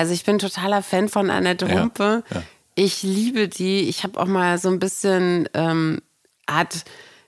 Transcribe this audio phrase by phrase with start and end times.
[0.00, 2.24] Also ich bin totaler Fan von Annette Humpe.
[2.30, 2.42] Ja, ja.
[2.74, 3.80] Ich liebe die.
[3.90, 6.00] Ich habe auch mal so ein bisschen ähm,
[6.46, 6.84] Art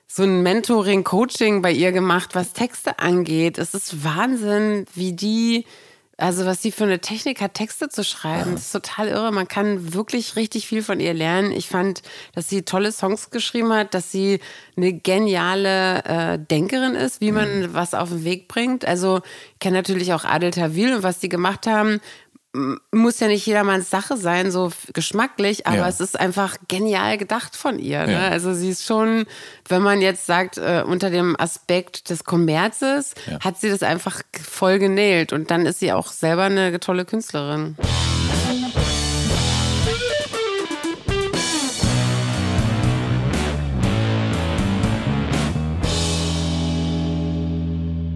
[0.07, 3.59] so ein Mentoring, Coaching bei ihr gemacht, was Texte angeht.
[3.59, 5.65] Es ist Wahnsinn, wie die,
[6.17, 8.53] also was sie für eine Technik hat, Texte zu schreiben.
[8.53, 9.31] Das ist total irre.
[9.31, 11.51] Man kann wirklich richtig viel von ihr lernen.
[11.51, 12.01] Ich fand,
[12.33, 14.39] dass sie tolle Songs geschrieben hat, dass sie
[14.75, 18.83] eine geniale äh, Denkerin ist, wie man was auf den Weg bringt.
[18.85, 19.21] Also
[19.53, 22.01] ich kenne natürlich auch Adel Tawil und was die gemacht haben
[22.91, 25.87] muss ja nicht jedermanns Sache sein, so geschmacklich, aber Ja.
[25.87, 28.05] es ist einfach genial gedacht von ihr.
[28.05, 28.13] Ne?
[28.13, 28.27] Ja.
[28.27, 29.25] Also sie ist schon,
[29.67, 33.39] wenn man jetzt sagt, äh, unter dem Aspekt des Kommerzes, Ja.
[33.39, 37.75] hat sie das einfach voll genäht und dann ist sie auch selber eine tolle Künstlerin.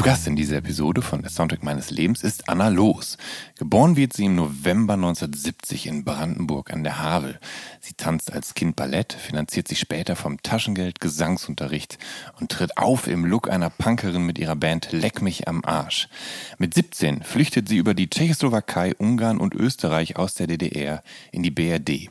[0.00, 3.18] Zu Gast in dieser Episode von Der Soundtrack meines Lebens ist Anna Loos.
[3.58, 7.38] Geboren wird sie im November 1970 in Brandenburg an der Havel.
[7.80, 11.98] Sie tanzt als Kind Ballett, finanziert sich später vom Taschengeld Gesangsunterricht
[12.40, 16.08] und tritt auf im Look einer Punkerin mit ihrer Band Leck mich am Arsch.
[16.56, 21.50] Mit 17 flüchtet sie über die Tschechoslowakei, Ungarn und Österreich aus der DDR in die
[21.50, 22.08] BRD.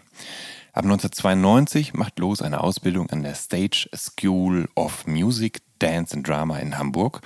[0.79, 6.57] Ab 1992 macht Los eine Ausbildung an der Stage School of Music, Dance and Drama
[6.59, 7.19] in Hamburg.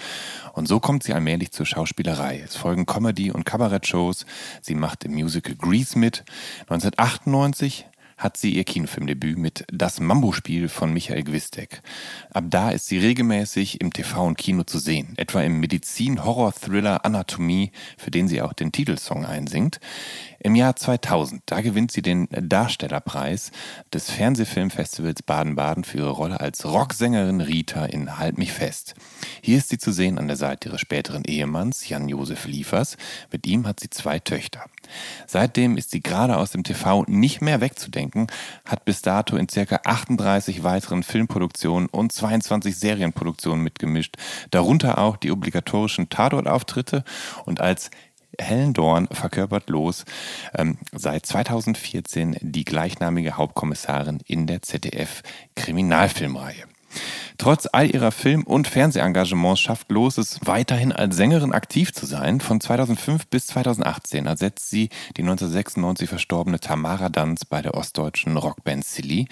[0.54, 2.42] Und so kommt sie allmählich zur Schauspielerei.
[2.44, 4.26] Es folgen Comedy- und Kabarettshows.
[4.64, 6.24] Sie macht im Musical Grease mit.
[6.62, 7.86] 1998
[8.18, 11.82] hat sie ihr Kinofilmdebüt mit Das Mambo-Spiel von Michael Gwistek.
[12.32, 17.72] Ab da ist sie regelmäßig im TV und Kino zu sehen, etwa im Medizin-Horror-Thriller Anatomie,
[17.98, 19.80] für den sie auch den Titelsong einsingt.
[20.40, 23.52] Im Jahr 2000, da gewinnt sie den Darstellerpreis
[23.94, 28.94] des Fernsehfilmfestivals Baden-Baden für ihre Rolle als Rocksängerin Rita in Halt mich fest.
[29.42, 32.98] Hier ist sie zu sehen an der Seite ihres späteren Ehemanns Jan-Josef Liefers.
[33.32, 34.66] Mit ihm hat sie zwei Töchter.
[35.28, 38.03] Seitdem ist sie gerade aus dem TV nicht mehr wegzudenken,
[38.66, 44.16] hat bis dato in circa 38 weiteren Filmproduktionen und 22 Serienproduktionen mitgemischt,
[44.52, 47.04] darunter auch die obligatorischen Tatortauftritte
[47.46, 47.90] und als
[48.40, 50.06] Helen Dorn verkörpert los
[50.56, 56.66] ähm, seit 2014 die gleichnamige Hauptkommissarin in der ZDF-Kriminalfilmreihe.
[57.44, 62.40] Trotz all ihrer Film- und Fernsehengagements schafft Los es weiterhin als Sängerin aktiv zu sein.
[62.40, 64.88] Von 2005 bis 2018 ersetzt sie
[65.18, 69.28] die 1996 verstorbene Tamara Danz bei der ostdeutschen Rockband Silly.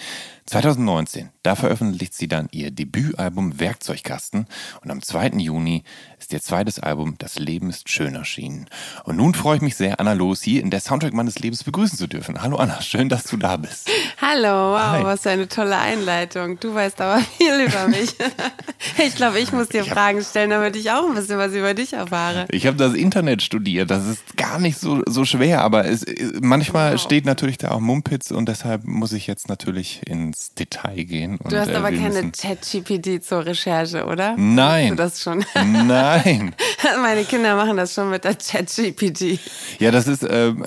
[0.45, 4.47] 2019, da veröffentlicht sie dann ihr Debütalbum Werkzeugkasten
[4.83, 5.27] und am 2.
[5.37, 5.85] Juni
[6.19, 8.67] ist ihr zweites Album Das Leben ist schön erschienen.
[9.05, 11.97] Und nun freue ich mich sehr, Anna Los hier in der Soundtrack meines Lebens begrüßen
[11.97, 12.41] zu dürfen.
[12.41, 13.89] Hallo Anna, schön, dass du da bist.
[14.19, 15.03] Hallo, wow, Hi.
[15.05, 16.59] was für eine tolle Einleitung.
[16.59, 18.00] Du weißt aber viel über mich.
[18.97, 21.93] Ich glaube, ich muss dir Fragen stellen, damit ich auch ein bisschen was über dich
[21.93, 22.45] erfahre.
[22.49, 23.89] Ich habe das Internet studiert.
[23.89, 26.05] Das ist gar nicht so, so schwer, aber es,
[26.39, 31.39] manchmal steht natürlich da auch Mumpitz und deshalb muss ich jetzt natürlich ins Detail gehen.
[31.47, 34.35] Du hast äh, aber keine ChatGPT zur Recherche, oder?
[34.37, 34.89] Nein.
[34.89, 35.45] Du das schon?
[35.55, 36.55] Nein.
[37.01, 39.39] Meine Kinder machen das schon mit der ChatGPT.
[39.79, 40.65] Ja, das ist, ähm,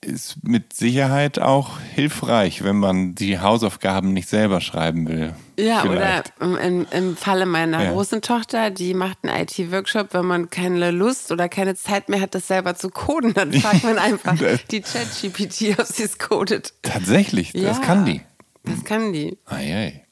[0.00, 5.34] ist mit Sicherheit auch hilfreich, wenn man die Hausaufgaben nicht selber schreiben will.
[5.58, 6.32] Ja, Vielleicht.
[6.40, 7.90] oder im, im Falle meiner Ja.
[7.90, 12.34] großen Tochter, die macht einen IT-Workshop, wenn man keine Lust oder keine Zeit mehr hat,
[12.36, 14.36] das selber zu coden, dann fragt man einfach
[14.70, 16.74] die ChatGPT, ob sie es codet.
[16.82, 17.78] Tatsächlich, das Ja.
[17.84, 18.20] kann die.
[18.62, 19.36] Das kann die.
[19.46, 20.04] Eieiei.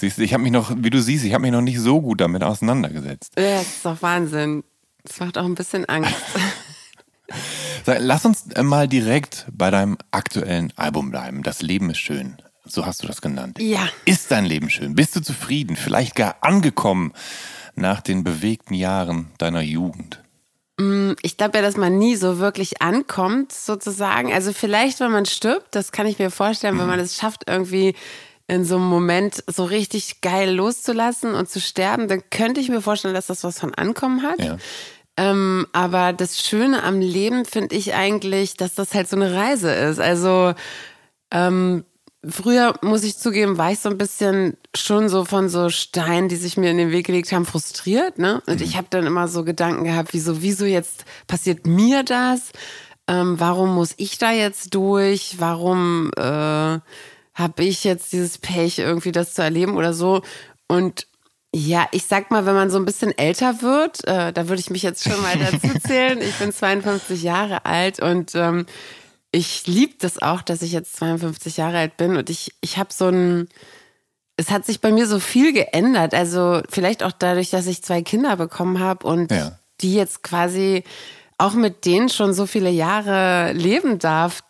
[0.00, 2.00] Siehst du, ich habe mich noch, wie du siehst, ich habe mich noch nicht so
[2.00, 3.32] gut damit auseinandergesetzt.
[3.38, 4.64] Ja, das ist doch Wahnsinn.
[5.04, 6.14] Das macht auch ein bisschen Angst.
[7.86, 11.42] Lass uns äh, mal direkt bei deinem aktuellen Album bleiben.
[11.42, 12.40] Das Leben ist schön.
[12.70, 13.58] So hast du das genannt.
[13.60, 13.88] Ja.
[14.04, 14.94] Ist dein Leben schön?
[14.94, 15.76] Bist du zufrieden?
[15.76, 17.12] Vielleicht gar angekommen
[17.74, 20.22] nach den bewegten Jahren deiner Jugend?
[20.78, 24.32] Mm, ich glaube ja, dass man nie so wirklich ankommt, sozusagen.
[24.32, 27.94] Also vielleicht, wenn man stirbt, das kann ich mir vorstellen, wenn man es schafft, irgendwie
[28.46, 32.80] in so einem Moment so richtig geil loszulassen und zu sterben, dann könnte ich mir
[32.80, 34.40] vorstellen, dass das was von Ankommen hat.
[34.42, 34.58] Ja.
[35.16, 39.72] Ähm, aber das Schöne am Leben finde ich eigentlich, dass das halt so eine Reise
[39.72, 40.00] ist.
[40.00, 40.54] Also
[41.30, 41.84] ähm,
[42.28, 46.36] früher, muss ich zugeben, war ich so ein bisschen schon so von so Steinen, die
[46.36, 48.18] sich mir in den Weg gelegt haben, frustriert.
[48.18, 48.42] Ne?
[48.46, 52.52] Und ich habe dann immer so Gedanken gehabt, wieso, wieso jetzt passiert mir das?
[53.08, 55.36] Ähm, warum muss ich da jetzt durch?
[55.38, 60.22] Warum äh, habe ich jetzt dieses Pech, irgendwie das zu erleben oder so?
[60.68, 61.06] Und
[61.52, 64.70] ja, ich sag mal, wenn man so ein bisschen älter wird, äh, da würde ich
[64.70, 66.20] mich jetzt schon mal dazu zählen.
[66.20, 68.66] Ich bin 52 Jahre alt und ähm,
[69.32, 72.92] ich liebe das auch, dass ich jetzt 52 Jahre alt bin und ich, ich habe
[72.92, 73.48] so ein,
[74.36, 76.14] es hat sich bei mir so viel geändert.
[76.14, 79.58] Also vielleicht auch dadurch, dass ich zwei Kinder bekommen habe und Ja.
[79.80, 80.82] die jetzt quasi
[81.38, 84.40] auch mit denen schon so viele Jahre leben darf.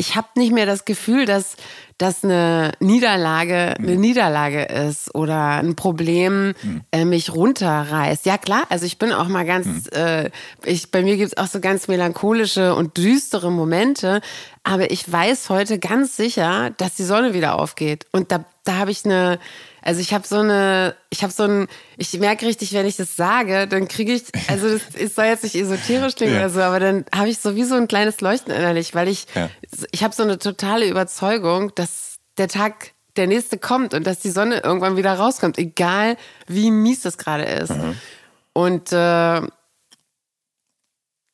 [0.00, 1.56] Ich habe nicht mehr das Gefühl, dass
[2.00, 6.54] dass eine Niederlage eine Niederlage ist oder ein Problem
[6.92, 8.24] äh, mich runterreißt.
[8.24, 10.30] Ja klar, also ich bin auch mal ganz, äh,
[10.64, 14.22] ich, bei mir gibt es auch so ganz melancholische und düstere Momente,
[14.64, 18.06] aber ich weiß heute ganz sicher, dass die Sonne wieder aufgeht.
[18.12, 19.38] Und da, da habe ich eine,
[19.82, 21.66] also ich habe so eine, ich habe so ein,
[21.96, 25.42] ich merke richtig, wenn ich das sage, dann kriege ich, also das, es soll jetzt
[25.44, 26.40] nicht esoterisch klingen Ja.
[26.40, 29.26] oder so, aber dann habe ich so wie so ein kleines Leuchten innerlich, weil ich,
[29.34, 29.50] Ja.
[29.92, 34.30] ich habe so eine totale Überzeugung, dass der Tag der nächste kommt und dass die
[34.30, 36.16] Sonne irgendwann wieder rauskommt, egal
[36.46, 37.72] wie mies das gerade ist.
[38.52, 39.40] Und äh,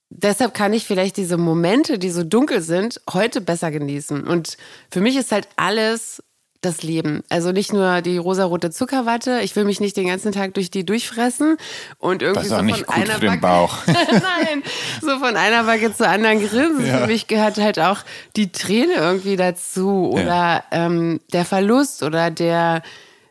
[0.09, 4.27] deshalb kann ich vielleicht diese Momente, die so dunkel sind, heute besser genießen.
[4.27, 4.57] Und
[4.91, 6.23] für mich ist halt alles
[6.61, 7.23] das Leben.
[7.29, 9.41] Also nicht nur die rosarote Zuckerwatte.
[9.43, 11.57] Ich will mich nicht den ganzen Tag durch die durchfressen
[11.99, 13.79] und irgendwie Das ist so auch von nicht gut einer für den Backe- Bauch.
[13.87, 14.63] Nein,
[15.01, 16.87] so von einer Backe zur anderen grinsen.
[16.87, 16.99] Ja.
[16.99, 17.99] Für mich gehört halt auch
[18.37, 22.83] die Träne irgendwie dazu oder ähm, der Verlust oder der,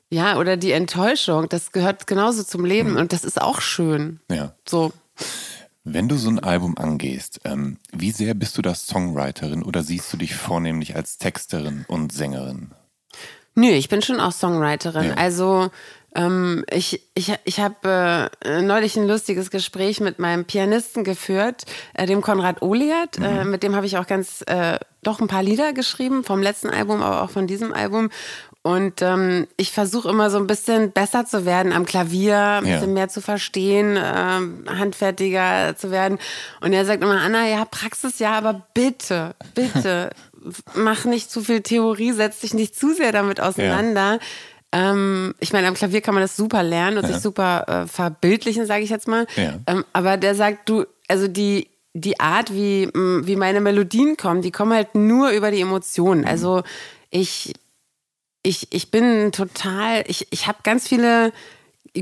[0.09, 1.49] ja, oder die Enttäuschung.
[1.49, 2.97] Das gehört genauso zum Leben Mhm.
[2.97, 4.19] und das ist auch schön.
[4.31, 4.53] Ja.
[4.67, 4.91] So.
[5.87, 10.11] Wenn du so ein Album angehst, ähm, wie sehr bist du da Songwriterin oder siehst
[10.11, 12.71] du dich vornehmlich als Texterin und Sängerin?
[13.55, 15.09] Nö, ich bin schon auch Songwriterin.
[15.09, 15.13] Ja.
[15.15, 15.69] Also
[16.15, 21.63] ähm, ich, ich, ich habe äh, neulich ein lustiges Gespräch mit meinem Pianisten geführt,
[21.93, 23.17] äh, dem Konrad Oliat.
[23.17, 26.69] Äh, mit dem habe ich auch ganz äh, doch ein paar Lieder geschrieben, vom letzten
[26.69, 28.09] Album, aber auch von diesem Album.
[28.61, 32.75] Und ähm, ich versuche immer so ein bisschen besser zu werden am Klavier, ein Ja.
[32.77, 36.17] bisschen mehr zu verstehen, ähm, handfertiger zu werden.
[36.61, 40.09] Und er sagt immer, Anna, ja, Praxis ja, aber bitte, bitte,
[40.73, 44.19] mach nicht zu viel Theorie, setz dich nicht zu sehr damit auseinander.
[44.71, 48.65] Ähm, ich meine, am Klavier kann man das super lernen und sich super äh, verbildlichen,
[48.65, 49.25] sage ich jetzt mal.
[49.35, 49.59] Ja.
[49.67, 54.51] Ähm, aber der sagt, du, also die, die Art, wie, wie meine Melodien kommen, die
[54.51, 56.25] kommen halt nur über die Emotionen.
[56.25, 56.63] Also
[57.09, 57.53] ich,
[58.43, 61.31] ich, ich bin total, ich, ich habe ganz viele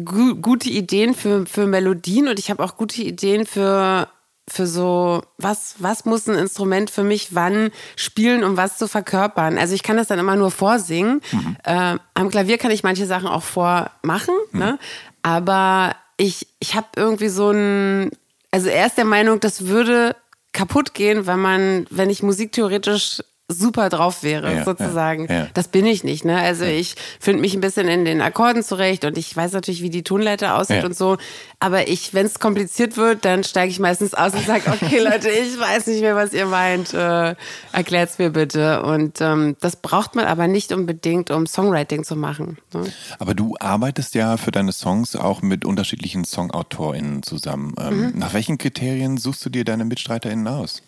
[0.04, 4.10] gu gute Ideen für, für Melodien und ich habe auch gute Ideen für,
[4.50, 9.58] für so, was, was muss ein Instrument für mich wann spielen, um was zu verkörpern.
[9.58, 11.22] Also ich kann das dann immer nur vorsingen.
[11.64, 14.80] Äh, am Klavier kann ich manche Sachen auch vormachen, ne?
[15.22, 18.12] aber ich, ich habe irgendwie so ein,
[18.52, 20.16] also er ist der Meinung, das würde
[20.52, 23.22] kaputt gehen, wenn man, wenn ich musiktheoretisch
[23.54, 25.28] super drauf wäre, Ja, sozusagen.
[25.28, 25.48] ja, ja.
[25.54, 26.38] Das bin ich nicht, ne?
[26.40, 29.90] Also ich finde mich ein bisschen in den Akkorden zurecht und ich weiß natürlich, wie
[29.90, 31.18] die Tonleiter aussieht und so.
[31.60, 35.30] Aber ich, wenn es kompliziert wird, dann steige ich meistens aus und sage, okay, Leute,
[35.30, 36.94] ich weiß nicht mehr, was ihr meint.
[36.94, 37.36] Äh,
[37.72, 38.84] erklärt's mir bitte.
[38.84, 42.58] Und ähm, das braucht man aber nicht unbedingt, um Songwriting zu machen.
[42.74, 42.92] Ne?
[43.20, 47.74] Aber du arbeitest ja für deine Songs auch mit unterschiedlichen SongautorInnen zusammen.
[47.80, 48.14] Ähm, Mhm.
[48.16, 50.82] Nach welchen Kriterien suchst du dir deine MitstreiterInnen aus?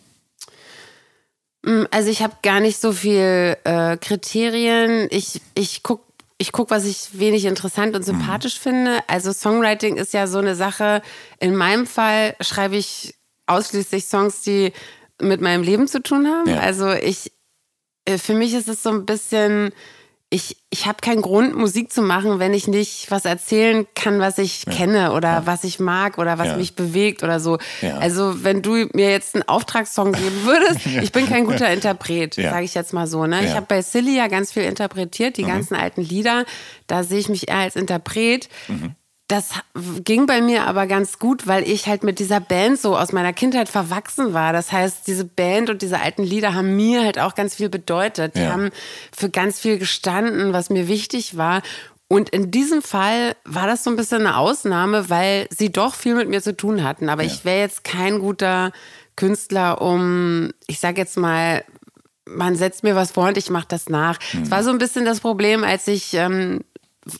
[1.66, 5.08] Mm, Also ich habe gar nicht so viel äh, Kriterien.
[5.12, 6.06] Ich, ich guck
[6.38, 9.00] ich guck, was ich wenig interessant und sympathisch finde.
[9.08, 11.02] Also Songwriting ist ja so eine Sache.
[11.40, 13.16] In meinem Fall schreibe ich
[13.48, 14.74] ausschließlich Songs, die
[15.22, 16.50] mit meinem Leben zu tun haben.
[16.50, 16.60] Ja.
[16.60, 17.32] Also ich,
[18.04, 19.72] äh, für mich ist es so ein bisschen,
[20.36, 24.38] ich, ich habe keinen Grund, Musik zu machen, wenn ich nicht was erzählen kann, was
[24.38, 26.58] ich kenne oder was ich mag oder was Ja.
[26.58, 27.58] mich bewegt oder so.
[27.82, 28.00] Ja.
[28.00, 32.51] Also wenn du mir jetzt einen Auftragssong geben würdest, ich bin kein guter Interpret, Ja.
[32.51, 33.25] sage ich jetzt mal so.
[33.25, 33.44] Ne?
[33.46, 33.56] Ich Ja.
[33.56, 36.44] habe bei Silly ja ganz viel interpretiert, die ganzen alten Lieder.
[36.88, 38.50] Da sehe ich mich eher als Interpret.
[39.27, 39.50] Das
[40.03, 43.34] ging bei mir aber ganz gut, weil ich halt mit dieser Band so aus meiner
[43.34, 44.53] Kindheit verwachsen war.
[44.53, 48.36] Das heißt, diese Band und diese alten Lieder haben mir halt auch ganz viel bedeutet.
[48.36, 48.51] Die Ja.
[48.51, 48.70] haben
[49.12, 51.63] für ganz viel gestanden, was mir wichtig war.
[52.08, 56.13] Und in diesem Fall war das so ein bisschen eine Ausnahme, weil sie doch viel
[56.13, 57.10] mit mir zu tun hatten.
[57.10, 57.32] Aber Ja.
[57.32, 58.72] ich wäre jetzt kein guter
[59.15, 61.63] Künstler, um, ich sag jetzt mal,
[62.27, 64.20] man setzt mir was vor und ich mache das nach.
[64.44, 66.62] Es war so ein bisschen das Problem, als ich ähm,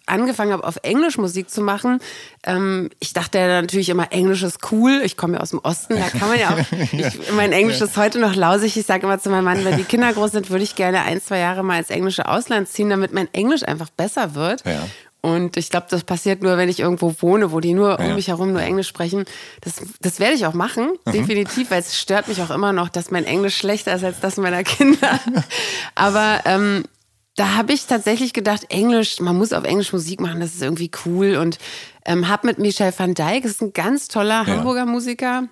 [0.08, 2.00] angefangen habe, auf Englisch Musik zu machen.
[2.44, 5.02] Ähm, ich dachte ja natürlich immer, Englisch ist cool.
[5.04, 6.58] Ich komme ja aus dem Osten, da kann man ja auch.
[6.92, 8.76] Ich, mein Englisch ist heute noch lausig.
[8.78, 11.22] Ich sage immer zu meinem Mann, wenn die Kinder groß sind, würde ich gerne ein,
[11.22, 14.66] zwei Jahre mal ins englische Ausland ziehen, damit mein Englisch einfach besser wird.
[14.66, 14.88] Ja.
[15.22, 18.14] Und ich glaube, das passiert nur, wenn ich irgendwo wohne, wo die nur um Ja.
[18.14, 19.26] mich herum nur Englisch sprechen.
[19.62, 21.12] Das, das werde ich auch machen, Mhm.
[21.12, 24.38] definitiv, weil es stört mich auch immer noch, dass mein Englisch schlechter ist als das
[24.38, 25.20] meiner Kinder.
[25.96, 26.86] Aber ähm,
[27.36, 30.92] da habe ich tatsächlich gedacht, Englisch, man muss auf Englisch Musik machen, das ist irgendwie
[31.06, 31.36] cool.
[31.36, 31.58] Und
[32.06, 34.58] ähm, habe mit Michel van Dijk, das ist ein ganz toller Ja.
[34.58, 35.48] Hamburger Musiker,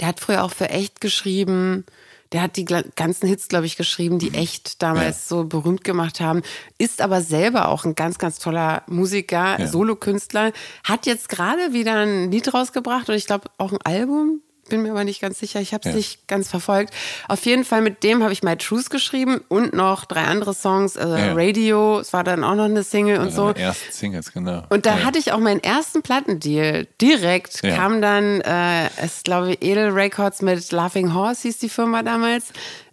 [0.00, 1.84] der hat früher auch für Echt geschrieben.
[2.32, 6.42] Der hat die ganzen Hits, glaube ich, geschrieben, die Echt damals so berühmt gemacht haben.
[6.78, 9.68] Ist aber selber auch ein ganz, ganz toller Musiker, Ja.
[9.68, 10.50] Solokünstler.
[10.82, 14.40] Hat jetzt gerade wieder ein Lied rausgebracht und ich glaube auch ein Album.
[14.68, 15.60] Bin mir aber nicht ganz sicher.
[15.60, 15.96] Ich habe es Ja.
[15.96, 16.92] nicht ganz verfolgt.
[17.28, 20.96] Auf jeden Fall mit dem habe ich My Truth geschrieben und noch drei andere Songs.
[20.96, 21.32] Also Ja.
[21.34, 23.52] Radio, es war dann auch noch eine Single und so.
[23.52, 24.62] Deine ersten Singles, genau.
[24.70, 25.04] Und da ja.
[25.04, 26.86] hatte ich auch meinen ersten Plattendeal.
[27.00, 32.02] Direkt kam dann, äh, es glaube ich, Edel Records mit Laughing Horse hieß die Firma
[32.02, 32.46] damals.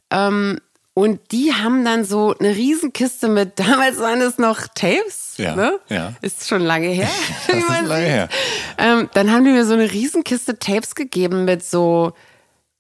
[0.10, 0.60] Ähm,
[0.93, 5.79] und die haben dann so eine Riesenkiste mit, damals waren es noch Tapes, Ja, ne?
[5.89, 6.13] ja.
[6.21, 7.07] Ist schon lange her.
[7.48, 8.07] Das ist lange sieht.
[8.07, 8.29] her.
[8.77, 12.13] Ähm, dann haben die mir so eine Riesenkiste Tapes gegeben mit so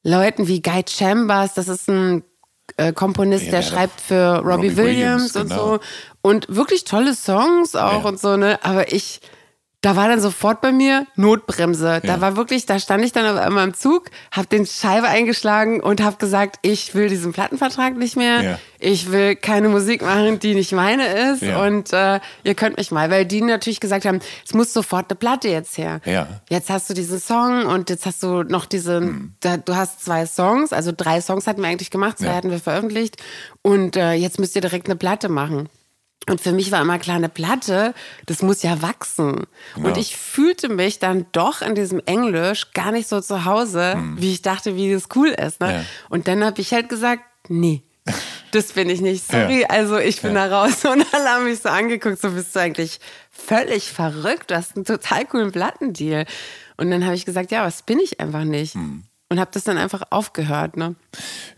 [0.03, 2.23] Leuten wie Guy Chambers, das ist ein
[2.77, 5.73] äh, Komponist, Ja, der der schreibt für Robbie, Robbie Williams, Williams, und genau.
[5.75, 5.79] so.
[6.21, 8.59] Und wirklich tolle Songs auch und so, ne?
[8.63, 9.21] Aber ich,
[9.81, 12.01] da war dann sofort bei mir Notbremse.
[12.03, 12.21] Da Ja.
[12.21, 16.03] war wirklich, da stand ich dann auf einmal im Zug, hab den Scheibe eingeschlagen und
[16.03, 18.41] hab gesagt, ich will diesen Plattenvertrag nicht mehr.
[18.43, 18.59] Ja.
[18.79, 21.41] Ich will keine Musik machen, die nicht meine ist.
[21.41, 21.63] Ja.
[21.65, 25.17] Und äh, ihr könnt mich mal, weil die natürlich gesagt haben, es muss sofort eine
[25.17, 25.99] Platte jetzt her.
[26.05, 26.27] Ja.
[26.49, 29.33] Jetzt hast du diesen Song und jetzt hast du noch diesen, Hm.
[29.39, 32.59] da, du hast zwei Songs, also drei Songs hatten wir eigentlich gemacht, zwei hatten wir
[32.59, 33.17] veröffentlicht
[33.63, 35.69] und äh, jetzt müsst ihr direkt eine Platte machen.
[36.29, 37.93] Und für mich war immer klar, eine Platte,
[38.27, 39.47] das muss ja wachsen.
[39.75, 39.87] Genau.
[39.87, 44.31] Und ich fühlte mich dann doch in diesem Englisch gar nicht so zu Hause, wie
[44.31, 45.59] ich dachte, wie das cool ist.
[45.61, 45.73] Ne?
[45.73, 45.85] Ja.
[46.09, 47.81] Und dann habe ich halt gesagt, nee,
[48.51, 49.25] das bin ich nicht.
[49.25, 49.67] Sorry, Ja.
[49.69, 50.47] also ich bin Ja.
[50.47, 50.85] da raus.
[50.85, 52.99] Und alle haben mich so angeguckt, so bist du eigentlich
[53.31, 54.51] völlig verrückt.
[54.51, 56.25] Du hast einen total coolen Plattendeal.
[56.77, 58.75] Und dann habe ich gesagt, ja, was bin ich einfach nicht.
[58.75, 59.03] Hm.
[59.31, 60.75] Und habe das dann einfach aufgehört.
[60.75, 60.95] Ne?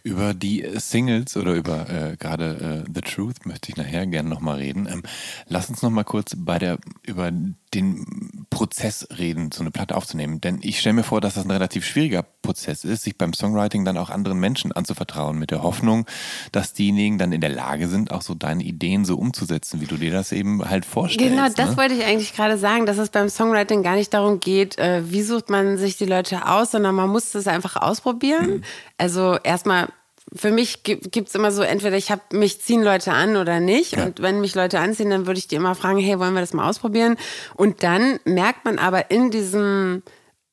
[0.03, 4.29] Über die äh, Singles oder über äh, gerade äh, The Truth möchte ich nachher gerne
[4.29, 4.87] nochmal reden.
[4.87, 5.01] Ähm,
[5.47, 7.31] lass uns nochmal kurz bei der, über
[7.73, 10.41] den Prozess reden, so eine Platte aufzunehmen.
[10.41, 13.85] Denn ich stelle mir vor, dass das ein relativ schwieriger Prozess ist, sich beim Songwriting
[13.85, 16.05] dann auch anderen Menschen anzuvertrauen, mit der Hoffnung,
[16.51, 19.97] dass diejenigen dann in der Lage sind, auch so deine Ideen so umzusetzen, wie du
[19.97, 21.31] dir das eben halt vorstellst.
[21.31, 21.77] Genau, das ne?
[21.77, 25.23] wollte ich eigentlich gerade sagen, dass es beim Songwriting gar nicht darum geht, äh, wie
[25.23, 28.47] sucht man sich die Leute aus, sondern man muss das einfach ausprobieren.
[28.47, 28.63] Mhm.
[28.97, 29.89] Also erstmal,
[30.35, 33.93] für mich gibt es immer so, entweder ich habe mich ziehen Leute an oder nicht.
[33.93, 34.05] Ja.
[34.05, 36.53] Und wenn mich Leute anziehen, dann würde ich die immer fragen, hey, wollen wir das
[36.53, 37.17] mal ausprobieren?
[37.55, 40.03] Und dann merkt man aber in diesem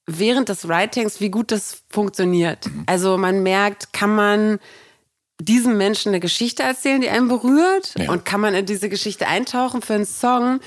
[0.07, 2.67] während des Writings, wie gut das funktioniert.
[2.67, 2.85] Mhm.
[2.87, 4.59] Also man merkt, kann man
[5.41, 8.11] diesem Menschen eine Geschichte erzählen, die einen berührt Ja.
[8.11, 10.61] und kann man in diese Geschichte eintauchen für einen Song,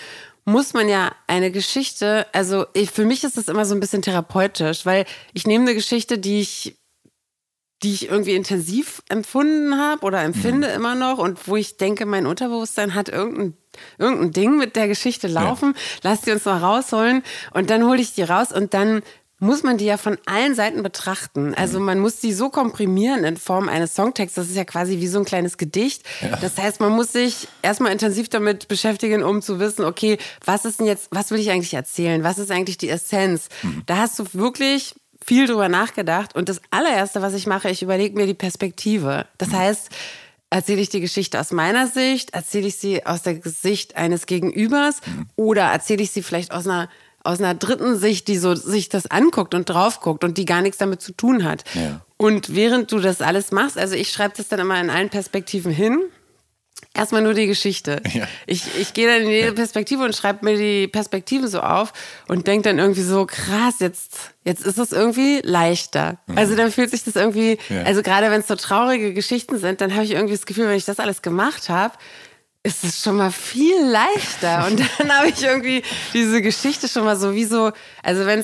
[0.45, 4.01] muss man ja eine Geschichte, also ich, für mich ist das immer so ein bisschen
[4.01, 6.75] therapeutisch, weil ich nehme eine Geschichte, die ich
[7.83, 12.25] die ich irgendwie intensiv empfunden habe oder empfinde immer noch und wo ich denke, mein
[12.25, 13.57] Unterbewusstsein hat irgendein,
[13.97, 18.15] irgendein Ding mit der Geschichte laufen, lass die uns mal rausholen und dann hole ich
[18.15, 19.03] die raus und dann
[19.39, 21.53] muss man die ja von allen Seiten betrachten.
[21.53, 24.35] Also man muss die so komprimieren in Form eines Songtexts.
[24.35, 26.03] Das ist ja quasi wie so ein kleines Gedicht.
[26.39, 30.79] Das heißt, man muss sich erstmal intensiv damit beschäftigen, um zu wissen, okay, was ist
[30.79, 32.23] denn jetzt, was will ich eigentlich erzählen?
[32.23, 33.49] Was ist eigentlich die Essenz?
[33.85, 34.95] Da hast du wirklich
[35.25, 36.35] viel drüber nachgedacht.
[36.35, 39.25] Und das allererste, was ich mache, ich überlege mir die Perspektive.
[39.37, 39.89] Das heißt,
[40.49, 45.01] erzähle ich die Geschichte aus meiner Sicht, erzähle ich sie aus der Sicht eines Gegenübers
[45.35, 46.89] oder erzähle ich sie vielleicht aus einer
[47.23, 50.61] aus einer dritten Sicht, die so sich das anguckt und drauf guckt und die gar
[50.61, 51.63] nichts damit zu tun hat.
[51.73, 52.01] Ja.
[52.17, 55.71] Und während du das alles machst, also ich schreibe das dann immer in allen Perspektiven
[55.71, 56.01] hin.
[56.95, 58.01] Erstmal nur die Geschichte.
[58.13, 58.27] Ja.
[58.45, 61.91] Ich, ich gehe dann in jede Perspektive und schreibe mir die Perspektiven so auf
[62.27, 64.11] und denke dann irgendwie so, krass, jetzt,
[64.43, 66.19] jetzt ist es irgendwie leichter.
[66.35, 67.75] Also dann fühlt sich das irgendwie, Mhm.
[67.77, 67.83] Ja.
[67.83, 70.77] also gerade wenn es so traurige Geschichten sind, dann habe ich irgendwie das Gefühl, wenn
[70.77, 71.95] ich das alles gemacht habe,
[72.65, 74.67] ist es schon mal viel leichter.
[74.67, 75.81] Und dann habe ich irgendwie
[76.13, 77.71] diese Geschichte schon mal so wie so,
[78.03, 78.39] also wenn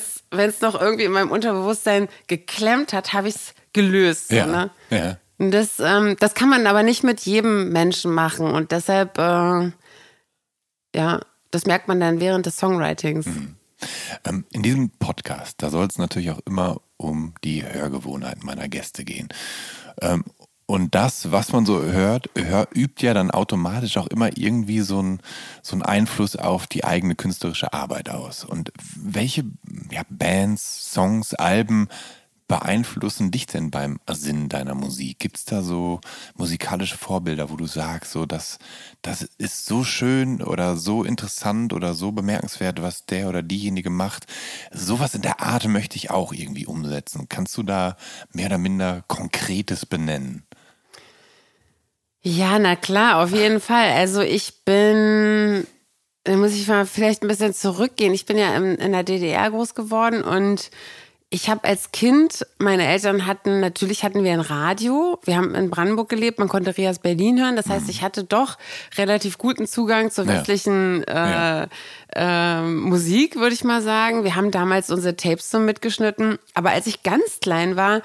[0.48, 4.32] es noch irgendwie in meinem Unterbewusstsein geklemmt hat, habe ich es gelöst.
[4.32, 4.70] Ja, So, ne?
[4.90, 5.16] ja.
[5.40, 8.50] Das, ähm, das kann man aber nicht mit jedem Menschen machen.
[8.50, 9.72] Und deshalb, äh,
[10.94, 11.20] ja,
[11.50, 13.24] das merkt man dann während des Songwritings.
[13.24, 13.56] Mhm.
[14.24, 19.04] Ähm, in diesem Podcast, da soll es natürlich auch immer um die Hörgewohnheiten meiner Gäste
[19.04, 19.28] gehen.
[20.02, 20.24] Ähm,
[20.66, 24.98] und das, was man so hört, hör, übt ja dann automatisch auch immer irgendwie so
[24.98, 25.20] einen
[25.62, 28.44] so Einfluss auf die eigene künstlerische Arbeit aus.
[28.44, 29.44] Und welche
[29.90, 31.88] ja, Bands, Songs, Alben
[32.50, 35.20] beeinflussen dich denn beim Sinn deiner Musik?
[35.20, 36.00] Gibt es da so
[36.34, 38.58] musikalische Vorbilder, wo du sagst, so das,
[39.02, 44.26] das ist so schön oder so interessant oder so bemerkenswert, was der oder diejenige macht?
[44.72, 47.28] Sowas in der Art möchte ich auch irgendwie umsetzen.
[47.28, 47.96] Kannst du da
[48.32, 50.44] mehr oder minder Konkretes benennen?
[52.20, 53.92] Ja, na klar, auf jeden Fall.
[53.92, 55.68] Also ich bin,
[56.24, 58.12] da muss ich mal vielleicht ein bisschen zurückgehen.
[58.12, 60.72] Ich bin ja in, in der DDR groß geworden und
[61.32, 65.20] ich habe als Kind, meine Eltern hatten, natürlich hatten wir ein Radio.
[65.22, 67.54] Wir haben in Brandenburg gelebt, man konnte Rias Berlin hören.
[67.54, 67.90] Das heißt, mhm.
[67.90, 68.58] ich hatte doch
[68.98, 71.62] relativ guten Zugang zur westlichen ja.
[71.62, 71.68] Äh,
[72.16, 74.24] äh, Musik, würde ich mal sagen.
[74.24, 76.40] Wir haben damals unsere Tapes so mitgeschnitten.
[76.54, 78.02] Aber als ich ganz klein war,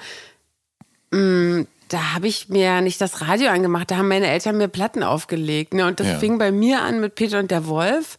[1.10, 4.68] mh, mm, da habe ich mir nicht das Radio angemacht, da haben meine Eltern mir
[4.68, 5.74] Platten aufgelegt.
[5.74, 5.86] Ne?
[5.86, 6.18] Und das ja.
[6.18, 8.18] fing bei mir an mit Peter und der Wolf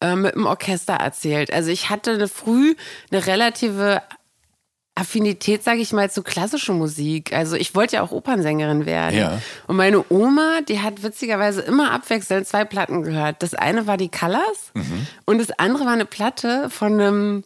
[0.00, 1.52] äh, mit dem Orchester erzählt.
[1.52, 2.76] Also ich hatte eine früh
[3.10, 4.00] eine relative
[4.96, 7.32] Affinität, sage ich mal, zu klassischer Musik.
[7.32, 9.18] Also ich wollte ja auch Opernsängerin werden.
[9.18, 9.40] Ja.
[9.66, 13.42] Und meine Oma, die hat witzigerweise immer abwechselnd zwei Platten gehört.
[13.42, 15.06] Das eine war die Colors mhm.
[15.24, 17.44] und das andere war eine Platte von einem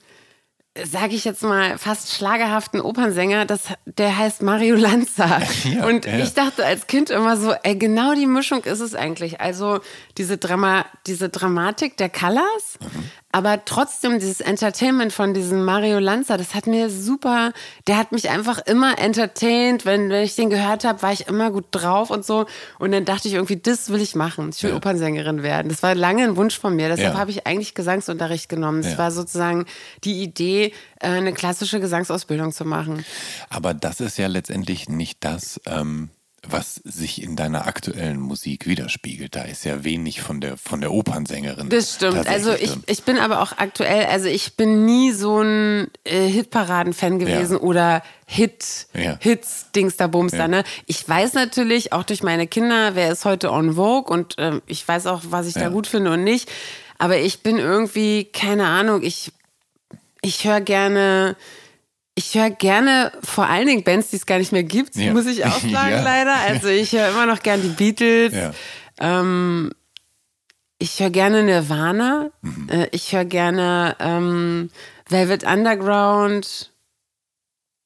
[0.84, 5.40] sage ich jetzt mal, fast schlagerhaften Opernsänger, das, der heißt Mario Lanza.
[5.64, 6.18] Ja, und ja.
[6.18, 9.40] ich dachte als Kind immer so, ey, genau die Mischung ist es eigentlich.
[9.40, 9.80] Also
[10.16, 13.10] diese, Drama, diese Dramatik der Colors, mhm.
[13.30, 17.52] Aber trotzdem, dieses Entertainment von diesem Mario Lanza, das hat mir super,
[17.86, 19.84] der hat mich einfach immer entertained.
[19.84, 22.46] Wenn, wenn ich den gehört habe, war ich immer gut drauf und so.
[22.78, 24.50] Und dann dachte ich irgendwie, das will ich machen.
[24.54, 24.76] Ich will ja.
[24.76, 25.68] Opernsängerin werden.
[25.68, 26.88] Das war lange ein Wunsch von mir.
[26.88, 27.18] Deshalb ja.
[27.18, 28.80] habe ich eigentlich Gesangsunterricht genommen.
[28.80, 28.98] Das ja.
[28.98, 29.66] war sozusagen
[30.04, 33.04] die Idee, äh, eine klassische Gesangsausbildung zu machen.
[33.50, 36.08] Aber das ist ja letztendlich nicht das, ähm
[36.46, 39.34] was sich in deiner aktuellen Musik widerspiegelt.
[39.34, 41.68] Da ist ja wenig von der, von der Opernsängerin.
[41.68, 42.26] Das stimmt.
[42.26, 47.18] Also ich, ich bin aber auch aktuell, also ich bin nie so ein äh, Hitparaden-Fan
[47.18, 47.60] gewesen ja.
[47.60, 49.16] oder Hit, ja.
[49.20, 50.48] Hits, Dings da Bums ja.
[50.48, 50.64] ne?
[50.86, 54.86] Ich weiß natürlich auch durch meine Kinder, wer ist heute on Vogue und äh, ich
[54.86, 56.50] weiß auch, was ich da gut finde und nicht.
[56.98, 59.32] Aber ich bin irgendwie, keine Ahnung, ich,
[60.20, 61.36] ich höre gerne
[62.18, 65.12] ich höre gerne vor allen Dingen Bands, die es gar nicht mehr gibt, ja.
[65.12, 66.02] muss ich auch sagen, ja.
[66.02, 66.34] leider.
[66.34, 68.34] Also ich höre immer noch gerne die Beatles.
[68.34, 68.52] Ja.
[68.98, 69.70] Ähm,
[70.80, 72.30] ich höre gerne Nirvana.
[72.42, 72.68] Mhm.
[72.70, 74.70] Äh, ich höre gerne ähm,
[75.08, 76.72] Velvet Underground.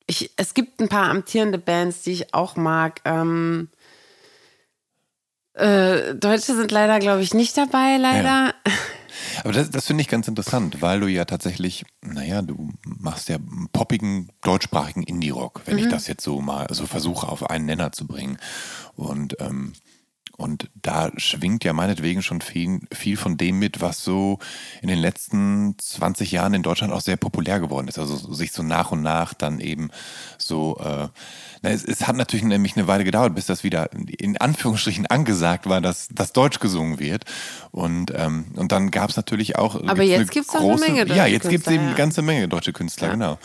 [0.06, 3.02] Ich, es gibt ein paar amtierende Bands, die ich auch mag.
[3.04, 3.68] Ähm,
[5.52, 8.54] äh, Deutsche sind leider, glaube ich, nicht dabei, leider.
[9.44, 13.38] Aber das, das finde ich ganz interessant, weil du ja tatsächlich, naja, du machst ja
[13.72, 15.84] poppigen, deutschsprachigen Indie-Rock, wenn mhm.
[15.84, 18.38] ich das jetzt so mal so versuche, auf einen Nenner zu bringen.
[18.94, 19.74] Und ähm,
[20.42, 24.38] und da schwingt ja meinetwegen schon viel, viel von dem mit, was so
[24.80, 27.98] in den letzten 20 Jahren in Deutschland auch sehr populär geworden ist.
[27.98, 29.90] Also sich so nach und nach dann eben
[30.38, 31.08] so äh,
[31.62, 35.80] es, es, hat natürlich nämlich eine Weile gedauert, bis das wieder in Anführungsstrichen angesagt war,
[35.80, 37.24] dass das Deutsch gesungen wird.
[37.70, 39.76] Und, ähm, und dann gab es natürlich auch.
[39.86, 42.48] Aber jetzt gibt es eine Menge deutsche Ja, jetzt gibt es eben eine ganze Menge
[42.48, 43.14] deutsche Künstler, ja.
[43.14, 43.38] genau.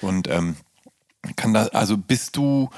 [0.00, 0.56] Und ähm,
[1.36, 2.70] kann da, also bist du,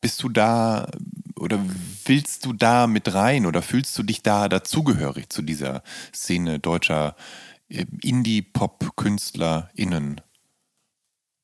[0.00, 0.88] bist du da
[1.36, 1.58] oder
[2.04, 5.82] willst du da mit rein oder fühlst du dich da dazugehörig zu dieser
[6.14, 7.16] Szene deutscher
[7.68, 10.20] äh, Indie-Pop-KünstlerInnen?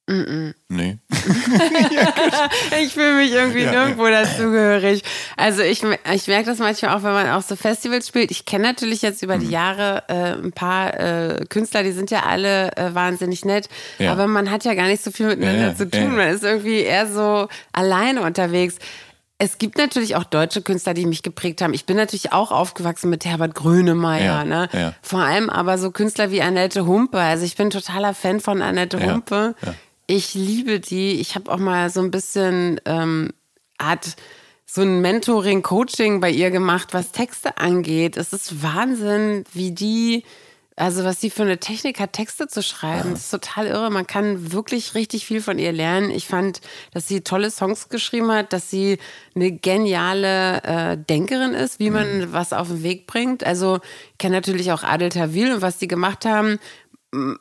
[0.06, 0.54] Mm -mm.
[0.68, 0.98] Nee.
[2.82, 4.22] ich fühle mich irgendwie ja, nirgendwo ja.
[4.22, 5.02] dazugehörig.
[5.36, 8.30] Also ich, ich merke das manchmal auch, wenn man auch so Festivals spielt.
[8.30, 9.52] Ich kenne natürlich jetzt über die mhm.
[9.52, 14.12] Jahre äh, ein paar äh, Künstler, die sind ja alle äh, wahnsinnig nett, ja.
[14.12, 16.16] aber man hat ja gar nicht so viel miteinander zu tun.
[16.16, 18.76] Man ist irgendwie eher so alleine unterwegs.
[19.38, 21.74] Es gibt natürlich auch deutsche Künstler, die mich geprägt haben.
[21.74, 24.24] Ich bin natürlich auch aufgewachsen mit Herbert Grönemeyer.
[24.24, 24.68] Ja, ne?
[24.72, 24.94] Ja.
[25.02, 27.18] Vor allem aber so Künstler wie Annette Humpe.
[27.18, 29.56] Also ich bin totaler Fan von Annette ja, Humpe.
[30.06, 31.20] Ich liebe die.
[31.20, 33.32] Ich habe auch mal so ein bisschen ähm,
[33.78, 34.16] Art
[34.66, 38.16] so ein Mentoring, Coaching bei ihr gemacht, was Texte angeht.
[38.16, 40.24] Es ist Wahnsinn, wie die
[40.76, 43.90] also was sie für eine Technik hat, Texte zu schreiben, das ist total irre.
[43.90, 46.10] Man kann wirklich richtig viel von ihr lernen.
[46.10, 46.60] Ich fand,
[46.92, 48.98] dass sie tolle Songs geschrieben hat, dass sie
[49.36, 52.32] eine geniale äh, Denkerin ist, wie man mhm.
[52.32, 53.44] was auf den Weg bringt.
[53.44, 53.78] Also
[54.12, 56.58] ich kenne natürlich auch Adel Tawil und was die gemacht haben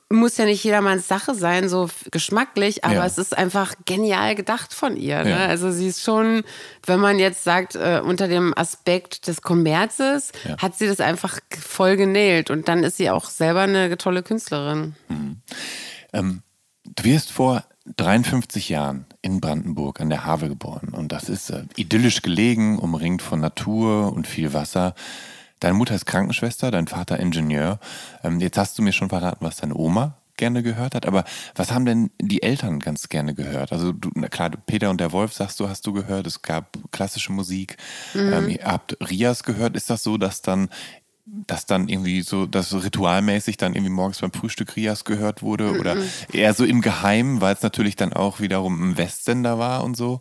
[0.10, 3.06] muss ja nicht jedermanns Sache sein, so geschmacklich, aber Ja.
[3.06, 5.24] es ist einfach genial gedacht von ihr.
[5.24, 5.30] Ne?
[5.32, 5.46] Ja.
[5.48, 6.44] Also sie ist schon,
[6.86, 10.58] wenn man jetzt sagt, äh, unter dem Aspekt des Kommerzes, Ja.
[10.58, 12.50] hat sie das einfach voll genäht.
[12.50, 14.96] Und dann ist sie auch selber eine tolle Künstlerin.
[16.12, 17.64] Du wirst vor
[17.98, 23.22] 53 Jahren in Brandenburg an der Havel geboren und das ist äh, idyllisch gelegen, umringt
[23.22, 24.96] von Natur und viel Wasser.
[25.64, 27.80] Deine Mutter ist Krankenschwester, dein Vater Ingenieur.
[28.22, 31.24] Ähm, jetzt hast du mir schon verraten, was deine Oma gerne gehört hat, aber
[31.56, 33.72] was haben denn die Eltern ganz gerne gehört?
[33.72, 36.78] Also du, na klar, Peter und der Wolf, sagst du, hast du gehört, es gab
[36.92, 37.78] klassische Musik.
[38.14, 39.78] Ähm, ihr habt Rias gehört.
[39.78, 40.68] Ist das so, dass dann
[41.26, 45.96] dass dann irgendwie so, dass ritualmäßig dann irgendwie morgens beim Frühstück Rias gehört wurde oder
[46.34, 50.20] eher so im Geheimen, weil es natürlich dann auch wiederum ein Westsender war und so.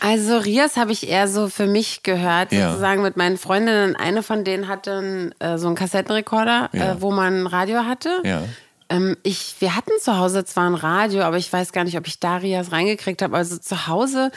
[0.00, 2.68] Also Rias habe ich eher so für mich gehört, Ja.
[2.70, 3.96] sozusagen mit meinen Freundinnen.
[3.96, 6.92] Eine von denen hatte äh, so einen Kassettenrekorder, Ja.
[6.92, 8.20] äh, wo man ein Radio hatte.
[8.24, 8.42] Ja.
[8.90, 12.06] Ähm, ich, wir hatten zu Hause zwar ein Radio, aber ich weiß gar nicht, ob
[12.06, 13.34] ich da Rias reingekriegt habe.
[13.36, 14.30] Also zu Hause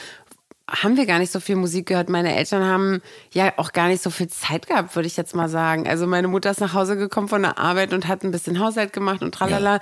[0.68, 2.08] haben wir gar nicht so viel Musik gehört.
[2.08, 3.00] Meine Eltern haben
[3.32, 5.88] ja auch gar nicht so viel Zeit gehabt, würde ich jetzt mal sagen.
[5.88, 8.92] Also meine Mutter ist nach Hause gekommen von der Arbeit und hat ein bisschen Haushalt
[8.92, 9.78] gemacht und tralala.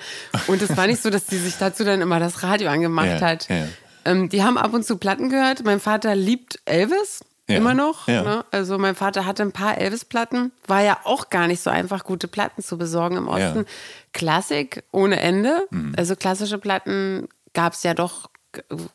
[0.46, 3.20] Und es war nicht so, dass sie sich dazu dann immer das Radio angemacht Ja,
[3.20, 3.48] hat.
[3.48, 3.66] ja.
[4.04, 5.64] Ähm, die haben ab und zu Platten gehört.
[5.64, 7.20] Mein Vater liebt Elvis.
[7.48, 8.06] Ja, Immer noch.
[8.08, 8.22] ja.
[8.22, 8.44] Ne?
[8.50, 10.52] Also mein Vater hatte ein paar Elvis-Platten.
[10.66, 13.42] War ja auch gar nicht so einfach, gute Platten zu besorgen im Osten.
[13.56, 13.62] Ja.
[13.62, 13.66] Mhm.
[14.12, 15.66] Klassik ohne Ende.
[15.96, 18.30] Also klassische Platten gab es ja doch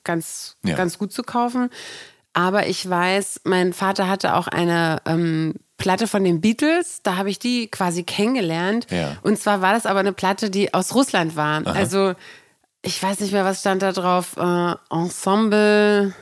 [0.04, 0.76] ganz, Ja.
[0.76, 1.70] ganz gut zu kaufen.
[2.34, 7.02] Aber ich weiß, mein Vater hatte auch eine ähm, Platte von den Beatles.
[7.04, 8.88] Da habe ich die quasi kennengelernt.
[8.92, 9.18] Ja.
[9.24, 11.66] Und zwar war das aber eine Platte, die aus Russland war.
[11.66, 12.14] Also
[12.82, 14.38] ich weiß nicht mehr, was stand da drauf.
[14.38, 16.14] Äh, Ensemble.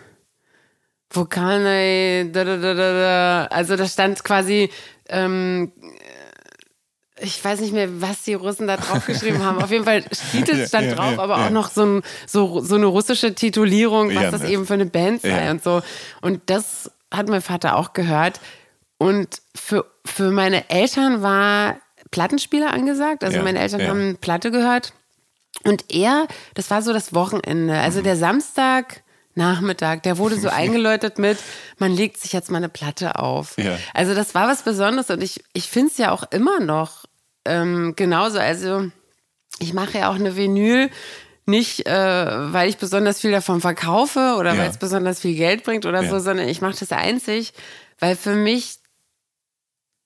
[1.09, 3.47] Vokalne, da, da, da, da, da.
[3.49, 4.69] Also da stand quasi,
[5.07, 5.71] ähm,
[7.19, 9.61] ich weiß nicht mehr, was die Russen da draufgeschrieben haben.
[9.61, 10.03] Auf jeden Fall
[10.33, 11.47] Ja, stand ja, drauf, ja, aber ja.
[11.47, 14.49] auch noch so, ein, so, so eine russische Titulierung, was das ne.
[14.49, 15.81] eben für eine Band sei und so.
[16.21, 18.39] Und das hat mein Vater auch gehört.
[18.97, 21.77] Und für, für meine Eltern war
[22.11, 23.23] Plattenspieler angesagt.
[23.23, 24.93] Also meine Eltern haben Platte gehört.
[25.63, 27.77] Und er, das war so das Wochenende.
[27.79, 29.03] Also der Samstag.
[29.37, 31.37] Nachmittag, der wurde so eingeläutet mit,
[31.77, 33.55] man legt sich jetzt mal eine Platte auf.
[33.59, 33.77] Ja.
[33.93, 37.05] Also das war was Besonderes und ich, ich finde es ja auch immer noch
[37.47, 38.39] ähm, genauso.
[38.39, 38.89] Also
[39.59, 40.89] ich mache ja auch eine Vinyl
[41.45, 41.91] nicht, äh,
[42.53, 44.59] weil ich besonders viel davon verkaufe oder Ja.
[44.61, 46.09] weil es besonders viel Geld bringt oder Ja.
[46.09, 47.53] so, sondern ich mache das einzig,
[47.99, 48.79] weil für mich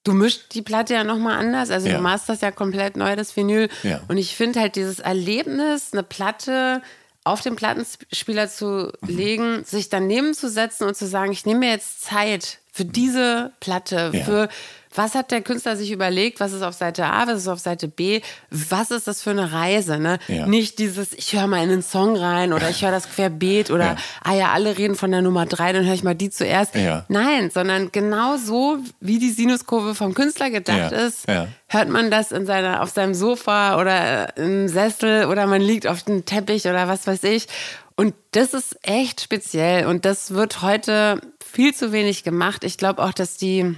[0.04, 1.98] Du mischst die Platte ja nochmal anders, also Ja.
[1.98, 3.70] du masterst ja komplett neu das Vinyl.
[3.84, 4.02] Ja.
[4.08, 6.82] Und ich finde halt dieses Erlebnis, eine Platte
[7.24, 9.08] auf den Plattenspieler zu Mhm.
[9.16, 13.52] legen, sich daneben zu setzen und zu sagen, ich nehme mir jetzt Zeit für diese
[13.60, 14.24] Platte, Ja.
[14.24, 14.50] für
[14.94, 17.88] was hat der Künstler sich überlegt, was ist auf Seite A, was ist auf Seite
[17.88, 20.20] B, was ist das für eine Reise, ne?
[20.28, 20.48] Ja.
[20.48, 23.86] Nicht dieses, ich höre mal in einen Song rein oder ich höre das querbeet oder,
[23.86, 23.96] Ja.
[24.24, 26.76] ah ja, alle reden von der Nummer drei, dann höre ich mal die zuerst.
[26.76, 27.06] Ja.
[27.08, 31.26] Nein, sondern genau so, wie die Sinuskurve vom Künstler gedacht ist,
[31.68, 35.88] hört man das in seiner, auf seinem Sofa oder äh, im Sessel oder man liegt
[35.88, 37.48] auf dem Teppich oder was weiß ich.
[37.96, 42.64] Und das ist echt speziell und das wird heute viel zu wenig gemacht.
[42.64, 43.76] Ich glaube auch, dass die,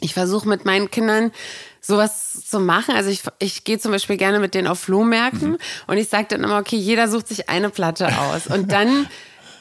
[0.00, 1.32] ich versuche mit meinen Kindern
[1.80, 2.94] sowas zu machen.
[2.94, 5.58] Also ich, ich gehe zum Beispiel gerne mit denen auf Flohmärkten Mhm.
[5.86, 8.46] und ich sage dann immer, okay, jeder sucht sich eine Platte aus.
[8.46, 9.08] Und dann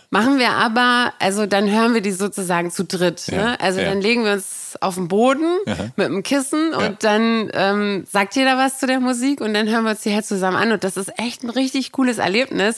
[0.10, 3.28] machen wir aber, also dann hören wir die sozusagen zu dritt.
[3.28, 3.60] Ja, Ne?
[3.62, 3.86] Also ja.
[3.90, 5.48] dann legen wir uns auf den Boden
[5.96, 6.90] mit einem Kissen und Ja.
[7.00, 10.26] dann ähm, sagt jeder was zu der Musik und dann hören wir uns die halt
[10.26, 10.72] zusammen an.
[10.72, 12.78] Und das ist echt ein richtig cooles Erlebnis.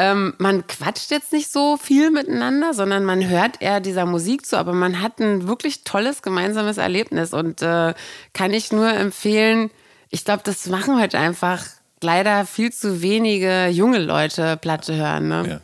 [0.00, 4.56] Ähm, man quatscht jetzt nicht so viel miteinander, sondern man hört eher dieser Musik zu,
[4.56, 7.94] aber man hat ein wirklich tolles gemeinsames Erlebnis und äh,
[8.32, 9.72] kann ich nur empfehlen,
[10.10, 11.64] ich glaube, das machen heute einfach
[12.00, 15.26] leider viel zu wenige junge Leute Platte hören.
[15.26, 15.60] Ne?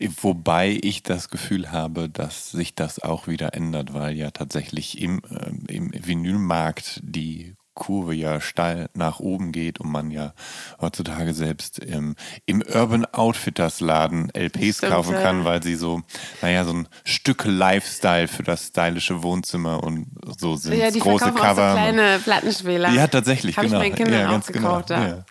[0.00, 0.08] Ja.
[0.22, 5.20] Wobei ich das Gefühl habe, dass sich das auch wieder ändert, weil ja tatsächlich im,
[5.28, 10.32] ähm, im Vinylmarkt die Kurve ja steil nach oben geht und man ja
[10.80, 12.14] heutzutage selbst im,
[12.46, 16.02] im Urban Outfitters Laden LPs Stimmt, kaufen kann, weil sie so,
[16.40, 20.06] naja, so ein Stück Lifestyle für das stylische Wohnzimmer und
[20.38, 20.74] so sind.
[20.74, 21.70] Ja, die große Cover.
[21.70, 22.90] so kleine Plattenspieler.
[22.90, 23.78] ja, tatsächlich, Hab genau.
[23.80, 24.88] ich meinen Kindern ja, auch ganz gekauft.
[24.88, 25.00] genau.
[25.00, 25.24] Ja.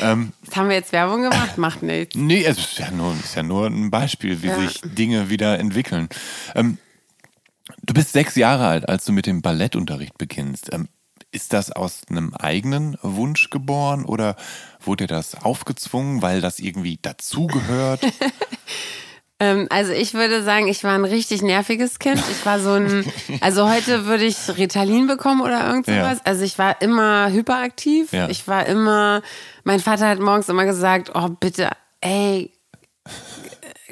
[0.00, 0.18] Ja.
[0.44, 2.14] Jetzt haben wir jetzt Werbung gemacht, macht nichts.
[2.16, 4.56] Nee, es ist ja nur, ist ja nur ein Beispiel, wie Ja.
[4.60, 6.08] sich Dinge wieder entwickeln.
[6.54, 6.78] Ähm,
[7.82, 10.72] du bist sechs Jahre alt, als du mit dem Ballettunterricht beginnst.
[10.72, 10.88] Ähm,
[11.30, 14.36] ist das aus einem eigenen Wunsch geboren oder
[14.80, 18.00] wurde dir das aufgezwungen, weil das irgendwie dazugehört?
[19.40, 22.20] Ähm, also ich würde sagen, ich war ein richtig nerviges Kind.
[22.30, 23.04] Ich war so ein,
[23.40, 26.18] also heute würde ich Ritalin bekommen oder irgend sowas.
[26.18, 26.24] Ja.
[26.24, 28.12] Also ich war immer hyperaktiv.
[28.12, 28.28] Ja.
[28.28, 29.22] Ich war immer,
[29.62, 32.52] mein Vater hat morgens immer gesagt, oh bitte, ey,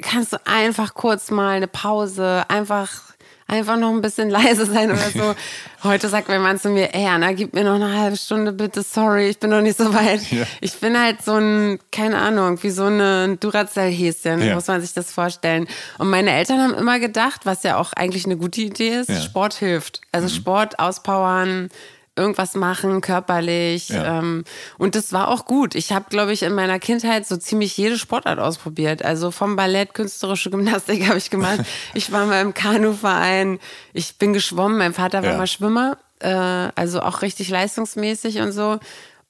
[0.01, 3.13] kannst du einfach kurz mal eine Pause, einfach,
[3.47, 5.35] einfach noch ein bisschen leise sein oder so.
[5.83, 8.81] Heute sagt mein Mann zu mir, ey Anna, gib mir noch eine halbe Stunde bitte,
[8.81, 10.21] sorry, ich bin noch nicht so weit.
[10.31, 10.43] Ja.
[10.59, 14.55] Ich bin halt so ein, keine Ahnung, wie so eine Duracell-Häschen, Ja.
[14.55, 15.67] muss man sich das vorstellen.
[15.99, 19.15] Und meine Eltern haben immer gedacht, was ja auch eigentlich eine gute Idee ist, Ja.
[19.15, 19.21] Mhm.
[19.21, 20.01] Sport hilft.
[20.11, 21.69] Also Sport auspowern,
[22.17, 23.89] irgendwas machen, körperlich.
[23.89, 24.19] Ja.
[24.19, 24.43] Ähm,
[24.77, 25.75] und das war auch gut.
[25.75, 29.03] Ich habe, glaube ich, in meiner Kindheit so ziemlich jede Sportart ausprobiert.
[29.03, 31.59] Also vom Ballett, künstlerische Gymnastik habe ich gemacht.
[31.93, 33.59] ich war mal im Kanuverein.
[33.93, 34.77] Ich bin geschwommen.
[34.77, 35.37] Mein Vater war Ja.
[35.37, 35.97] mal Schwimmer.
[36.19, 36.29] Äh,
[36.75, 38.79] also auch richtig leistungsmäßig und so.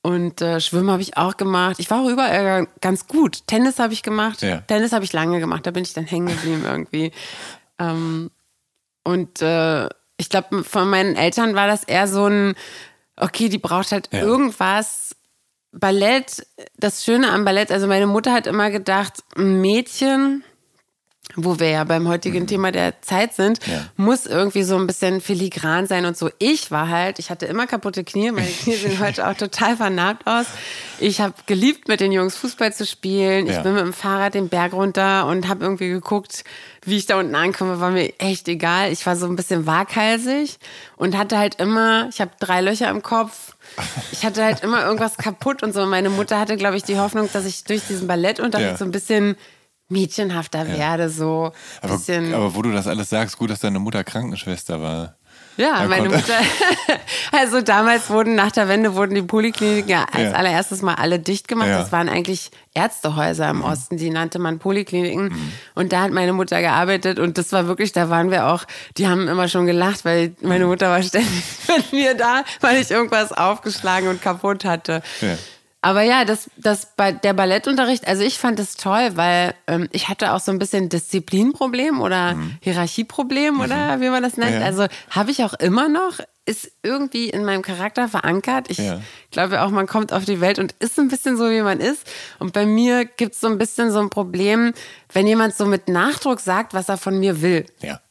[0.03, 1.77] Und äh, Schwimmen habe ich auch gemacht.
[1.79, 3.45] Ich war auch überall ganz gut.
[3.47, 4.41] Tennis habe ich gemacht.
[4.41, 4.61] Ja.
[4.61, 5.65] Tennis habe ich lange gemacht.
[5.65, 7.11] Da bin ich dann hängen geblieben irgendwie.
[7.77, 8.31] Ähm,
[9.03, 12.55] und äh, ich glaube, von meinen Eltern war das eher so ein,
[13.15, 14.21] okay, die braucht halt Ja.
[14.21, 15.15] irgendwas.
[15.71, 16.45] Ballett,
[16.77, 20.43] das Schöne am Ballett, also meine Mutter hat immer gedacht, ein Mädchen,
[21.39, 23.85] wo wir ja beim heutigen Thema der Zeit sind, Ja.
[23.95, 26.31] muss irgendwie so ein bisschen filigran sein und so.
[26.39, 30.25] Ich war halt, ich hatte immer kaputte Knie, meine Knie sehen heute auch total vernarbt
[30.25, 30.47] aus.
[30.99, 33.45] Ich habe geliebt, mit den Jungs Fußball zu spielen.
[33.45, 33.53] Ja.
[33.57, 36.43] Ich bin mit dem Fahrrad den Berg runter und habe irgendwie geguckt,
[36.83, 38.91] wie ich da unten ankomme, war mir echt egal.
[38.91, 40.57] Ich war so ein bisschen waghalsig
[40.95, 43.55] und hatte halt immer, ich habe drei Löcher im Kopf.
[44.11, 45.85] Ich hatte halt immer irgendwas kaputt und so.
[45.85, 48.77] Meine Mutter hatte, glaube ich, die Hoffnung, dass ich durch diesen Ballettunterricht Ja.
[48.77, 49.35] so ein bisschen
[49.89, 52.33] mädchenhafter werde, so ein Aber, bisschen.
[52.33, 55.15] aber wo du das alles sagst, gut, dass deine Mutter Krankenschwester war.
[55.57, 56.21] Ja, Da meine Mutter.
[57.31, 60.31] Also damals wurden nach der Wende wurden die Polikliniken ja als Ja.
[60.33, 61.67] allererstes mal alle dicht gemacht.
[61.67, 61.79] Ja.
[61.79, 65.51] Das waren eigentlich Ärztehäuser im Osten, die nannte man Polikliniken.
[65.75, 68.63] Und da hat meine Mutter gearbeitet und das war wirklich, da waren wir auch,
[68.97, 71.43] die haben immer schon gelacht, weil meine Mutter war ständig
[71.75, 75.01] mit mir da, weil ich irgendwas aufgeschlagen und kaputt hatte.
[75.21, 75.35] Ja.
[75.87, 80.09] Aber ja, das, das, bei- der Ballettunterricht, also ich fand es toll, weil ähm, ich
[80.09, 84.55] hatte auch so ein bisschen Disziplinproblem oder Hierarchieproblem oder wie man das nennt.
[84.55, 84.59] Mhm.
[84.61, 84.65] Ja.
[84.67, 88.69] Also habe ich auch immer noch, ist irgendwie in meinem Charakter verankert.
[88.69, 88.99] Ich Ja.
[89.31, 92.05] glaube auch, man kommt auf die Welt und ist ein bisschen so, wie man ist.
[92.39, 94.73] Und bei mir gibt es so ein bisschen so ein Problem,
[95.13, 98.01] wenn jemand so mit Nachdruck sagt, was er von mir will Ja.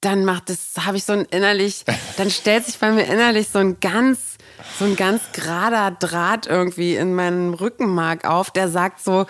[0.00, 1.84] dann macht es, habe ich so ein innerlich,
[2.16, 4.33] dann stellt sich bei mir innerlich so ein ganz,
[4.78, 9.26] so ein ganz gerader Draht irgendwie in meinem Rückenmark auf, der sagt so,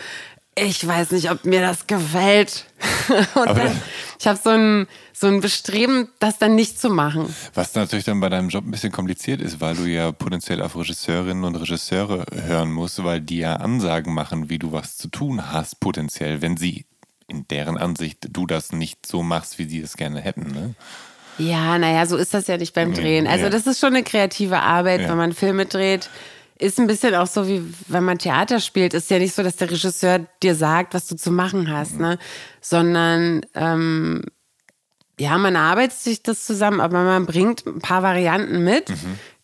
[0.56, 2.66] ich weiß nicht, ob mir das gefällt.
[3.34, 3.80] Und Aber- dann,
[4.18, 7.34] ich habe so ein, so ein Bestreben, das dann nicht zu machen.
[7.54, 10.76] Was natürlich dann bei deinem Job ein bisschen kompliziert ist, weil du ja potenziell auf
[10.76, 15.50] Regisseurinnen und Regisseure hören musst, weil die ja Ansagen machen, wie du was zu tun
[15.52, 16.87] hast, potenziell, wenn sie
[17.26, 20.52] in deren Ansicht du das nicht so machst, wie sie es gerne hätten.
[20.52, 20.74] Ne?
[21.38, 23.27] Ja, naja, so ist das ja nicht beim Drehen.
[23.27, 23.51] Also ja.
[23.51, 25.09] das ist schon eine kreative Arbeit, Ja.
[25.09, 26.09] wenn man Filme dreht.
[26.59, 28.94] Ist ein bisschen auch so, wie wenn man Theater spielt.
[28.94, 32.18] Ist ja nicht so, dass der Regisseur dir sagt, was du zu machen hast, ne?
[32.61, 34.23] Sondern ähm,
[35.18, 38.92] ja, man arbeitet sich das zusammen, aber man bringt ein paar Varianten mit,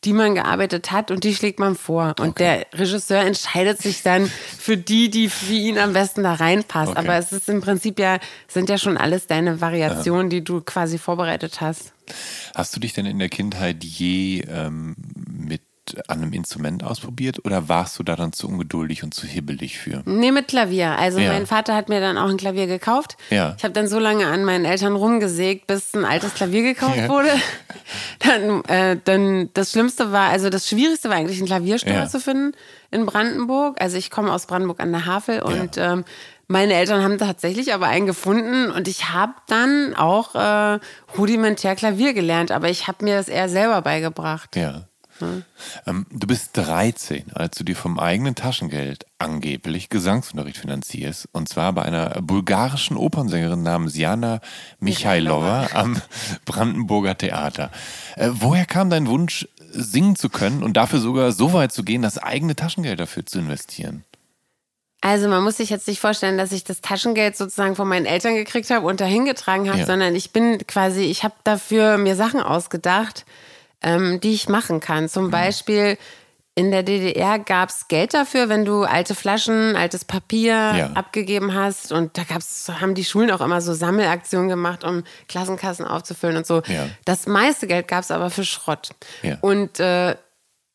[0.05, 2.15] die man gearbeitet hat und die schlägt man vor.
[2.19, 6.93] Und der Regisseur entscheidet sich dann für die, die für ihn am besten da reinpasst.
[6.93, 6.99] Okay.
[6.99, 10.97] Aber es ist im Prinzip ja, sind ja schon alles deine Variationen, die du quasi
[10.97, 11.93] vorbereitet hast.
[12.55, 15.63] Hast du dich denn in der Kindheit je ähm, mit
[16.09, 20.03] an einem Instrument ausprobiert oder warst du da dann zu ungeduldig und zu hibbelig für?
[20.07, 20.99] Nee, mit Klavier.
[20.99, 21.33] Also Ja.
[21.33, 23.17] mein Vater hat mir dann auch ein Klavier gekauft.
[23.31, 23.55] Ja.
[23.59, 27.09] Ich habe dann so lange an meinen Eltern rumgesägt, bis ein altes Klavier gekauft Ja.
[27.09, 27.31] wurde.
[28.21, 32.07] Dann, äh, dann das Schlimmste war, also das Schwierigste war eigentlich ein Klaviersteuer Ja.
[32.09, 32.53] zu finden
[32.91, 33.81] in Brandenburg.
[33.81, 36.05] Also ich komme aus Brandenburg an der Havel und ähm,
[36.47, 40.79] meine Eltern haben tatsächlich aber einen gefunden und ich habe dann auch äh,
[41.17, 44.55] rudimentär Klavier gelernt, aber ich habe mir das eher selber beigebracht.
[44.57, 44.87] Ja.
[45.87, 51.29] Ähm, du bist 13, als du dir vom eigenen Taschengeld angeblich Gesangsunterricht finanzierst.
[51.33, 54.41] Und zwar bei einer bulgarischen Opernsängerin namens Jana
[54.79, 56.01] Michailova am
[56.45, 57.71] Brandenburger Theater.
[58.17, 62.03] Äh, woher kam dein Wunsch, singen zu können und dafür sogar so weit zu gehen,
[62.03, 64.05] das eigene Taschengeld dafür zu investieren?
[65.03, 68.35] Also man muss sich jetzt nicht vorstellen, dass ich das Taschengeld sozusagen von meinen Eltern
[68.35, 69.87] gekriegt habe und dahin getragen habe, Ja.
[69.87, 73.25] sondern ich bin quasi, ich habe dafür mir Sachen ausgedacht,
[73.83, 75.09] ähm, die ich machen kann.
[75.09, 75.31] Zum Mhm.
[75.31, 75.99] Beispiel
[76.57, 80.91] in der DDR gab es Geld dafür, wenn du alte Flaschen, altes Papier Ja.
[80.95, 81.93] abgegeben hast.
[81.93, 86.47] Und da gab's, haben die Schulen auch immer so Sammelaktionen gemacht, um Klassenkassen aufzufüllen und
[86.47, 86.61] so.
[86.67, 86.89] Ja.
[87.05, 88.91] Das meiste Geld gab es aber für Schrott.
[89.23, 89.39] Ja.
[89.41, 90.17] Und äh,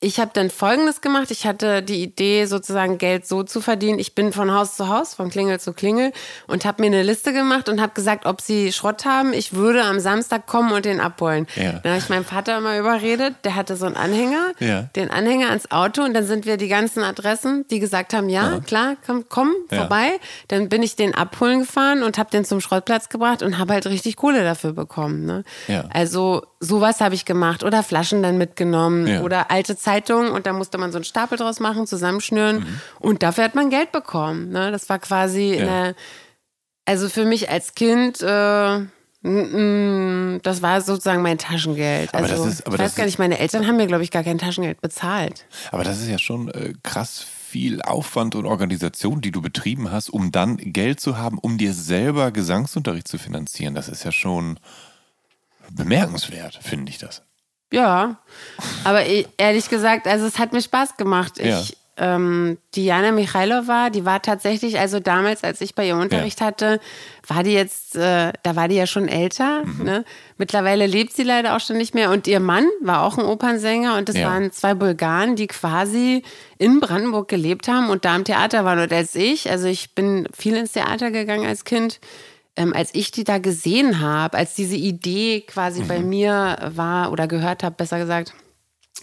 [0.02, 1.32] ich habe dann Folgendes gemacht.
[1.32, 3.98] Ich hatte die Idee, sozusagen Geld so zu verdienen.
[3.98, 6.12] Ich bin von Haus zu Haus, von Klingel zu Klingel
[6.48, 9.34] und habe mir eine Liste gemacht und habe gesagt, ob sie Schrott haben.
[9.34, 11.48] Ich würde am Samstag kommen und den abholen.
[11.56, 11.80] Ja.
[11.82, 13.34] Dann habe ich meinen Vater immer überredet.
[13.46, 14.84] Der hatte so einen Anhänger, Ja.
[14.96, 18.60] den Anhänger ans Auto und dann sind wir die ganzen Adressen, die gesagt haben, ja,
[18.60, 19.80] klar, komm, komm Ja.
[19.80, 20.20] vorbei.
[20.50, 23.88] Dann bin ich den abholen gefahren und habe den zum Schrottplatz gebracht und habe halt
[23.88, 25.26] richtig Kohle dafür bekommen.
[25.26, 25.44] Ne?
[25.68, 25.86] Ja.
[25.92, 29.22] Also sowas habe ich gemacht oder Flaschen dann mitgenommen Ja.
[29.22, 29.95] oder alte Zeitungen
[30.32, 32.82] und da musste man so einen Stapel draus machen, zusammenschnüren Mhm.
[33.00, 34.50] und dafür hat man Geld bekommen.
[34.50, 34.72] Ne?
[34.72, 35.66] Das war quasi, Ja.
[35.66, 35.96] der,
[36.86, 38.80] also für mich als Kind, äh,
[39.24, 42.14] das war sozusagen mein Taschengeld.
[42.14, 44.24] Aber Also das ist- ich weiß gar nicht, meine Eltern haben mir glaube ich gar
[44.24, 45.46] kein Taschengeld bezahlt.
[45.72, 50.10] Aber das ist ja schon äh, krass viel Aufwand und Organisation, die du betrieben hast,
[50.10, 53.74] um dann Geld zu haben, um dir selber Gesangsunterricht zu finanzieren.
[53.74, 54.60] Das ist ja schon
[55.72, 57.24] bemerkenswert, finde ich das.
[57.72, 58.18] Ja,
[58.84, 61.40] aber e- ehrlich gesagt, also es hat mir Spaß gemacht.
[61.40, 61.60] Ja.
[61.60, 66.82] Ich, ähm, Diana Michailova, die war tatsächlich, also damals, als ich bei ihr Unterricht hatte,
[67.28, 69.64] war die jetzt, äh, da war die ja schon älter.
[69.66, 69.84] Mhm.
[69.86, 70.06] Ne?
[70.38, 72.12] Mittlerweile lebt sie leider auch schon nicht mehr.
[72.12, 74.28] Und ihr Mann war auch ein Opernsänger und das Ja.
[74.28, 76.24] waren zwei Bulgaren, die quasi
[76.58, 78.80] in Brandenburg gelebt haben und da im Theater waren.
[78.80, 82.00] Und als ich, also ich bin viel ins Theater gegangen als Kind,
[82.56, 87.28] ähm, als ich die da gesehen habe, als diese Idee quasi bei mir war oder
[87.28, 88.34] gehört habe, besser gesagt,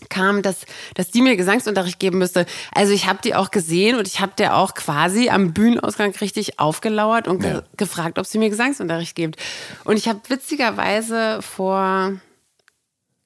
[0.08, 0.62] kam, dass,
[0.94, 2.46] dass die mir Gesangsunterricht geben müsste.
[2.74, 6.58] Also ich habe die auch gesehen und ich habe der auch quasi am Bühnenausgang richtig
[6.58, 7.62] aufgelauert und ge Ja.
[7.76, 9.36] gefragt, ob sie mir Gesangsunterricht gibt.
[9.84, 12.14] Und ich habe witzigerweise vor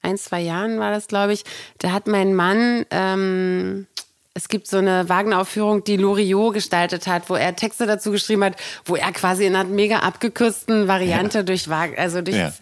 [0.02, 1.44] ein, zwei Jahren war das, glaube ich,
[1.78, 3.86] da hat mein Mann, ähm,
[4.36, 8.56] es gibt so eine Wagner-Aufführung, die Loriot gestaltet hat, wo er Texte dazu geschrieben hat,
[8.84, 12.52] wo er quasi in einer mega abgekürzten Variante durch, Wag also durch, Ja.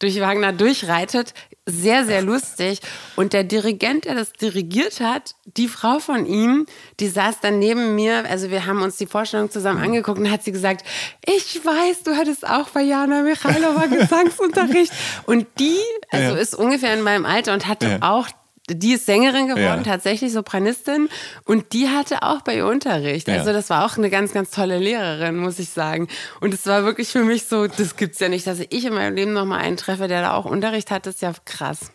[0.00, 1.32] durch Wagner durchreitet.
[1.66, 2.80] Sehr, sehr lustig.
[3.14, 6.66] Und der Dirigent, der das dirigiert hat, die Frau von ihm,
[6.98, 8.24] die saß dann neben mir.
[8.28, 10.84] Also wir haben uns die Vorstellung zusammen angeguckt und hat sie gesagt,
[11.24, 14.92] ich weiß, du hattest auch bei Jana Michailova Gesangsunterricht.
[15.26, 15.76] Und die,
[16.10, 16.40] also Ja.
[16.40, 17.98] ist ungefähr in meinem Alter und hatte Ja.
[18.00, 18.26] auch
[18.74, 19.82] die ist Sängerin geworden, Ja.
[19.82, 21.08] tatsächlich Sopranistin.
[21.44, 23.28] Und die hatte auch bei ihr Unterricht.
[23.28, 23.34] Ja.
[23.34, 26.08] Also das war auch eine ganz, ganz tolle Lehrerin, muss ich sagen.
[26.40, 29.14] Und es war wirklich für mich so, das gibt's ja nicht, dass ich in meinem
[29.16, 31.06] Leben nochmal einen treffe, der da auch Unterricht hat.
[31.06, 31.90] Das ist ja krass.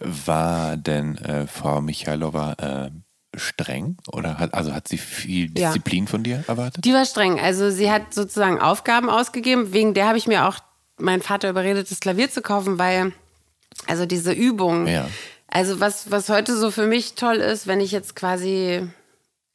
[0.00, 2.90] War denn äh, Frau Michailova äh,
[3.38, 5.68] streng oder hat, also hat sie viel Ja.
[5.68, 6.84] Disziplin von dir erwartet?
[6.84, 7.40] Die war streng.
[7.40, 9.72] Also sie hat sozusagen Aufgaben ausgegeben.
[9.72, 10.58] Wegen der habe ich mir auch
[10.98, 13.12] meinen Vater überredet, das Klavier zu kaufen, weil
[13.88, 14.86] also diese Übung.
[14.86, 15.08] Ja.
[15.48, 18.82] Also was, was heute so für mich toll ist, wenn ich jetzt quasi,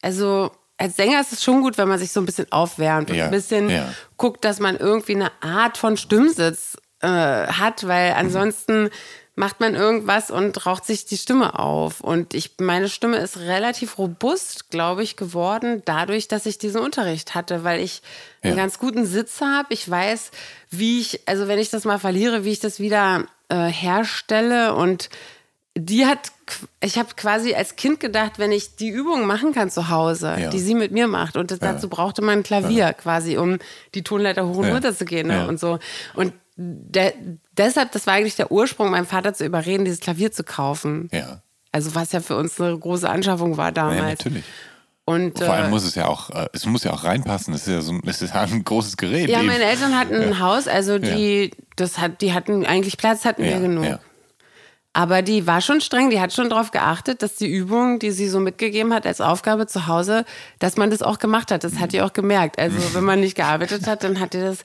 [0.02, 3.16] also als Sänger ist es schon gut, wenn man sich so ein bisschen aufwärmt und
[3.16, 3.92] Ja, ein bisschen ja.
[4.16, 8.88] guckt, dass man irgendwie eine Art von Stimmsitz äh, hat, weil ansonsten
[9.36, 12.00] macht man irgendwas und raucht sich die Stimme auf.
[12.00, 17.34] Und ich, meine Stimme ist relativ robust, glaube ich, geworden, dadurch, dass ich diesen Unterricht
[17.34, 18.02] hatte, weil ich
[18.42, 18.62] einen Ja.
[18.62, 19.72] ganz guten Sitz habe.
[19.72, 20.30] Ich weiß,
[20.70, 25.08] wie ich, also wenn ich das mal verliere, wie ich das wieder äh, herstelle und
[25.76, 26.32] die hat,
[26.82, 30.50] ich habe quasi als Kind gedacht, wenn ich die Übungen machen kann zu Hause, Ja.
[30.50, 33.58] die sie mit mir macht, und das, dazu brauchte man ein Klavier quasi, um
[33.94, 34.72] die Tonleiter hoch und Ja.
[34.74, 35.34] runter zu gehen ne?
[35.36, 35.46] Ja.
[35.46, 35.78] und so.
[36.14, 37.14] Und der,
[37.56, 41.08] deshalb, das war eigentlich der Ursprung, meinen Vater zu überreden, dieses Klavier zu kaufen.
[41.12, 41.42] Ja.
[41.72, 43.98] Also was ja für uns eine große Anschaffung war damals.
[43.98, 44.44] ja, natürlich.
[45.06, 47.52] Und Vor allem äh, muss es ja auch, äh, es muss ja auch reinpassen.
[47.52, 49.28] Das ist ja so ein, das ist ja ein großes Gerät.
[49.30, 49.46] ja, eben.
[49.46, 53.52] meine Eltern hatten ein Haus, also die, das hat, die hatten eigentlich Platz, hatten ja,
[53.52, 53.98] wir genug.
[54.92, 58.28] Aber die war schon streng, die hat schon darauf geachtet, dass die Übung, die sie
[58.28, 60.24] so mitgegeben hat als Aufgabe zu Hause,
[60.58, 61.62] dass man das auch gemacht hat.
[61.62, 62.58] Das hat die auch gemerkt.
[62.58, 64.64] Also wenn man nicht gearbeitet hat, dann hat die das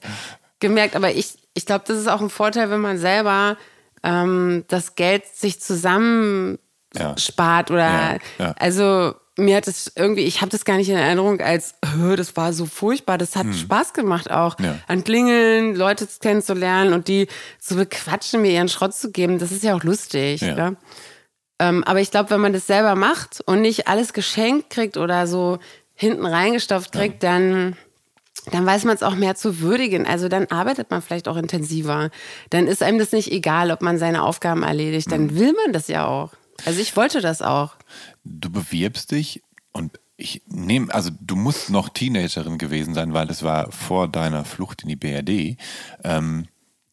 [0.58, 0.96] gemerkt.
[0.96, 3.56] Aber ich, ich glaube, das ist auch ein Vorteil, wenn man selber
[4.02, 6.58] ähm, das Geld sich zusammen
[6.96, 7.16] Ja.
[7.18, 8.54] spart oder Ja, ja.
[8.58, 12.36] also mir hat es irgendwie, ich habe das gar nicht in Erinnerung als, "Hö, das
[12.36, 13.18] war so furchtbar.
[13.18, 14.64] Das hat Spaß gemacht auch, Hm.
[14.64, 14.78] Ja.
[14.88, 17.28] an Klingeln, Leute kennenzulernen und die
[17.60, 19.38] zu bequatschen, mir ihren Schrott zu geben.
[19.38, 20.40] Das ist ja auch lustig.
[20.40, 20.54] Ja.
[20.54, 20.76] Ne?
[21.58, 25.26] Ähm, aber ich glaube, wenn man das selber macht und nicht alles geschenkt kriegt oder
[25.26, 25.58] so
[25.94, 27.76] hinten reingestopft kriegt, dann,
[28.52, 30.06] dann weiß man es auch mehr zu würdigen.
[30.06, 32.10] Also dann arbeitet man vielleicht auch intensiver.
[32.50, 35.10] Dann ist einem das nicht egal, ob man seine Aufgaben erledigt.
[35.10, 35.38] Dann Hm.
[35.38, 36.32] will man das ja auch.
[36.66, 37.76] Also ich wollte das auch.
[38.28, 43.42] Du bewirbst dich und ich nehme, also du musst noch Teenagerin gewesen sein, weil es
[43.42, 45.56] war vor deiner Flucht in die BRD.
[46.04, 46.46] Ähm,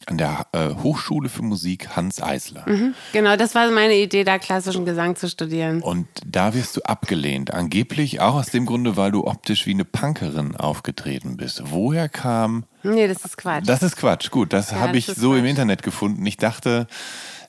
[0.06, 2.66] an der äh, Hochschule für Musik Hans Eisler.
[3.14, 5.82] Genau, das war meine Idee, da klassischen Gesang zu studieren.
[5.82, 7.54] Und da wirst du abgelehnt.
[7.54, 11.62] Angeblich auch aus dem Grunde, weil du optisch wie eine Punkerin aufgetreten bist.
[11.68, 12.66] Woher kam.
[12.84, 13.64] Nee, das ist Quatsch.
[13.66, 14.30] Das ist Quatsch.
[14.30, 15.50] Gut, das Ja, habe das ich so im Quatsch.
[15.52, 16.26] Internet gefunden.
[16.26, 16.88] Ich dachte,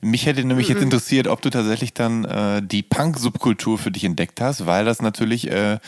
[0.04, 4.40] Mich hätte nämlich jetzt interessiert, ob du tatsächlich dann äh, die Punk-Subkultur für dich entdeckt
[4.40, 5.78] hast, weil das natürlich äh,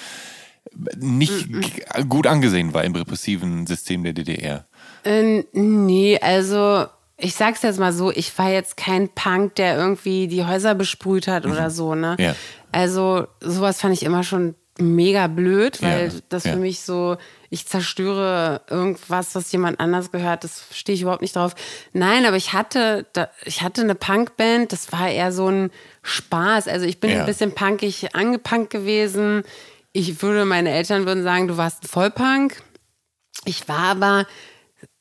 [0.96, 4.64] nicht g- gut angesehen war im repressiven System der DDR.
[5.04, 6.86] Äh, nee, also
[7.18, 11.28] ich sag's jetzt mal so, ich war jetzt kein Punk, der irgendwie die Häuser besprüht
[11.28, 12.16] hat oder so, ne?
[12.18, 12.24] Mhm.
[12.24, 12.34] Ja.
[12.72, 16.52] Also sowas fand ich immer schon mega blöd, weil Ja, das ja.
[16.52, 17.16] für mich so,
[17.50, 21.54] ich zerstöre irgendwas, was jemand anders gehört, das stehe ich überhaupt nicht drauf.
[21.92, 23.06] Nein, aber ich hatte,
[23.44, 25.70] ich hatte eine Punkband, das war eher so ein
[26.02, 26.68] Spaß.
[26.68, 27.20] Also ich bin Ja.
[27.20, 29.44] ein bisschen punkig angepunkt gewesen.
[29.92, 32.62] Ich würde, meine Eltern würden sagen, du warst ein Vollpunk.
[33.46, 34.26] Ich war aber,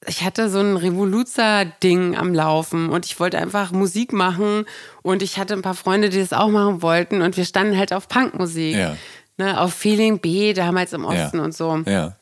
[0.07, 4.65] ich hatte so ein Revoluzer-Ding am Laufen und ich wollte einfach Musik machen
[5.01, 7.91] und ich hatte ein paar Freunde, die das auch machen wollten und wir standen halt
[7.91, 8.75] auf Punkmusik.
[8.75, 8.95] Ja.
[9.37, 11.09] Ne, auf Feeling B, damals im Ja.
[11.25, 11.77] Osten und so.
[11.85, 12.15] Ja.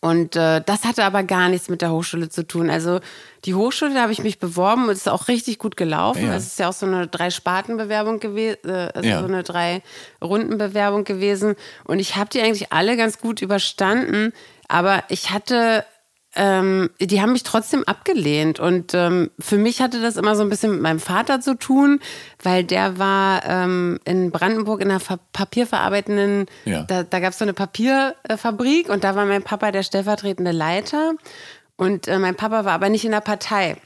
[0.00, 2.70] Und äh, das hatte aber gar nichts mit der Hochschule zu tun.
[2.70, 3.00] Also
[3.44, 6.26] die Hochschule, da habe ich mich beworben und es ist auch richtig gut gelaufen.
[6.26, 6.34] Ja.
[6.34, 9.18] Es ist ja auch so eine Drei-Sparten-Bewerbung gewesen, äh, also Ja.
[9.20, 11.56] so eine Drei-Runden-Bewerbung gewesen.
[11.84, 14.32] Und ich habe die eigentlich alle ganz gut überstanden.
[14.68, 15.84] Aber ich hatte,
[16.36, 18.58] ähm, die haben mich trotzdem abgelehnt.
[18.60, 22.00] Und ähm, für mich hatte das immer so ein bisschen mit meinem Vater zu tun,
[22.42, 26.82] weil der war ähm, in Brandenburg in einer Ver papierverarbeitenden, Ja.
[26.82, 31.12] da, da gab es so eine Papierfabrik und da war mein Papa der stellvertretende Leiter.
[31.76, 33.76] Und äh, mein Papa war aber nicht in der Partei.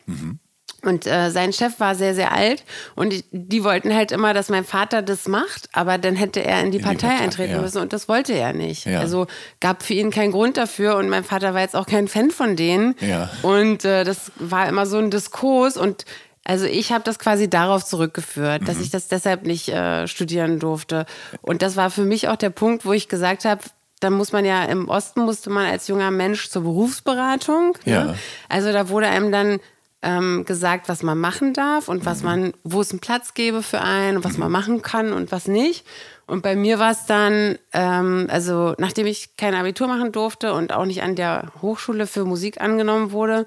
[0.88, 2.64] Und äh, sein Chef war sehr, sehr alt
[2.94, 6.60] und die, die wollten halt immer, dass mein Vater das macht, aber dann hätte er
[6.60, 7.60] in die die Partei Partei, eintreten ja.
[7.60, 8.86] müssen und das wollte er nicht.
[8.86, 9.00] Ja.
[9.00, 9.26] Also
[9.60, 12.56] gab für ihn keinen Grund dafür und mein Vater war jetzt auch kein Fan von
[12.56, 12.94] denen.
[13.00, 13.28] Ja.
[13.42, 16.06] Und äh, das war immer so ein Diskurs und
[16.44, 18.66] also ich habe das quasi darauf zurückgeführt, Mhm.
[18.66, 21.04] dass ich das deshalb nicht äh, studieren durfte.
[21.42, 23.60] Und das war für mich auch der Punkt, wo ich gesagt habe,
[24.00, 27.76] dann muss man ja im Osten musste man als junger Mensch zur Berufsberatung.
[27.84, 28.04] Ja.
[28.04, 28.14] Ne?
[28.48, 29.60] Also da wurde einem dann
[30.02, 32.06] ähm, gesagt, was man machen darf und Mhm.
[32.06, 35.32] was man, wo es einen Platz gäbe für einen und was man machen kann und
[35.32, 35.84] was nicht.
[36.26, 40.72] Und bei mir war es dann, ähm, also nachdem ich kein Abitur machen durfte und
[40.72, 43.46] auch nicht an der Hochschule für Musik angenommen wurde,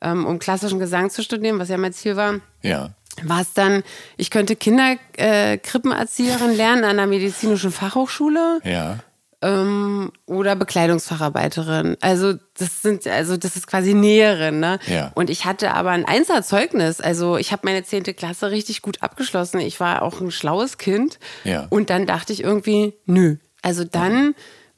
[0.00, 2.90] ähm, um klassischen Gesang zu studieren, was ja mein Ziel war, Ja.
[3.24, 3.82] war es dann,
[4.16, 8.98] ich könnte Kinderkrippenerzieherin lernen an der medizinischen Fachhochschule Ja.
[9.42, 11.96] Ähm, oder Bekleidungsfacharbeiterin.
[12.00, 14.78] Also das sind, also das ist quasi Näherin, ne?
[14.86, 15.12] Ja.
[15.14, 17.00] Und ich hatte aber ein Einserzeugnis.
[17.00, 19.60] Also ich habe meine zehnte Klasse richtig gut abgeschlossen.
[19.60, 21.18] Ich war auch ein schlaues Kind.
[21.44, 21.66] Ja.
[21.70, 23.36] Und dann dachte ich irgendwie, nö.
[23.62, 24.34] Also dann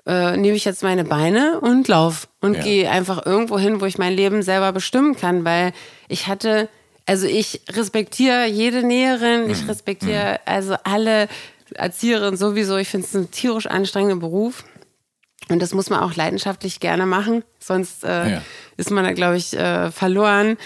[0.06, 2.62] äh, nehme ich jetzt meine Beine und lauf und Ja.
[2.62, 5.72] gehe einfach irgendwo hin, wo ich mein Leben selber bestimmen kann, weil
[6.08, 6.68] ich hatte,
[7.06, 9.50] also ich respektiere jede Näherin, Mhm.
[9.50, 11.28] ich respektiere also alle
[11.74, 12.76] Erzieherinnen sowieso.
[12.76, 14.64] Ich finde es ein tierisch anstrengender Beruf.
[15.48, 18.42] Und das muss man auch leidenschaftlich gerne machen, sonst äh, Ja.
[18.76, 20.56] ist man da, glaube ich, äh, verloren.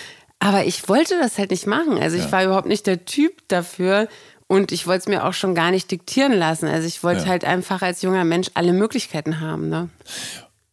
[0.40, 1.96] Aber ich wollte das halt nicht machen.
[1.98, 2.32] Also ich Ja.
[2.32, 4.08] war überhaupt nicht der Typ dafür
[4.46, 6.66] und ich wollte es mir auch schon gar nicht diktieren lassen.
[6.68, 7.28] Also ich wollte Ja.
[7.28, 9.70] halt einfach als junger Mensch alle Möglichkeiten haben.
[9.70, 9.88] Ne?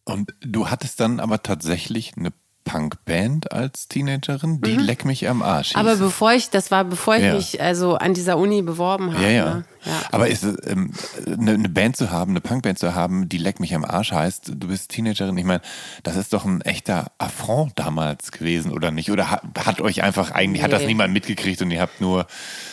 [0.04, 2.32] Und du hattest dann aber tatsächlich eine
[2.64, 5.68] Punkband als Teenagerin, die Leck mich am Arsch.
[5.68, 5.76] hieß.
[5.76, 5.80] Mhm.
[5.80, 9.22] Aber bevor ich, das war bevor ich mich also an dieser Uni beworben habe.
[9.24, 9.54] Ja, ja.
[9.54, 9.64] Ne?
[9.84, 10.02] Ja.
[10.10, 10.92] Aber ist es, ähm,
[11.26, 14.52] eine, eine Band zu haben, eine Punkband zu haben, die Leck mich am Arsch heißt,
[14.56, 15.62] du bist Teenagerin, ich meine,
[16.02, 19.10] das ist doch ein echter Affront damals gewesen, oder nicht?
[19.10, 20.88] Oder hat, hat euch einfach eigentlich, hat das Nee.
[20.88, 22.26] niemand mitgekriegt und ihr habt nur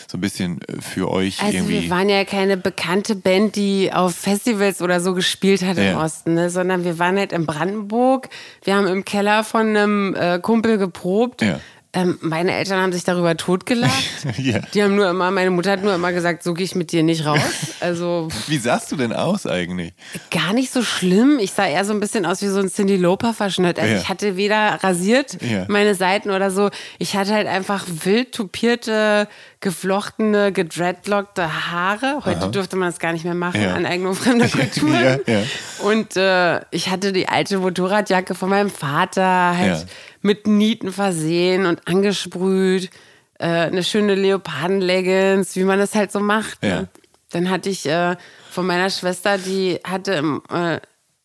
[0.08, 1.84] so ein bisschen äh, für euch Also irgendwie.
[1.84, 6.04] wir waren ja keine bekannte Band, die auf Festivals oder so gespielt hat im Ja.
[6.04, 6.50] Osten, ne?
[6.50, 8.30] sondern wir waren halt in Brandenburg.
[8.64, 11.42] Wir haben im Keller von einem äh, Kumpel geprobt.
[11.42, 11.60] Ja.
[11.92, 14.04] Ähm, meine Eltern haben sich darüber totgelacht.
[14.38, 14.60] ja.
[14.60, 17.02] Die haben nur immer, meine Mutter hat nur immer gesagt, so gehe ich mit dir
[17.04, 17.40] nicht raus.
[17.82, 19.94] Also Wie sahst du denn aus eigentlich?
[20.32, 21.40] gar nicht so schlimm.
[21.40, 23.80] Ich sah eher so ein bisschen aus wie so ein Cindy Lauper Verschnitt.
[23.80, 24.00] Also Ja.
[24.02, 25.64] ich hatte weder rasiert Ja.
[25.70, 26.70] meine Seiten oder so.
[26.98, 29.30] Ich hatte halt einfach wild tupierte,
[29.62, 32.22] geflochtene, gedreadlockte Haare.
[32.26, 33.74] Heute dürfte man das gar nicht mehr machen, Ja.
[33.76, 35.20] Aneignung fremder Kulturen.
[35.28, 35.44] Ja, ja.
[35.84, 39.84] Und äh, ich hatte die alte Motorradjacke von meinem Vater halt Ja.
[40.22, 42.90] mit Nieten versehen und angesprüht.
[43.38, 46.62] Äh, eine schöne Leoparden-Leggings, wie man das halt so macht.
[46.64, 46.88] Ne?
[47.32, 48.16] Dann hatte ich äh,
[48.50, 50.80] von meiner Schwester, die hatte im, äh,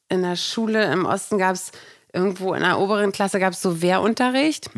[0.09, 1.73] in der Schule im Osten gab es
[2.13, 4.71] irgendwo in der oberen Klasse gab es so Wehrunterricht.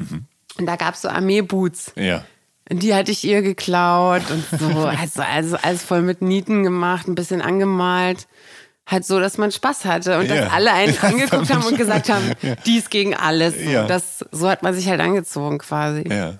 [0.59, 1.93] Und da gab es so Armeeboots.
[1.97, 2.25] Ja.
[2.71, 4.67] Die hatte ich ihr geklaut und so.
[5.01, 8.27] Also, also alles voll mit Nieten gemacht, ein bisschen angemalt.
[8.89, 10.43] Halt so, dass man Spaß hatte und Ja.
[10.45, 12.33] dass alle einen angeguckt haben und gesagt haben,
[12.67, 13.55] dies gegen alles.
[13.55, 13.87] So, Ja.
[13.87, 16.05] das, so hat man sich halt angezogen quasi.
[16.09, 16.39] Ja.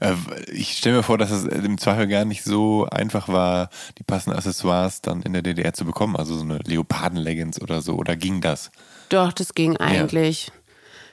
[0.00, 0.14] Äh,
[0.52, 4.38] Ich stelle mir vor, dass es im Zweifel gar nicht so einfach war, die passenden
[4.38, 6.16] Accessoires dann in der DDR zu bekommen.
[6.16, 7.96] Also so eine Leoparden-Leggings oder so.
[7.96, 8.70] Oder ging das?
[9.08, 10.50] Doch, das ging eigentlich.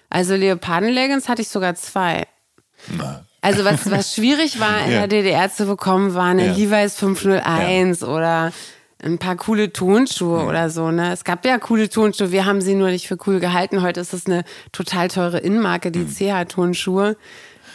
[0.09, 2.27] Also Leoparden-Leggings hatte ich sogar zwei.
[2.95, 4.99] Na, Also was, was schwierig war in Ja.
[4.99, 6.53] der DDR zu bekommen, war eine Ja.
[6.53, 8.51] Levi's 501 oder
[9.01, 10.47] ein paar coole Turnschuhe Mhm.
[10.49, 10.91] oder so.
[10.91, 11.13] Ne?
[11.13, 13.81] Es gab ja coole Turnschuhe, wir haben sie nur nicht für cool gehalten.
[13.83, 15.93] Heute ist es eine total teure Innenmarke, Mhm.
[15.93, 17.15] die CH-Turnschuhe.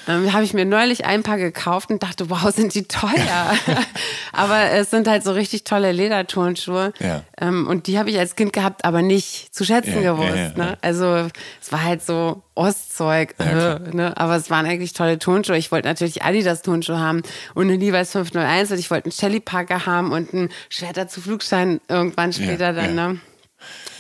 [0.09, 3.55] Ähm, habe ich mir neulich ein paar gekauft und dachte, wow, sind die teuer.
[4.33, 6.93] aber es sind halt so richtig tolle Lederturnschuhe.
[6.99, 7.23] Ja.
[7.41, 10.35] Ähm, und die habe ich als Kind gehabt, aber nicht zu schätzen Ja, gewusst.
[10.37, 10.79] ja, ne?
[10.81, 11.29] Also
[11.61, 14.13] es war halt so Ostzeug, äh, ne?
[14.17, 15.57] aber es waren eigentlich tolle Turnschuhe.
[15.57, 17.23] Ich wollte natürlich Adidas Turnschuhe haben
[17.55, 21.21] und eine Levi's 501 und ich wollte einen Shelly Parker haben und einen Schwerter zu
[21.21, 22.95] Flugschein irgendwann später dann.
[22.95, 23.21] Ne?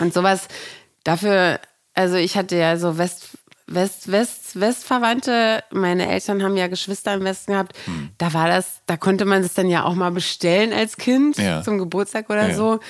[0.00, 0.48] Und sowas
[1.05, 1.61] dafür,
[1.94, 3.28] also ich hatte ja so West,
[3.74, 7.76] West, West, Westverwandte, meine Eltern haben ja Geschwister im Westen gehabt.
[7.86, 8.10] Hm.
[8.18, 11.62] Da war das, da konnte man das dann ja auch mal bestellen als Kind Ja.
[11.62, 12.54] zum Geburtstag oder Ja.
[12.54, 12.80] so.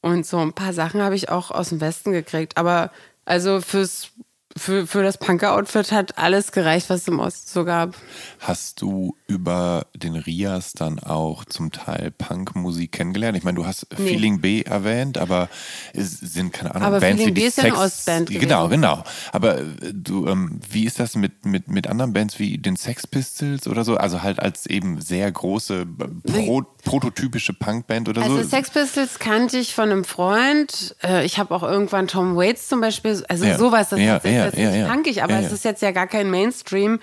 [0.00, 2.56] Und so ein paar Sachen habe ich auch aus dem Westen gekriegt.
[2.56, 2.90] Aber
[3.24, 4.10] also fürs,
[4.58, 7.94] für, für das Punker-Outfit hat alles gereicht, was es im Osten so gab.
[8.40, 13.36] Hast du über den Rias dann auch zum Teil Punkmusik kennengelernt?
[13.38, 14.06] Ich meine, du hast Nee.
[14.08, 15.48] Feeling B erwähnt, aber
[15.94, 18.30] es sind keine Ahnung, Aber Bands Feeling wie die B ist ja eine Sex- Ostband
[18.30, 18.80] Genau, gewesen.
[18.82, 19.04] genau.
[19.32, 23.06] Aber äh, du, ähm, wie ist das mit, mit, mit anderen Bands wie den Sex
[23.06, 23.96] Pistols oder so?
[23.96, 28.48] Also halt als eben sehr große, äh, pro, prototypische Punkband oder Also so?
[28.48, 30.96] Sex Pistols kannte ich von einem Freund.
[31.02, 33.58] Äh, Ich habe auch irgendwann Tom Waits zum Beispiel, also Ja.
[33.58, 34.94] sowas, das Ja, ist jetzt ja, das ist ja, nicht ja.
[34.94, 36.98] punkig, aber Ja, es ist jetzt ja gar kein Mainstream.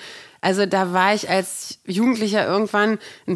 [0.46, 3.36] Also da war ich als Jugendlicher irgendwann, ein,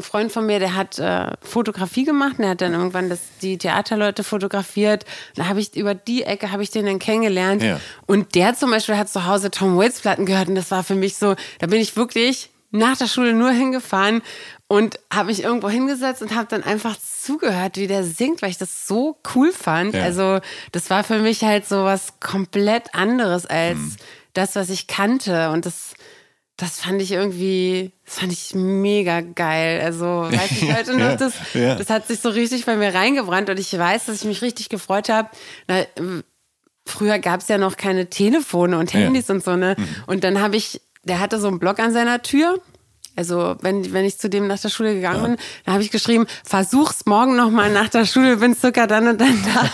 [0.00, 3.56] Freund von mir, der hat äh, Fotografie gemacht, und der hat dann irgendwann das, die
[3.56, 5.06] Theaterleute fotografiert.
[5.34, 7.64] Da habe ich über die Ecke habe ich den dann kennengelernt.
[8.04, 10.94] Und der zum Beispiel hat zu Hause Tom Waits Platten gehört und das war für
[10.94, 14.20] mich so, da bin ich wirklich nach der Schule nur hingefahren
[14.68, 18.58] und habe mich irgendwo hingesetzt und habe dann einfach zugehört, wie der singt, weil ich
[18.58, 19.94] das so cool fand.
[19.94, 20.02] Ja.
[20.04, 20.40] Also
[20.72, 23.96] das war für mich halt so was komplett anderes als Hm.
[24.32, 25.94] das, was ich kannte und das
[26.58, 29.78] das fand ich irgendwie, das fand ich mega geil.
[29.84, 31.74] Also, weiß ich heute noch, Ja, das, ja.
[31.74, 34.70] das hat sich so richtig bei mir reingebrannt und ich weiß, dass ich mich richtig
[34.70, 35.28] gefreut habe.
[36.86, 39.00] Früher gab es ja noch keine Telefone und Ja.
[39.00, 39.76] Handys und so, ne?
[40.06, 42.58] Und dann habe ich, der hatte so einen Block an seiner Tür.
[43.16, 46.26] Also, wenn, wenn ich zu dem nach der Schule gegangen bin, dann habe ich geschrieben,
[46.44, 49.70] versuch's morgen nochmal nach der Schule, bin circa dann und dann da.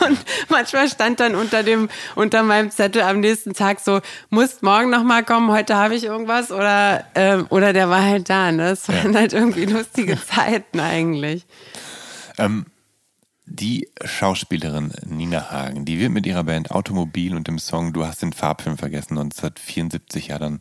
[0.06, 0.18] Und
[0.48, 5.24] manchmal stand dann unter dem, unter meinem Zettel am nächsten Tag so, musst morgen nochmal
[5.24, 8.70] kommen, heute habe ich irgendwas oder, ähm, oder der war halt da, ne?
[8.70, 11.46] Das waren halt irgendwie lustige Zeiten eigentlich.
[13.46, 18.20] Die Schauspielerin Nina Hagen, die wird mit ihrer Band Automobil und dem Song Du hast
[18.20, 20.60] den Farbfilm vergessen 1974 ja dann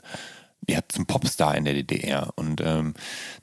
[0.67, 2.31] ja, zum Popstar in der DDR.
[2.35, 2.93] Und ähm,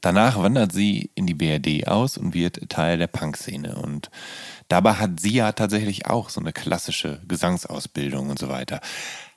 [0.00, 3.76] danach wandert sie in die BRD aus und wird Teil der Punkszene.
[3.76, 4.10] Und
[4.68, 8.80] dabei hat sie ja tatsächlich auch so eine klassische Gesangsausbildung und so weiter.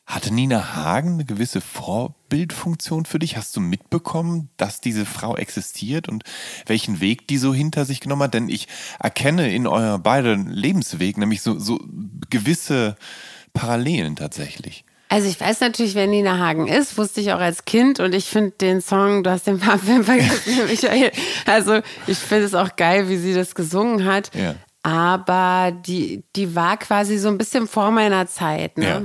[0.06, 3.38] Hatte Nina Hagen eine gewisse Vorbildfunktion für dich?
[3.38, 6.24] Hast du mitbekommen, dass diese Frau existiert und
[6.68, 8.36] welchen Weg die so hinter sich genommen hat?
[8.36, 8.68] Denn ich
[9.00, 11.80] erkenne in euer beiden Lebensweg nämlich so, so
[12.30, 12.98] gewisse
[13.54, 14.86] Parallelen tatsächlich.
[15.08, 18.26] Also ich weiß natürlich, wer Nina Hagen ist, wusste ich auch als Kind und ich
[18.26, 21.12] finde den Song, du hast den Farbfilm vergessen, Michael.
[21.46, 24.32] Also ich finde es auch geil, wie sie das gesungen hat.
[24.34, 24.56] Ja.
[24.82, 28.78] Aber die, die war quasi so ein bisschen vor meiner Zeit.
[28.78, 28.88] Ne?
[28.88, 29.02] Ja.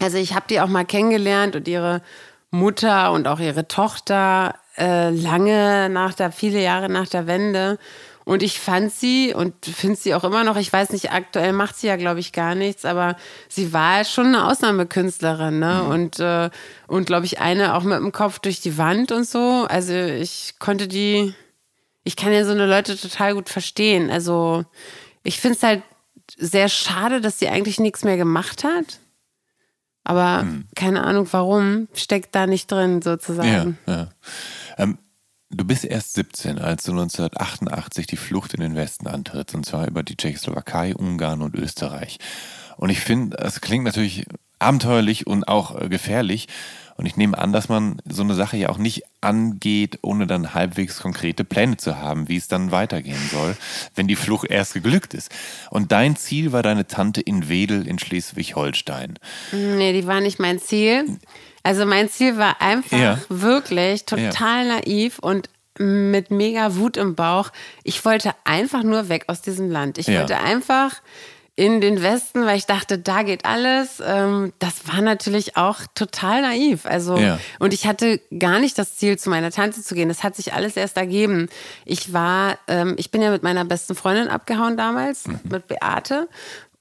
[0.00, 2.02] Also ich habe die auch mal kennengelernt und ihre
[2.50, 7.78] Mutter und auch ihre Tochter äh, lange nach der, viele Jahre nach der Wende.
[8.26, 11.76] Und ich fand sie und finde sie auch immer noch, ich weiß nicht, aktuell macht
[11.76, 13.16] sie ja, glaube ich, gar nichts, aber
[13.50, 15.84] sie war schon eine Ausnahmekünstlerin, ne?
[15.84, 16.48] Und, äh,
[16.86, 19.66] und glaube ich, eine auch mit dem Kopf durch die Wand und so.
[19.68, 21.34] Also ich konnte die,
[22.02, 24.10] ich kann ja so eine Leute total gut verstehen.
[24.10, 24.64] Also
[25.22, 25.82] ich finde es halt
[26.38, 29.00] sehr schade, dass sie eigentlich nichts mehr gemacht hat.
[30.02, 30.64] Aber Hm.
[30.74, 33.78] keine Ahnung warum, steckt da nicht drin Ja, sozusagen.
[33.86, 34.08] ja.
[34.78, 34.98] Ähm,
[35.54, 39.86] du bist erst 17, als du 1988 die Flucht in den Westen antrittst, und zwar
[39.86, 42.18] über die Tschechoslowakei, Ungarn und Österreich.
[42.76, 44.26] Und ich finde, es klingt natürlich
[44.58, 46.48] abenteuerlich und auch äh, gefährlich.
[46.96, 50.54] Und ich nehme an, dass man so eine Sache ja auch nicht angeht, ohne dann
[50.54, 53.56] halbwegs konkrete Pläne zu haben, wie es dann weitergehen soll,
[53.96, 55.28] wenn die Flucht erst geglückt ist.
[55.70, 59.18] Und dein Ziel war deine Tante in Wedel in Schleswig-Holstein.
[59.50, 61.18] Nee, die war nicht mein Ziel.
[61.64, 63.18] Also mein Ziel war einfach Ja.
[63.28, 65.48] wirklich total naiv und
[65.78, 67.50] mit mega Wut im Bauch.
[67.82, 69.98] Ich wollte einfach nur weg aus diesem Land.
[69.98, 70.20] Ich Ja.
[70.20, 70.92] wollte einfach
[71.56, 74.02] in den Westen, weil ich dachte, da geht alles.
[74.04, 76.84] Ähm, das war natürlich auch total naiv.
[76.84, 77.38] Also, Ja.
[77.60, 80.08] und ich hatte gar nicht das Ziel, zu meiner Tante zu gehen.
[80.08, 81.48] Das hat sich alles erst ergeben.
[81.84, 86.28] Ich war, ähm, ich bin ja mit meiner besten Freundin abgehauen damals, mit Beate.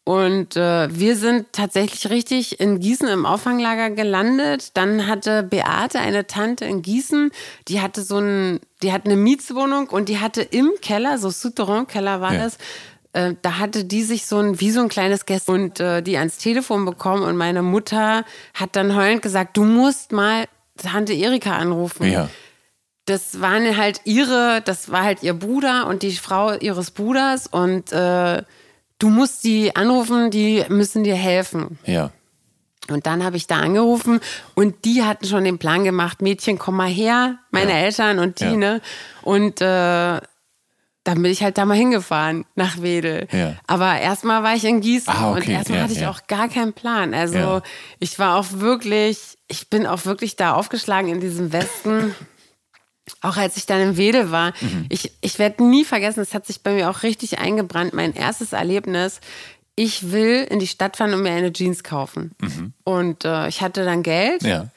[0.06, 4.72] Und äh, wir sind tatsächlich richtig in Gießen im Auffanglager gelandet.
[4.76, 7.32] Dann hatte Beate eine Tante in Gießen,
[7.70, 12.20] die hatte so ein, die hat eine Mietswohnung und die hatte im Keller, so Souterrain-Keller
[12.20, 12.44] war Ja.
[12.44, 12.58] das,
[13.14, 16.18] äh, da hatte die sich so ein, wie so ein kleines Gäste und äh, die
[16.18, 18.26] ans Telefon bekommen und meine Mutter
[18.56, 20.46] hat dann heulend gesagt, du musst mal
[20.76, 22.28] Tante Erika anrufen Ja.
[23.06, 27.94] das waren halt ihre, das war halt ihr Bruder und die Frau ihres Bruders und
[27.94, 28.42] äh,
[29.04, 31.78] du musst die anrufen, die müssen dir helfen.
[31.86, 32.12] Ja.
[32.90, 34.20] Und dann habe ich da angerufen
[34.56, 37.78] und die hatten schon den Plan gemacht, Mädchen, komm mal her, meine Ja.
[37.80, 38.56] Eltern und die, Ja.
[38.56, 38.82] ne?
[39.22, 40.20] Und äh,
[41.06, 43.28] dann bin ich halt da mal hingefahren nach Wedel.
[43.32, 43.56] Ja.
[43.68, 46.10] Aber erstmal war ich in Gießen Ah, okay, und erstmal ja, hatte ich ja.
[46.10, 47.14] auch gar keinen Plan.
[47.14, 47.62] Also
[48.00, 52.16] ich war auch wirklich, ich bin auch wirklich da aufgeschlagen in diesem Westen.
[53.22, 54.86] Auch als ich dann in Wedel war, Mhm.
[54.90, 58.54] ich, ich werde nie vergessen, es hat sich bei mir auch richtig eingebrannt, mein erstes
[58.54, 59.20] Erlebnis.
[59.76, 62.32] Ich will in die Stadt fahren und mir eine Jeans kaufen.
[62.84, 64.48] Und äh, ich hatte dann Geld Mhm.
[64.50, 64.68] Ja.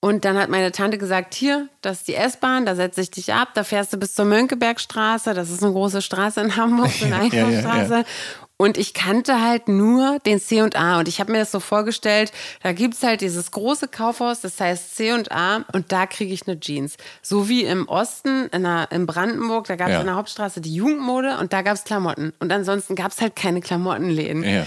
[0.00, 3.32] und dann hat meine Tante gesagt, hier, das ist die S-Bahn, da setze ich dich
[3.32, 7.04] ab, da fährst du bis zur Mönckebergstraße, das ist eine große Straße in Hamburg, so
[7.06, 8.04] eine Ja, ja, ja.
[8.56, 11.58] Und ich kannte halt nur den C und A und ich habe mir das so
[11.58, 12.30] vorgestellt,
[12.62, 16.46] da gibt's halt dieses große Kaufhaus, das heißt C und A und da kriege ich
[16.46, 16.96] eine Jeans.
[17.20, 20.00] So wie im Osten, in, der, in Brandenburg, da gab's Ja.
[20.00, 22.32] in der Hauptstraße die Jugendmode und da gab's Klamotten.
[22.38, 24.44] Und ansonsten gab's halt keine Klamottenläden.
[24.44, 24.66] Ja.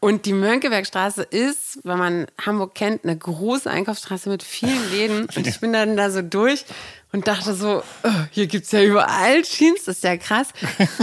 [0.00, 5.28] Und die Mönckebergstraße ist, wenn man Hamburg kennt, eine große Einkaufsstraße mit vielen Läden.
[5.36, 6.64] Und ich bin dann da so durch
[7.12, 10.48] und dachte so, oh, hier gibt's ja überall Jeans, das ist ja krass.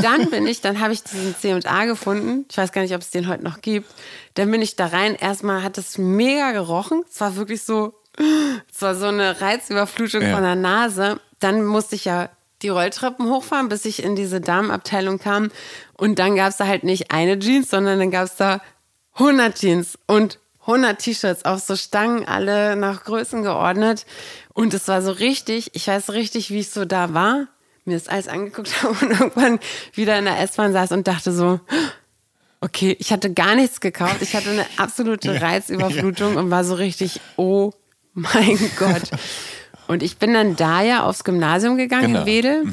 [0.01, 2.45] Dann bin ich, dann habe ich diesen C&A gefunden.
[2.49, 3.89] Ich weiß gar nicht, ob es den heute noch gibt.
[4.35, 5.15] Dann bin ich da rein.
[5.15, 7.03] Erstmal hat es mega gerochen.
[7.09, 7.93] Es war wirklich so,
[8.71, 10.33] es war so eine Reizüberflutung Ja.
[10.35, 11.19] von der Nase.
[11.39, 12.29] Dann musste ich ja
[12.61, 15.51] die Rolltreppen hochfahren, bis ich in diese Damenabteilung kam.
[15.97, 18.61] Und dann gab es da halt nicht eine Jeans, sondern dann gab es da
[19.15, 24.05] 100 Jeans und 100 T-Shirts auf so Stangen, alle nach Größen geordnet.
[24.53, 27.47] Und es war so richtig, ich weiß richtig, wie ich so da war,
[27.85, 29.59] mir das alles angeguckt habe und irgendwann
[29.93, 31.59] wieder in der S-Bahn saß und dachte so,
[32.61, 34.21] okay, ich hatte gar nichts gekauft.
[34.21, 37.71] Ich hatte eine absolute Reizüberflutung und war so richtig, oh
[38.13, 39.03] mein Gott.
[39.87, 42.19] Und ich bin dann da ja aufs Gymnasium gegangen Genau.
[42.21, 42.63] in Wedel.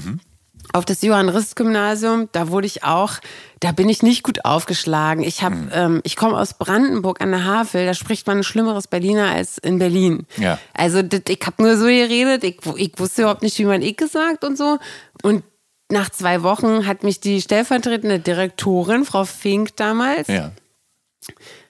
[0.74, 3.14] Auf das Johann-Rist-Gymnasium, da wurde ich auch,
[3.60, 5.22] da bin ich nicht gut aufgeschlagen.
[5.22, 8.88] Ich habe, ähm, ich komme aus Brandenburg an der Havel, da spricht man ein schlimmeres
[8.88, 10.26] Berliner als in Berlin.
[10.38, 10.58] Ja.
[10.72, 13.96] Also das, ich habe nur so geredet, ich, ich wusste überhaupt nicht, wie man ich
[13.96, 14.78] gesagt und so.
[15.22, 15.44] Und
[15.90, 20.52] nach zwei Wochen hat mich die stellvertretende Direktorin, Frau Fink damals, Ja.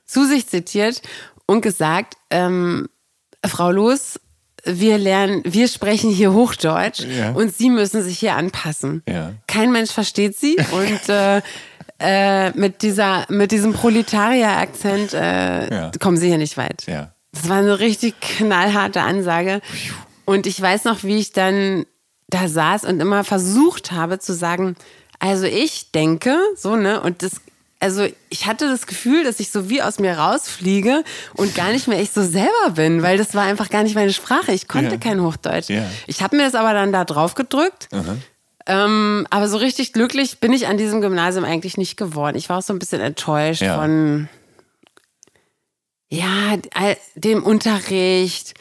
[0.05, 1.03] zu sich zitiert
[1.47, 2.89] und gesagt, ähm,
[3.45, 4.21] Frau Loos,
[4.65, 7.33] wir lernen, wir sprechen hier Hochdeutsch Ja.
[7.33, 9.03] und Sie müssen sich hier anpassen.
[9.09, 9.33] Ja.
[9.47, 11.43] Kein Mensch versteht Sie und äh,
[11.99, 15.91] äh, mit dieser, mit diesem Proletarier-Akzent äh, Ja.
[16.01, 16.85] kommen Sie hier nicht weit.
[17.33, 19.61] Das war eine richtig knallharte Ansage.
[20.25, 21.87] Und ich weiß noch, wie ich dann
[22.29, 24.77] da saß und immer versucht habe zu sagen,
[25.19, 27.33] also ich denke, so, ne, und das,
[27.83, 31.05] also ich hatte das Gefühl, dass ich so wie aus mir rausfliege
[31.35, 34.13] und gar nicht mehr ich so selber bin, weil das war einfach gar nicht meine
[34.13, 34.53] Sprache.
[34.53, 34.97] Ich konnte Ja.
[34.99, 35.69] kein Hochdeutsch.
[35.69, 35.85] Ja.
[36.07, 37.89] Ich habe mir das aber dann da drauf gedrückt.
[38.67, 42.37] Ähm, aber so richtig glücklich bin ich an diesem Gymnasium eigentlich nicht geworden.
[42.37, 43.75] Ich war auch so ein bisschen enttäuscht Ja.
[43.77, 44.29] von
[46.09, 46.57] ja,
[47.17, 48.55] dem Unterricht.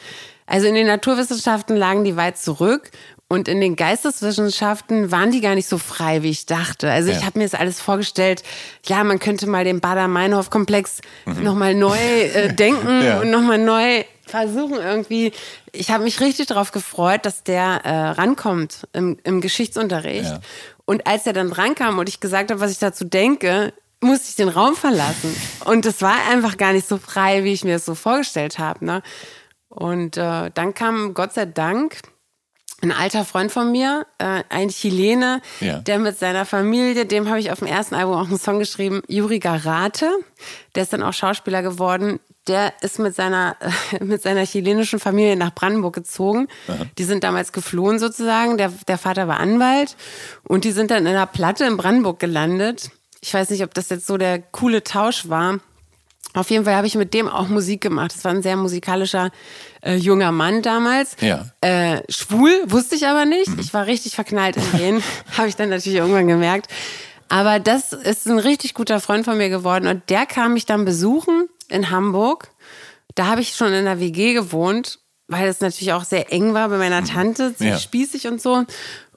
[0.46, 2.90] Also in den Naturwissenschaften lagen die weit zurück
[3.32, 6.90] und in den Geisteswissenschaften waren die gar nicht so frei, wie ich dachte.
[6.90, 7.26] Also ich Ja.
[7.26, 8.42] habe mir das alles vorgestellt,
[8.86, 13.04] ja, man könnte mal den Bader-Meinhof-Komplex nochmal neu äh, denken Mhm.
[13.04, 13.20] Ja.
[13.20, 15.32] und nochmal neu versuchen irgendwie.
[15.72, 20.30] Ich habe mich richtig darauf gefreut, dass der äh, rankommt im, im Geschichtsunterricht.
[20.30, 20.40] Ja.
[20.84, 24.36] Und als er dann rankam und ich gesagt habe, was ich dazu denke, musste ich
[24.36, 25.34] den Raum verlassen.
[25.64, 28.84] Und es war einfach gar nicht so frei, wie ich mir das so vorgestellt habe.
[28.84, 29.02] Ne?
[29.68, 31.98] Und äh, dann kam Gott sei Dank
[32.82, 35.78] ein alter Freund von mir, äh, ein Chilene, Ja.
[35.78, 39.02] der mit seiner Familie, dem habe ich auf dem ersten Album auch einen Song geschrieben,
[39.08, 40.10] Juri Garate,
[40.74, 42.18] der ist dann auch Schauspieler geworden.
[42.48, 43.54] Der ist mit seiner,
[44.00, 46.48] mit seiner chilenischen Familie nach Brandenburg gezogen.
[46.98, 48.58] Die sind damals geflohen sozusagen.
[48.58, 49.96] Der, der Vater war Anwalt
[50.42, 52.90] und die sind dann in einer Platte in Brandenburg gelandet.
[53.20, 55.60] Ich weiß nicht, ob das jetzt so der coole Tausch war.
[56.34, 58.12] Auf jeden Fall habe ich mit dem auch Musik gemacht.
[58.14, 59.30] Das war ein sehr musikalischer
[59.84, 61.16] äh, junger Mann damals.
[61.20, 61.46] Ja.
[61.60, 63.50] Äh, schwul, wusste ich aber nicht.
[63.60, 65.02] Ich war richtig verknallt in den.
[65.36, 66.68] habe ich dann natürlich irgendwann gemerkt.
[67.28, 69.86] Aber das ist ein richtig guter Freund von mir geworden.
[69.86, 72.48] Und der kam mich dann besuchen in Hamburg.
[73.14, 76.68] Da habe ich schon in der WG gewohnt, weil es natürlich auch sehr eng war
[76.70, 77.78] bei meiner Tante, ziemlich Ja.
[77.80, 78.64] spießig und so.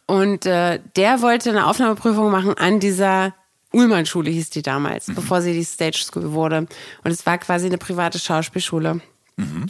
[0.05, 3.33] Und äh, der wollte eine Aufnahmeprüfung machen an dieser
[3.75, 6.67] Ullmann-Schule hieß die damals, bevor sie die Stage School wurde.
[7.03, 9.01] Und es war quasi eine private Schauspielschule.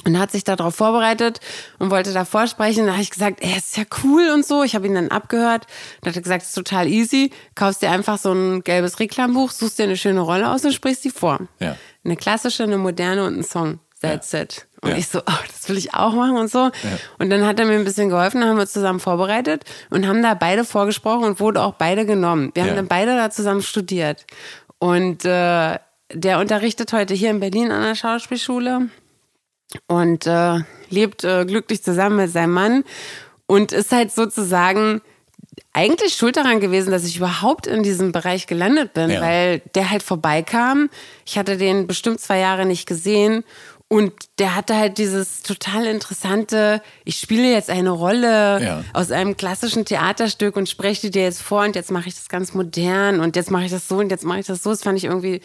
[0.06, 1.40] Und hat sich darauf vorbereitet
[1.80, 2.86] und wollte da vorsprechen.
[2.86, 4.62] Da habe ich gesagt, ey, ist ja cool und so.
[4.62, 5.66] Ich habe ihn dann abgehört.
[6.02, 7.32] Da hat er gesagt, es ist total easy.
[7.56, 11.04] Kaufst dir einfach so ein gelbes Reklambuch, suchst dir eine schöne Rolle aus und sprichst
[11.04, 11.40] die vor.
[11.60, 11.76] Ja.
[12.04, 13.80] Eine klassische, eine moderne und ein Song.
[14.02, 14.68] That's it.
[14.86, 14.98] Und Ja.
[14.98, 16.70] ich so, oh, das will ich auch machen und so.
[17.20, 20.08] Und dann hat er mir ein bisschen geholfen, dann haben wir uns zusammen vorbereitet und
[20.08, 22.52] haben da beide vorgesprochen und wurde auch beide genommen.
[22.54, 22.70] Wir Ja.
[22.70, 24.26] haben dann beide da zusammen studiert.
[24.80, 25.78] Und äh,
[26.14, 28.90] der unterrichtet heute hier in Berlin an der Schauspielschule
[29.88, 30.60] und äh,
[30.90, 32.84] lebt äh, glücklich zusammen mit seinem Mann
[33.48, 35.02] und ist halt sozusagen
[35.74, 39.22] eigentlich schuld daran gewesen, dass ich überhaupt in diesem Bereich gelandet bin, Ja.
[39.22, 40.90] weil der halt vorbeikam.
[41.26, 43.44] Ich hatte den bestimmt zwei Jahre nicht gesehen
[43.96, 48.84] und der hatte halt dieses total interessante, ich spiele jetzt eine Rolle Ja.
[48.94, 52.28] aus einem klassischen Theaterstück und spreche die dir jetzt vor und jetzt mache ich das
[52.28, 54.72] ganz modern und jetzt mache ich das so und jetzt mache ich das so.
[54.72, 55.40] Das fand ich irgendwie,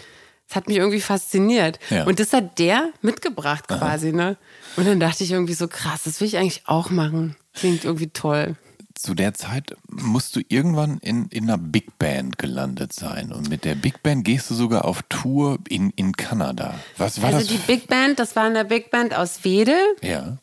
[0.48, 1.78] das hat mich irgendwie fasziniert.
[1.90, 2.05] Ja.
[2.05, 4.36] Und das hat der mitgebracht quasi, ne?
[4.76, 7.36] Und dann dachte ich irgendwie so krass, das will ich eigentlich auch machen.
[7.55, 8.57] Klingt irgendwie toll.
[9.03, 13.32] Zu der Zeit musst du irgendwann in, in einer Big Band gelandet sein.
[13.32, 16.74] Und mit der Big Band gehst du sogar auf Tour in, in Kanada.
[16.98, 17.48] Was war Also das?
[17.48, 20.36] die Big Band, das war eine Big Band aus Wedel, ja.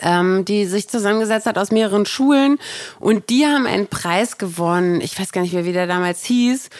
[0.00, 2.58] ähm, die sich zusammengesetzt hat aus mehreren Schulen
[3.00, 5.00] und die haben einen Preis gewonnen.
[5.00, 6.70] Ich weiß gar nicht mehr, wie der damals hieß.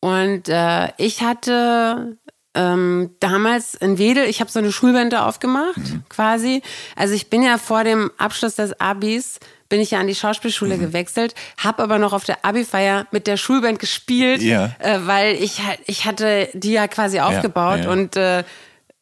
[0.00, 2.18] Und äh, ich hatte
[2.54, 6.02] ähm, damals in Wedel, ich habe so eine Schulband aufgemacht, Mhm.
[6.08, 6.62] quasi.
[6.96, 9.38] Also ich bin ja vor dem Abschluss des Abis
[9.68, 10.16] bin ich ja an die Mhm.
[10.18, 14.74] Schauspielschule gewechselt, habe aber noch auf der Abi-Feier mit der Schulband gespielt, Ja.
[14.78, 17.90] äh, weil ich ich hatte die ja quasi aufgebaut ja.
[17.90, 18.44] und äh,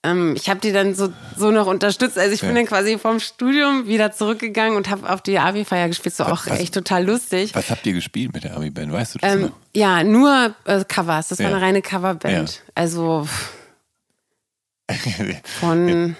[0.03, 2.19] ähm, ich habe die dann so, so noch unterstützt.
[2.19, 2.57] Also ich bin Ja.
[2.57, 6.15] dann quasi vom Studium wieder zurückgegangen und habe auf die Abi-Feier gespielt.
[6.15, 7.55] So auch was- echt total lustig.
[7.55, 8.93] Was habt ihr gespielt mit der Ami Band?
[8.93, 9.51] Weißt du das Ähm, noch?
[9.75, 11.29] ja, nur äh, Covers.
[11.29, 11.57] Das war Ja.
[11.57, 12.51] eine reine Coverband.
[12.53, 12.63] Ja.
[12.75, 13.27] Also
[15.45, 16.17] von,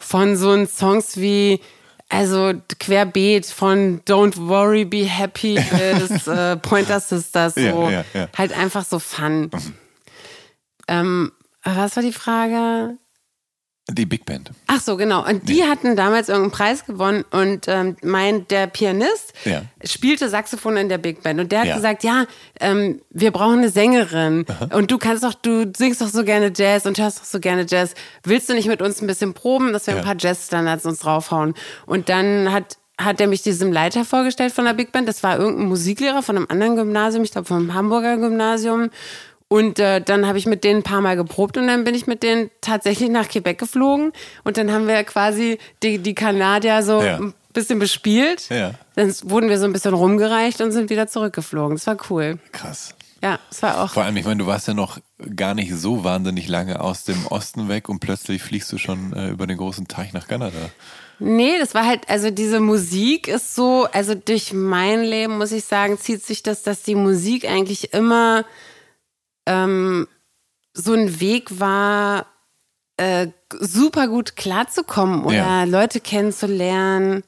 [0.00, 1.60] von so Songs wie,
[2.14, 5.54] also querbeet von Don't Worry, Be Happy
[5.98, 7.54] bis äh, Pointer Sisters.
[7.54, 7.60] So.
[7.60, 8.28] Ja, ja, ja.
[8.36, 9.50] Halt einfach so Fun.
[10.86, 11.32] Ähm,
[11.64, 12.98] was war die Frage?
[13.90, 14.50] Die Big Band.
[14.66, 15.26] Ach so, genau.
[15.28, 19.62] Und die hatten damals irgendeinen Preis gewonnen und ähm, mein, der Pianist Ja.
[19.84, 21.74] spielte Saxophon in der Big Band und der hat Ja.
[21.76, 22.24] gesagt, ja,
[22.60, 26.86] ähm, wir brauchen eine Sängerin und du kannst doch, du singst doch so gerne Jazz
[26.86, 27.92] und hörst doch so gerne Jazz.
[28.22, 30.00] Willst du nicht mit uns ein bisschen proben, dass wir Ja.
[30.00, 31.52] ein paar Jazzstandards uns draufhauen?
[31.84, 35.08] Und dann hat hat er mich diesem Leiter vorgestellt von der Big Band.
[35.08, 38.88] Das war irgendein Musiklehrer von einem anderen Gymnasium, ich glaube vom Hamburger Gymnasium.
[39.48, 42.06] Und äh, dann habe ich mit denen ein paar Mal geprobt und dann bin ich
[42.06, 44.12] mit denen tatsächlich nach Quebec geflogen.
[44.42, 47.16] Und dann haben wir quasi die, die Kanadier so Ja.
[47.18, 48.48] ein bisschen bespielt.
[48.48, 48.72] Ja.
[48.96, 51.76] Dann wurden wir so ein bisschen rumgereicht und sind wieder zurückgeflogen.
[51.76, 52.38] Das war cool.
[52.52, 52.94] Krass.
[53.22, 53.90] Ja, es war auch.
[53.92, 54.98] Vor allem, ich meine, du warst ja noch
[55.36, 59.28] gar nicht so wahnsinnig lange aus dem Osten weg und plötzlich fliegst du schon äh,
[59.30, 60.58] über den großen Teich nach Kanada.
[61.20, 65.64] Nee, das war halt, also diese Musik ist so, also durch mein Leben muss ich
[65.64, 68.44] sagen, zieht sich das, dass die Musik eigentlich immer
[69.46, 70.06] ähm,
[70.72, 72.26] so ein Weg war,
[72.96, 75.64] äh, super gut klarzukommen oder Ja.
[75.64, 77.22] Leute kennenzulernen.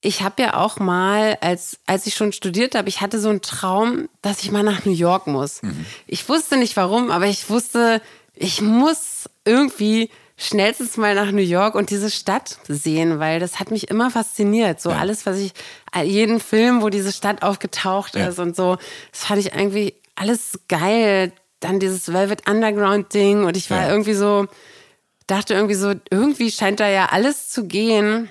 [0.00, 3.40] Ich habe ja auch mal, als, als ich schon studiert habe, ich hatte so einen
[3.42, 5.60] Traum, dass ich mal nach New York muss.
[6.08, 8.02] Ich wusste nicht warum, aber ich wusste,
[8.34, 13.70] ich muss irgendwie schnellstens mal nach New York und diese Stadt sehen, weil das hat
[13.70, 14.80] mich immer fasziniert.
[14.80, 15.52] So alles, was ich,
[16.04, 18.26] jeden Film, wo diese Stadt aufgetaucht Ja.
[18.26, 18.78] ist und so,
[19.12, 21.32] das fand ich irgendwie alles geil.
[21.60, 23.90] Dann dieses Velvet Underground Ding und ich war Ja.
[23.90, 24.46] irgendwie so,
[25.26, 28.28] dachte irgendwie so, irgendwie scheint da ja alles zu gehen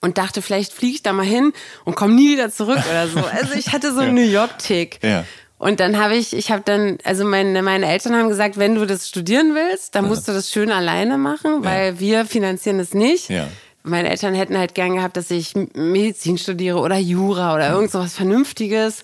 [0.00, 1.52] und dachte, vielleicht fliege ich da mal hin
[1.84, 3.18] und komme nie wieder zurück oder so.
[3.32, 5.00] Also ich hatte so einen New York-Tick.
[5.02, 5.24] Ja.
[5.58, 8.86] Und dann habe ich, ich habe dann, also meine, meine Eltern haben gesagt, wenn du
[8.86, 13.28] das studieren willst, dann musst du das schön alleine machen, weil wir finanzieren es nicht.
[13.28, 13.46] Ja.
[13.82, 18.14] Meine Eltern hätten halt gern gehabt, dass ich Medizin studiere oder Jura oder irgend sowas
[18.14, 19.02] Vernünftiges.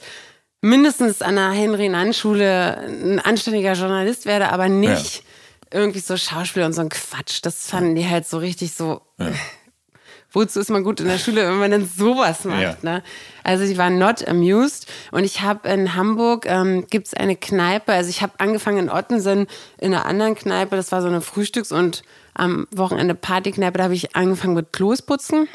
[0.66, 5.22] Mindestens an der Henry-Nann-Schule ein anständiger Journalist werde, aber nicht
[5.72, 7.38] irgendwie so Schauspiel und so ein Quatsch.
[7.42, 9.00] Das fanden die halt so richtig so.
[10.32, 12.60] Wozu ist man gut in der Schule, wenn man denn sowas macht?
[12.60, 12.76] Ja.
[12.82, 13.04] Ne?
[13.44, 14.88] Also die waren not amused.
[15.12, 18.90] Und ich habe in Hamburg, ähm, gibt es eine Kneipe, also ich habe angefangen in
[18.90, 19.46] Ottensen
[19.78, 22.02] in einer anderen Kneipe, das war so eine Frühstücks- und
[22.34, 25.46] am Wochenende Partykneipe, da habe ich angefangen mit Klosputzen,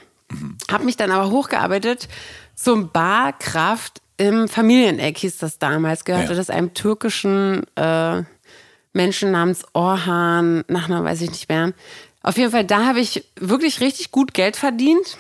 [0.72, 2.08] habe mich dann aber hochgearbeitet
[2.56, 6.38] zum Barkraft im Familieneck, hieß das damals, gehörte Ja.
[6.38, 8.22] das einem türkischen äh,
[8.94, 11.74] Menschen namens Orhan, Nachnamen weiß ich nicht mehr.
[12.22, 15.18] Auf jeden Fall, da habe ich wirklich richtig gut Geld verdient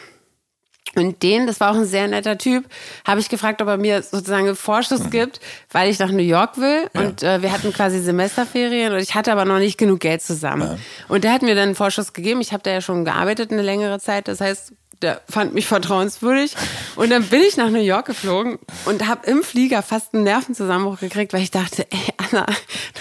[0.95, 2.65] Und den, das war auch ein sehr netter Typ,
[3.07, 5.39] habe ich gefragt, ob er mir sozusagen Vorschuss gibt,
[5.71, 6.89] weil ich nach New York will.
[6.93, 7.01] Ja.
[7.01, 10.77] Und äh, wir hatten quasi Semesterferien und ich hatte aber noch nicht genug Geld zusammen.
[11.07, 12.41] Und der hat mir dann einen Vorschuss gegeben.
[12.41, 14.27] Ich habe da ja schon gearbeitet eine längere Zeit.
[14.27, 16.55] Das heißt, der fand mich vertrauenswürdig.
[16.95, 20.99] Und dann bin ich nach New York geflogen und habe im Flieger fast einen Nervenzusammenbruch
[20.99, 22.45] gekriegt, weil ich dachte, ey Anna,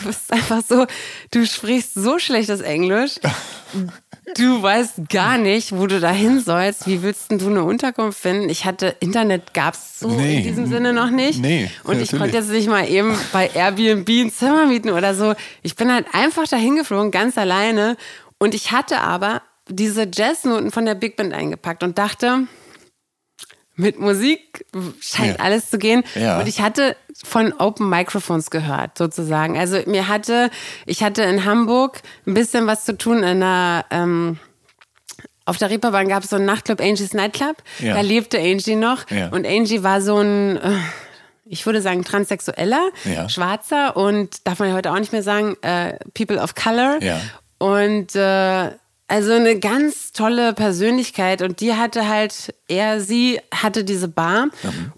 [0.00, 0.86] du bist einfach so,
[1.30, 3.16] du sprichst so schlechtes Englisch.
[4.36, 6.86] Du weißt gar nicht, wo du da hin sollst.
[6.86, 8.48] Wie willst denn du eine Unterkunft finden?
[8.48, 10.38] Ich hatte Internet, gab's so Nee.
[10.38, 11.40] in diesem Sinne noch nicht.
[11.40, 12.18] Nee, Und ich natürlich.
[12.20, 15.34] konnte jetzt nicht mal eben bei Airbnb ein Zimmer mieten oder so.
[15.62, 17.96] Ich bin halt einfach dahin geflogen, ganz alleine.
[18.38, 22.46] Und ich hatte aber diese Jazznoten von der Big Band eingepackt und dachte,
[23.76, 24.66] mit Musik
[25.00, 25.44] scheint Ja.
[25.44, 26.02] alles zu gehen.
[26.14, 26.38] Ja.
[26.40, 29.58] Und ich hatte von Open Microphones gehört, sozusagen.
[29.58, 30.50] Also mir hatte,
[30.86, 34.38] ich hatte in Hamburg ein bisschen was zu tun in einer, ähm,
[35.46, 37.56] auf der Reeperbahn gab es so einen Nachtclub, Angie's Nightclub.
[37.78, 37.94] Ja.
[37.94, 39.06] Da lebte Angie noch.
[39.30, 40.72] Und Angie war so ein, äh,
[41.46, 42.90] ich würde sagen, transsexueller,
[43.28, 46.98] schwarzer und darf man ja heute auch nicht mehr sagen, äh, People of Color.
[47.58, 48.70] Und äh,
[49.10, 54.48] also eine ganz tolle Persönlichkeit und die hatte halt, er, sie hatte diese Bar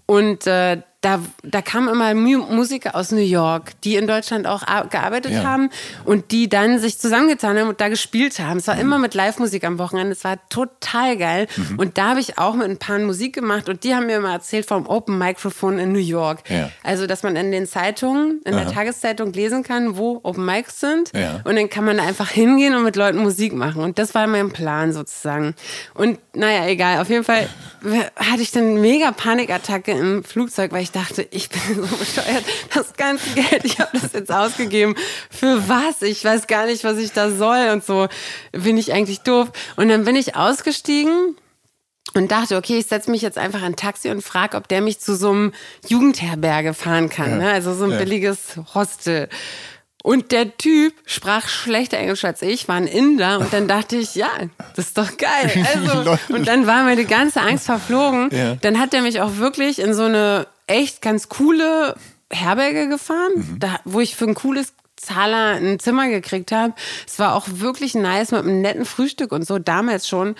[0.05, 4.63] und äh, da, da kamen immer Mu Musiker aus New York, die in Deutschland auch
[4.65, 5.43] ar- gearbeitet Ja.
[5.43, 5.69] haben
[6.05, 8.57] und die dann sich zusammengetan haben und da gespielt haben.
[8.57, 11.47] Es war immer mit Live-Musik am Wochenende, es war total geil.
[11.77, 14.31] Und da habe ich auch mit ein paar Musik gemacht und die haben mir immer
[14.31, 16.49] erzählt vom Open Microphone in New York.
[16.49, 16.69] Ja.
[16.83, 21.11] Also, dass man in den Zeitungen, in der Tageszeitung lesen kann, wo Open Mics sind.
[21.13, 21.41] Ja.
[21.43, 23.83] Und dann kann man da einfach hingehen und mit Leuten Musik machen.
[23.83, 25.53] Und das war mein Plan sozusagen.
[25.93, 27.01] Und naja, egal.
[27.01, 27.49] Auf jeden Fall
[28.15, 32.43] hatte ich dann mega Panikattacke im Flugzeug, weil ich dachte, ich bin so bescheuert.
[32.73, 34.95] Das ganze Geld, ich habe das jetzt ausgegeben.
[35.29, 36.01] Für was?
[36.01, 38.07] Ich weiß gar nicht, was ich da soll und so.
[38.51, 39.49] Bin ich eigentlich doof.
[39.75, 41.35] Und dann bin ich ausgestiegen
[42.15, 44.81] und dachte, okay, ich setze mich jetzt einfach in ein Taxi und frage, ob der
[44.81, 45.53] mich zu so einem
[45.87, 47.37] Jugendherberge fahren kann.
[47.39, 47.49] Ne?
[47.51, 47.97] Also so ein Ja.
[47.97, 49.29] billiges Hostel.
[50.05, 53.39] Und der Typ sprach schlechter Englisch als ich, war ein Inder.
[53.39, 54.27] Und dann dachte ich, ja,
[54.75, 55.65] das ist doch geil.
[55.73, 58.29] Also, und dann war meine ganze Angst verflogen.
[58.33, 58.55] Ja.
[58.55, 61.95] Dann hat er mich auch wirklich in so eine echt ganz coole
[62.31, 63.59] Herberge gefahren, Mhm.
[63.59, 66.73] da, wo ich für ein cooles Zahler ein Zimmer gekriegt habe.
[67.05, 70.35] Es war auch wirklich nice mit einem netten Frühstück und so, damals schon.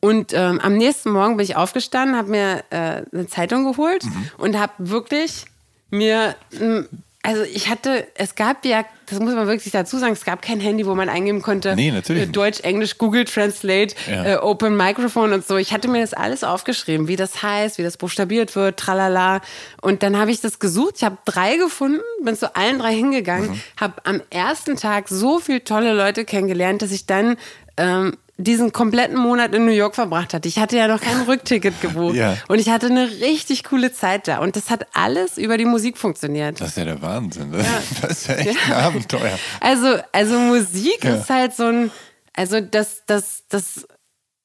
[0.00, 4.30] Und ähm, am nächsten Morgen bin ich aufgestanden, habe mir äh, eine Zeitung geholt Mhm.
[4.38, 5.44] und habe wirklich
[5.90, 6.88] mir, ähm,
[7.26, 10.60] also ich hatte, es gab ja, das muss man wirklich dazu sagen, es gab kein
[10.60, 12.26] Handy, wo man eingeben konnte, Nee, natürlich äh.
[12.26, 14.24] Deutsch, Englisch, Google Translate, Ja.
[14.24, 15.56] äh, Open Microphone und so.
[15.56, 19.40] Ich hatte mir das alles aufgeschrieben, wie das heißt, wie das buchstabiert wird, tralala.
[19.82, 20.94] Und dann habe ich das gesucht.
[20.98, 23.60] Ich habe drei gefunden, bin zu allen drei hingegangen, Mhm.
[23.80, 27.36] habe am ersten Tag so viele tolle Leute kennengelernt, dass ich dann
[27.76, 30.46] ähm, diesen kompletten Monat in New York verbracht hatte.
[30.48, 32.16] Ich hatte ja noch kein Rückticket gebucht.
[32.16, 32.36] Ja.
[32.48, 34.38] Und ich hatte eine richtig coole Zeit da.
[34.38, 36.60] Und das hat alles über die Musik funktioniert.
[36.60, 37.52] Das ist ja der Wahnsinn.
[37.52, 37.66] Das,
[38.02, 39.38] das ist ja echt ein Abenteuer.
[39.60, 41.14] Also, also Musik Ja.
[41.16, 41.90] ist halt so ein,
[42.34, 43.86] also das, das, das,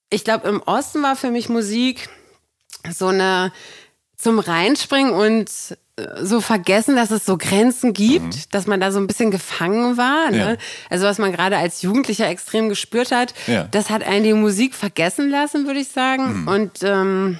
[0.09, 2.07] ich glaube, im Osten war für mich Musik
[2.89, 3.51] so eine
[4.17, 5.49] zum Reinspringen und
[6.21, 10.31] so vergessen, dass es so Grenzen gibt, dass man da so ein bisschen gefangen war.
[10.31, 10.37] Ne?
[10.37, 10.49] Mhm.
[10.51, 10.55] Ja.
[10.89, 13.67] Also was man gerade als Jugendlicher extrem gespürt hat, Ja.
[13.71, 16.41] das hat einen die Musik vergessen lassen, würde ich sagen.
[16.43, 16.47] Mhm.
[16.47, 17.39] Und ähm,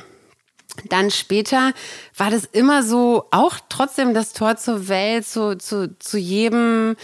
[0.89, 1.73] dann später
[2.15, 6.95] war das immer so, auch trotzdem das Tor zur Welt, zu, zu, zu jedem,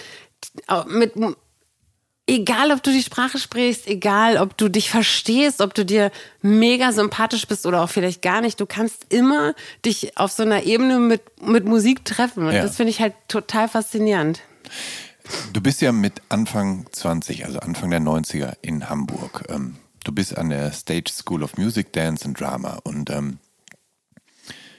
[0.88, 1.14] mit,
[2.28, 6.12] egal ob du die Sprache sprichst, egal ob du dich verstehst, ob du dir
[6.42, 9.56] mega sympathisch bist oder auch vielleicht gar nicht, du kannst immer
[9.86, 12.46] dich auf so einer Ebene mit, mit Musik treffen.
[12.46, 12.62] Und Ja.
[12.64, 14.42] das finde ich halt total faszinierend.
[15.54, 19.46] Du bist ja mit Anfang 20, also Anfang der 90er in Hamburg.
[19.50, 23.40] Ähm, du bist an der Stage School of Music, Dance and Drama und ähm,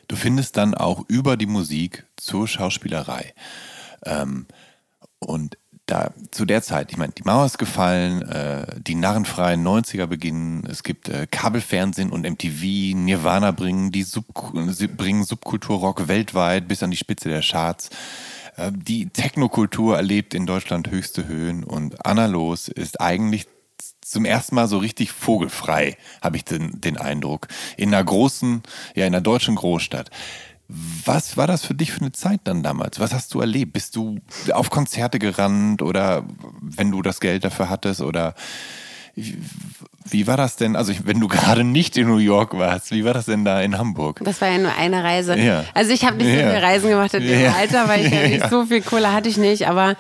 [0.06, 3.34] du findest dann auch über die Musik zur Schauspielerei.
[4.04, 4.46] Ähm,
[5.18, 5.58] und
[5.90, 10.66] da zu der Zeit, ich meine, die Mauer ist gefallen, äh, die narrenfreien 90er beginnen,
[10.70, 14.26] es gibt äh, Kabelfernsehen und MTV, Nirvana bringen die Sub
[14.96, 17.90] bringen Subkulturrock weltweit bis an die Spitze der Charts.
[18.56, 23.46] Äh, die Technokultur erlebt in Deutschland höchste Höhen und Anna Los ist eigentlich
[24.00, 27.48] zum ersten Mal so richtig vogelfrei, habe ich den, den Eindruck.
[27.76, 28.62] In einer großen,
[28.94, 30.10] ja, in einer deutschen Großstadt.
[30.68, 33.00] Was war das für dich für eine Zeit dann damals?
[33.00, 33.72] Was hast du erlebt?
[33.72, 34.18] Bist du
[34.52, 36.24] auf Konzerte gerannt oder
[36.60, 38.34] wenn du das Geld dafür hattest oder
[40.10, 40.76] wie war das denn?
[40.76, 43.76] Also wenn du gerade nicht in New York warst, wie war das denn da in
[43.78, 44.20] Hamburg?
[44.22, 45.36] Das war ja nur eine Reise.
[45.38, 45.64] Ja.
[45.74, 46.50] Also ich habe nicht so Ja.
[46.50, 47.52] viele Reisen gemacht in dem Ja.
[47.54, 49.96] Alter, weil ich ja nicht so viel Kohle hatte ich nicht, aber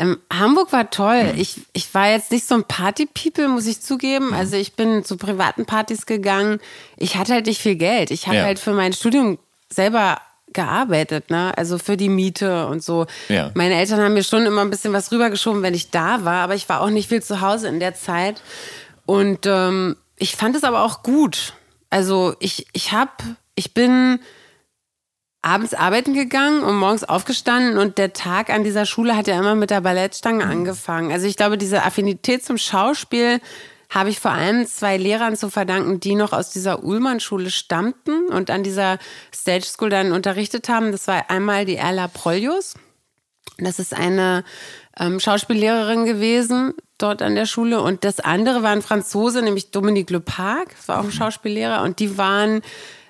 [0.00, 1.34] Ähm, Hamburg war toll.
[1.36, 4.32] Ich, ich war jetzt nicht so ein Party-People, muss ich zugeben.
[4.32, 6.60] Also ich bin zu privaten Partys gegangen.
[6.96, 8.12] Ich hatte halt nicht viel Geld.
[8.12, 9.38] Ich habe halt für mein Studium
[9.72, 10.18] selber
[10.52, 11.52] gearbeitet, ne?
[11.56, 13.06] Also für die Miete und so.
[13.28, 13.50] Ja.
[13.54, 16.54] Meine Eltern haben mir schon immer ein bisschen was rübergeschoben, wenn ich da war, aber
[16.54, 18.42] ich war auch nicht viel zu Hause in der Zeit.
[19.06, 21.54] Und ähm, ich fand es aber auch gut.
[21.90, 23.22] Also ich, ich hab,
[23.54, 24.20] ich bin
[25.42, 29.54] abends arbeiten gegangen und morgens aufgestanden und der Tag an dieser Schule hat ja immer
[29.54, 31.12] mit der Ballettstange angefangen.
[31.12, 33.40] Also ich glaube, diese Affinität zum Schauspiel
[33.90, 38.50] habe ich vor allem zwei Lehrern zu verdanken, die noch aus dieser Ullmann-Schule stammten und
[38.50, 38.98] an dieser
[39.34, 40.92] Stage School dann unterrichtet haben.
[40.92, 42.74] Das war einmal die Erla Proljus.
[43.56, 44.44] Das ist eine
[44.98, 47.80] ähm, Schauspiellehrerin gewesen dort an der Schule.
[47.80, 50.70] Und das andere war ein Franzose, nämlich Dominique Leparc.
[50.76, 51.82] Das war auch ein Schauspiellehrer.
[51.82, 52.60] Und die waren,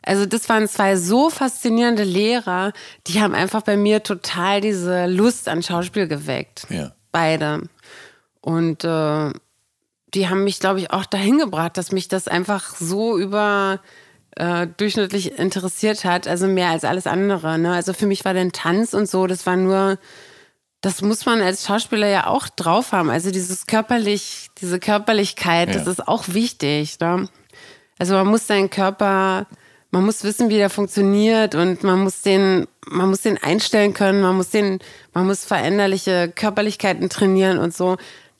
[0.02, 2.72] also das waren zwei so faszinierende Lehrer,
[3.06, 6.66] die haben einfach bei mir total diese Lust an Schauspiel geweckt.
[6.70, 6.92] Ja.
[7.10, 7.62] Beide.
[8.40, 9.32] Und äh,
[10.14, 13.80] die haben mich, glaube ich, auch dahin gebracht, dass mich das einfach so über
[14.36, 17.58] äh, durchschnittlich interessiert hat, also mehr als alles andere.
[17.58, 17.72] Ne?
[17.74, 19.98] Also für mich war der Tanz und so, das war nur,
[20.80, 23.10] das muss man als Schauspieler ja auch drauf haben.
[23.10, 25.90] Also dieses körperlich, diese Körperlichkeit, das Ja.
[25.92, 27.00] ist auch wichtig.
[27.00, 27.28] Ne?
[27.98, 29.46] Also man muss seinen Körper,
[29.90, 34.20] man muss wissen, wie der funktioniert und man muss den, man muss den einstellen können,
[34.22, 34.78] man muss den,
[35.14, 37.96] man muss veränderliche Körperlichkeiten trainieren und so.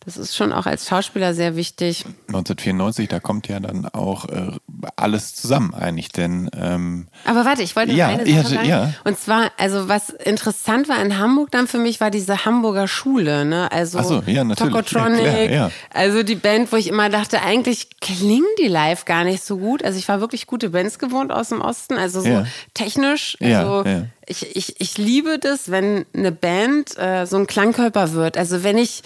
[0.08, 2.04] Das ist schon auch als Schauspieler sehr wichtig.
[2.28, 4.52] 1994, da kommt ja dann auch äh,
[4.96, 8.68] alles zusammen eigentlich, denn ähm, Aber warte, ich wollte noch Ja, eine ja, Sache sagen.
[8.68, 8.94] ja.
[9.04, 13.44] Und zwar, also was interessant war in Hamburg dann für mich, war diese Hamburger Schule,
[13.44, 13.70] ne?
[13.70, 14.72] Also Ach so, ja, natürlich.
[14.72, 15.70] Tokotronic, Ja, klar, ja.
[15.92, 19.84] also die Band, wo ich immer dachte, eigentlich klingen die live gar nicht so gut.
[19.84, 23.36] Also ich war wirklich gute Bands gewohnt aus dem Osten, also so technisch.
[23.40, 24.02] Ja, Also ja.
[24.30, 28.36] Ich, ich, ich liebe das, wenn eine Band äh, so ein Klangkörper wird.
[28.36, 29.02] Also wenn ich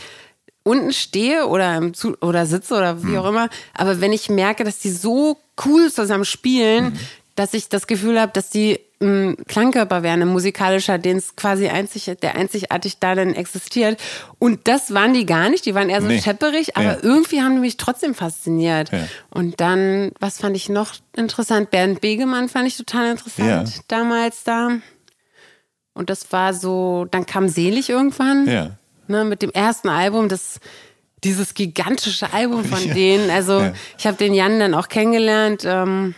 [0.65, 3.07] unten stehe oder, im Zu oder sitze oder Hm.
[3.13, 6.99] wie auch immer, aber wenn ich merke, dass die so cool zusammen spielen, Hm.
[7.35, 11.67] dass ich das Gefühl habe, dass die ein Klangkörper wären, ein musikalischer, den es quasi
[11.67, 14.01] einzig, der einzigartig da dann existiert.
[14.39, 16.21] Und das waren die gar nicht, die waren eher so Nee.
[16.21, 16.99] schepperig, aber Ja.
[17.03, 18.93] irgendwie haben die mich trotzdem fasziniert.
[18.93, 19.09] Ja.
[19.31, 21.73] Und dann, was fand ich noch interessant?
[21.73, 23.83] Bernd Begemann fand ich total interessant Ja.
[23.89, 24.71] damals da.
[25.95, 28.71] Und das war so, dann kam Selig irgendwann ja.
[29.13, 30.59] Ne, mit dem ersten Album, das
[31.23, 32.95] dieses gigantische Album von Ja.
[32.95, 33.31] denen.
[33.31, 33.73] Also Ja.
[33.97, 36.17] ich habe den Jan dann auch kennengelernt, ähm,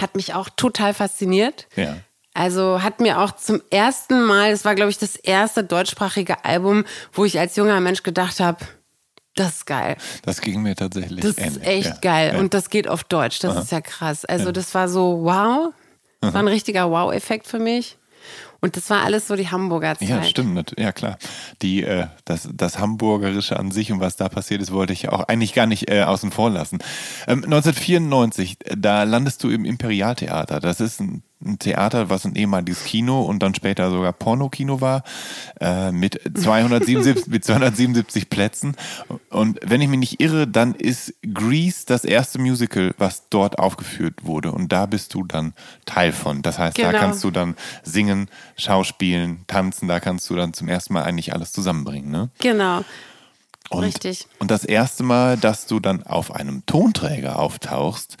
[0.00, 1.68] hat mich auch total fasziniert.
[1.76, 1.96] Ja.
[2.34, 6.84] Also hat mir auch zum ersten Mal, das war glaube ich das erste deutschsprachige Album,
[7.12, 8.64] wo ich als junger Mensch gedacht habe,
[9.34, 9.96] das ist geil.
[10.24, 11.56] Das ging mir tatsächlich Das ähnlich.
[11.56, 12.36] ist echt geil.
[12.38, 13.38] Und das geht auf Deutsch.
[13.40, 14.24] Das ist ja krass.
[14.24, 15.72] Also das war so wow.
[16.20, 17.98] Das war ein richtiger Wow-Effekt für mich.
[18.64, 20.08] Und das war alles so die Hamburger Zeit.
[20.08, 20.74] Ja, stimmt.
[20.78, 21.18] Ja, klar.
[21.62, 25.24] Die, äh, das, das Hamburgerische an sich und was da passiert ist, wollte ich auch
[25.24, 26.78] eigentlich gar nicht äh, außen vor lassen.
[27.26, 30.60] Ähm, 1994, äh, da landest du im Imperialtheater.
[30.60, 35.02] Das ist ein, ein Theater, was ein ehemaliges Kino und dann später sogar Pornokino war,
[35.60, 38.76] äh, mit, 277, mit 277 Plätzen.
[39.30, 44.24] Und wenn ich mich nicht irre, dann ist Grease das erste Musical, was dort aufgeführt
[44.24, 44.52] wurde.
[44.52, 46.42] Und da bist du dann Teil von.
[46.42, 46.98] Das heißt, da Genau.
[46.98, 51.52] kannst du dann singen, schauspielen, tanzen, da kannst du dann zum ersten Mal eigentlich alles
[51.52, 52.10] zusammenbringen.
[52.10, 52.30] Ne?
[52.38, 52.84] Genau.
[53.70, 54.26] Und, Richtig.
[54.38, 58.18] Und das erste Mal, dass du dann auf einem Tonträger auftauchst,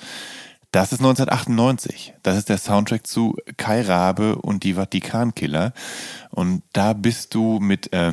[0.72, 2.14] das ist 1998.
[2.22, 5.72] Das ist der Soundtrack zu Kai Rabe und die Vatikankiller.
[6.30, 8.12] Und da bist du mit äh,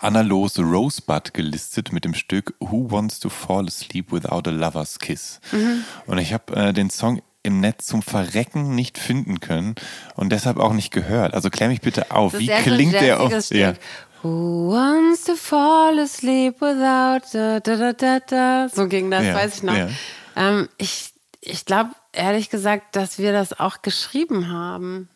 [0.00, 4.98] Anna Lohse Rosebud gelistet mit dem Stück Who Wants to Fall Asleep Without a Lover's
[4.98, 5.40] Kiss.
[5.52, 5.84] Mhm.
[6.06, 9.76] Und ich habe äh, den Song im Netz zum Verrecken nicht finden können
[10.16, 11.32] und deshalb auch nicht gehört.
[11.34, 13.32] Also klär mich bitte auf, wie klingt der auf?
[13.44, 13.76] Stück.
[14.22, 18.68] Who wants to fall asleep without da, da, da, da.
[18.68, 19.76] So ging das, Ja, weiß ich noch.
[19.76, 19.88] ja.
[20.36, 25.08] Ähm, ich ich glaube, ehrlich gesagt, dass wir das auch geschrieben haben.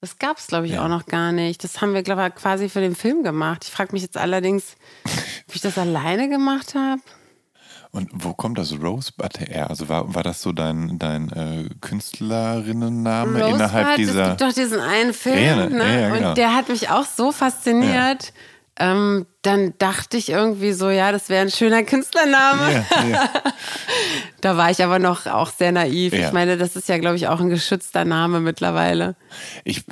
[0.00, 0.84] Das gab es, glaube ich, Ja.
[0.84, 1.64] auch noch gar nicht.
[1.64, 3.64] Das haben wir, glaube ich, quasi für den Film gemacht.
[3.64, 4.76] Ich frage mich jetzt allerdings,
[5.48, 7.02] ob ich das alleine gemacht habe.
[7.90, 9.70] Und wo kommt das Rosebud her?
[9.70, 14.22] Also war, war das so dein, dein äh, Künstlerinnenname innerhalb Rosebud, dieser.
[14.22, 15.78] Es gibt doch diesen einen Film, Ja, ja, ne?
[15.78, 16.28] ja, ja, genau.
[16.30, 18.32] und der hat mich auch so fasziniert.
[18.80, 22.72] Ähm, dann dachte ich irgendwie so, ja, das wäre ein schöner Künstlername.
[22.90, 23.30] ja, ja.
[24.40, 26.12] Da war ich aber noch auch sehr naiv.
[26.12, 26.28] Ja.
[26.28, 29.16] Ich meine, das ist ja, glaube ich, auch ein geschützter Name mittlerweile.
[29.64, 29.84] Ich,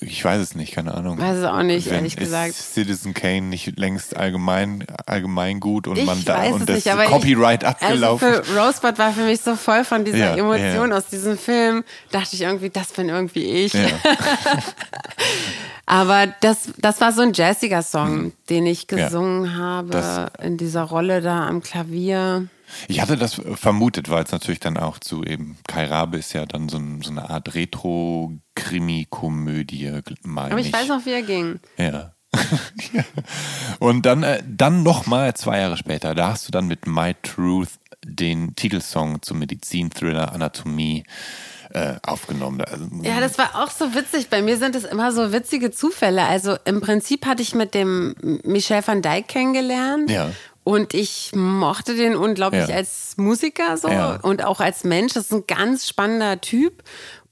[0.00, 1.18] ich weiß es nicht, keine Ahnung.
[1.18, 2.54] Weiß es auch nicht, Wenn- ehrlich ist gesagt.
[2.54, 7.62] Citizen Kane nicht längst allgemein, allgemein gut und Ich man da und das nicht, Copyright
[7.62, 8.28] ich, abgelaufen.
[8.28, 10.96] Also für Rosebud war für mich so voll von dieser Ja, Emotion ja.
[10.96, 11.84] aus diesem Film.
[12.10, 13.72] Dachte ich irgendwie, das bin irgendwie ich.
[13.72, 13.86] ja.
[15.86, 21.22] Aber das, das war so ein jazziger Song, den ich gesungen habe in dieser Rolle
[21.22, 22.46] da am Klavier.
[22.88, 26.46] Ich hatte das vermutet, weil es natürlich dann auch zu eben Kai Rabe ist ja
[26.46, 31.22] dann so, ein, so eine Art Retro-Krimi-Komödie, meine Aber ich, ich weiß noch, wie er
[31.22, 31.60] ging.
[31.76, 32.14] Ja.
[33.78, 37.78] Und dann, äh, dann nochmal zwei Jahre später, da hast du dann mit My Truth
[38.04, 41.04] den Titelsong zum Medizin-Thriller Anatomie
[41.70, 42.62] äh, aufgenommen.
[42.62, 44.28] Also, ja, das war auch so witzig.
[44.28, 46.24] Bei mir sind es immer so witzige Zufälle.
[46.24, 48.14] Also im Prinzip hatte ich mit dem
[48.44, 50.10] Michel van Dijk kennengelernt.
[50.10, 50.30] Ja.
[50.68, 52.74] Und ich mochte den unglaublich Ja.
[52.76, 54.16] als Musiker so Ja.
[54.20, 55.14] und auch als Mensch.
[55.14, 56.82] Das ist ein ganz spannender Typ.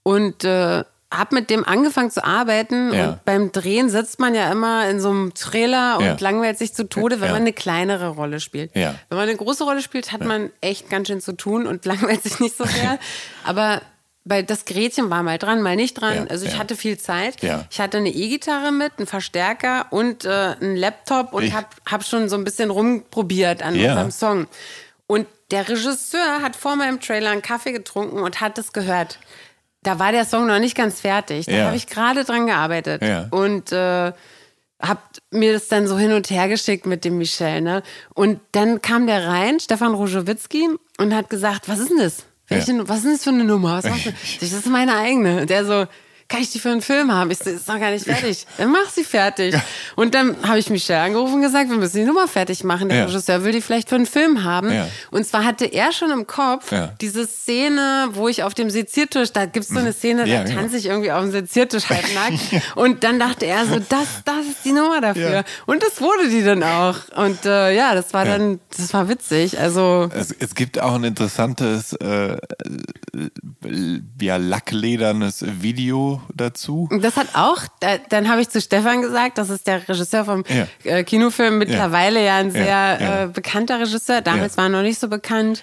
[0.03, 2.95] Und äh, hab mit dem angefangen zu arbeiten.
[2.95, 3.09] Ja.
[3.11, 6.17] Und beim Drehen sitzt man ja immer in so einem Trailer und Ja.
[6.19, 7.33] langweilt sich zu Tode, wenn Ja.
[7.35, 8.75] man eine kleinere Rolle spielt.
[8.75, 8.95] Ja.
[9.11, 12.23] Wenn man eine große Rolle spielt, hat man echt ganz schön zu tun und langweilt
[12.23, 12.99] sich nicht so sehr.
[13.45, 13.83] Aber
[14.27, 16.17] weil das Gretchen war mal dran, mal nicht dran.
[16.17, 16.59] Ja, also ich ja.
[16.59, 17.43] hatte viel Zeit.
[17.43, 17.65] Ja.
[17.71, 20.29] Ich hatte eine E-Gitarre mit, einen Verstärker und äh,
[20.61, 24.47] einen Laptop und Ich- hab, schon so ein bisschen rumprobiert an unserem Song.
[25.07, 29.21] Und der Regisseur hat vor meinem Trailer einen Kaffee getrunken und hat es gehört.
[29.85, 31.47] Da war der Song noch nicht ganz fertig.
[31.47, 33.03] Da habe ich gerade dran gearbeitet.
[33.31, 34.13] Und äh,
[34.83, 37.61] hab mir das dann so hin und her geschickt mit dem Michel.
[37.61, 37.85] Ne?
[38.13, 40.69] Und dann kam der rein, Stefan Rojowitzki,
[40.99, 42.25] und hat gesagt, was ist denn das?
[42.49, 43.83] Welche, Was ist denn das für eine Nummer?
[43.83, 44.13] Was du?
[44.41, 45.43] Das ist meine eigene.
[45.43, 45.87] Und der so,
[46.29, 47.31] kann ich die für einen Film haben?
[47.31, 48.47] Ich so, ist noch gar nicht fertig.
[48.59, 49.55] Dann mach sie fertig.
[49.95, 52.89] Und dann habe ich Michel angerufen und gesagt, wir müssen die Nummer fertig machen.
[52.89, 53.05] Der Ja.
[53.05, 54.73] Regisseur will die vielleicht für einen Film haben.
[54.73, 54.89] Ja.
[55.11, 59.47] Und zwar hatte er schon im Kopf diese Szene, wo ich auf dem Seziertisch, da
[59.47, 60.61] gibt's so eine Szene, da genau.
[60.61, 62.65] tanze ich irgendwie auf dem Seziertisch halb nackt.
[62.77, 65.45] Und dann dachte er so, das, das ist die Nummer dafür.
[65.67, 66.97] Und das wurde die dann auch.
[67.17, 69.59] Und äh, ja, das war dann, das war witzig.
[69.61, 72.37] Also Es, es gibt auch ein interessantes, äh,
[74.21, 76.89] ja, lackledernes Video dazu.
[77.01, 80.45] das hat auch, da, dann habe ich zu Stefan gesagt, das ist der Regisseur vom
[80.49, 80.67] Ja.
[80.91, 83.23] äh, Kinofilm, mittlerweile ja, ein sehr.
[83.23, 85.63] Äh, bekannter Regisseur, damals war er noch nicht so bekannt.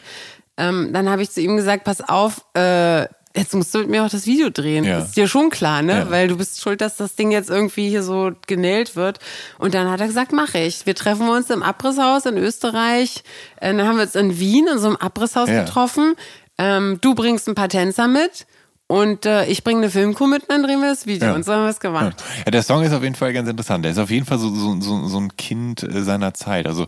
[0.58, 4.04] Ähm, dann habe ich zu ihm gesagt, pass auf, äh, jetzt musst du mit mir
[4.06, 4.84] auch das Video drehen.
[4.84, 5.00] Ja.
[5.00, 5.94] Ist dir schon klar, ne?
[6.00, 6.12] Ja.
[6.12, 9.18] Weil du bist schuld, dass das Ding jetzt irgendwie hier so genäht wird.
[9.58, 10.86] Und dann hat er gesagt, mache ich.
[10.86, 13.24] Wir treffen uns im Abrisshaus in Österreich.
[13.60, 15.64] Äh, dann haben wir uns in Wien in so einem Abrisshaus Ja.
[15.64, 16.14] getroffen.
[16.60, 18.46] Ähm, du bringst ein paar Tänzer mit.
[18.88, 21.30] Und äh, ich bringe eine Filmcrew mit dann drehen wir das Video.
[21.30, 21.34] Ja.
[21.36, 22.22] Und so haben wir es gemacht.
[22.46, 23.86] Ja, der Song ist auf jeden Fall ganz interessant.
[23.86, 26.68] Der ist auf jeden Fall so, so, so, so ein Kind äh, seiner Zeit.
[26.68, 26.88] Also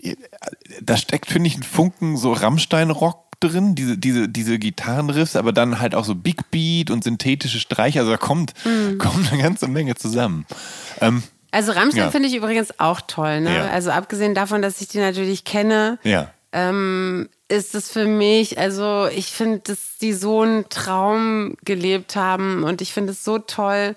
[0.00, 0.14] äh,
[0.80, 5.78] da steckt, finde ich, ein Funken so Rammstein-Rock drin, diese, diese, diese Gitarrenriffs, aber dann
[5.80, 8.00] halt auch so Big Beat und synthetische Streicher.
[8.00, 8.96] Also da kommt, Mhm.
[8.98, 10.46] kommt eine ganze Menge zusammen.
[11.02, 12.10] Ähm, Also Rammstein Ja.
[12.10, 13.40] finde ich übrigens auch toll.
[13.42, 13.54] Ne?
[13.54, 13.66] Ja.
[13.66, 16.30] Also abgesehen davon, dass ich die natürlich kenne, ja.
[16.52, 22.64] ähm, ist es für mich, also ich finde, dass die so einen Traum gelebt haben
[22.64, 23.94] und ich finde es so toll,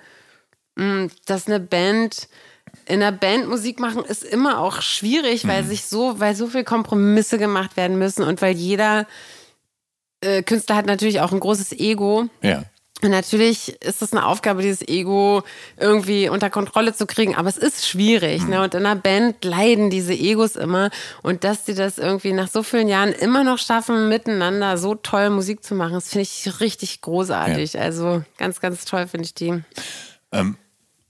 [0.76, 2.28] mh, dass eine Band
[2.86, 6.64] in einer Band Musik machen ist immer auch schwierig, weil sich so, weil so viel
[6.64, 9.08] Kompromisse gemacht werden müssen und weil jeder
[10.22, 12.30] äh, Künstler hat natürlich auch ein großes Ego.
[12.42, 12.64] Ja.
[13.02, 15.44] Und natürlich ist es eine Aufgabe, dieses Ego
[15.78, 18.46] irgendwie unter Kontrolle zu kriegen, aber es ist schwierig.
[18.46, 18.62] Ne?
[18.62, 20.90] Und in einer Band leiden diese Egos immer.
[21.24, 25.30] Und dass sie das irgendwie nach so vielen Jahren immer noch schaffen, miteinander so toll
[25.30, 27.80] Musik zu machen, das finde ich richtig großartig.
[27.80, 29.64] Also ganz, ganz toll finde ich die.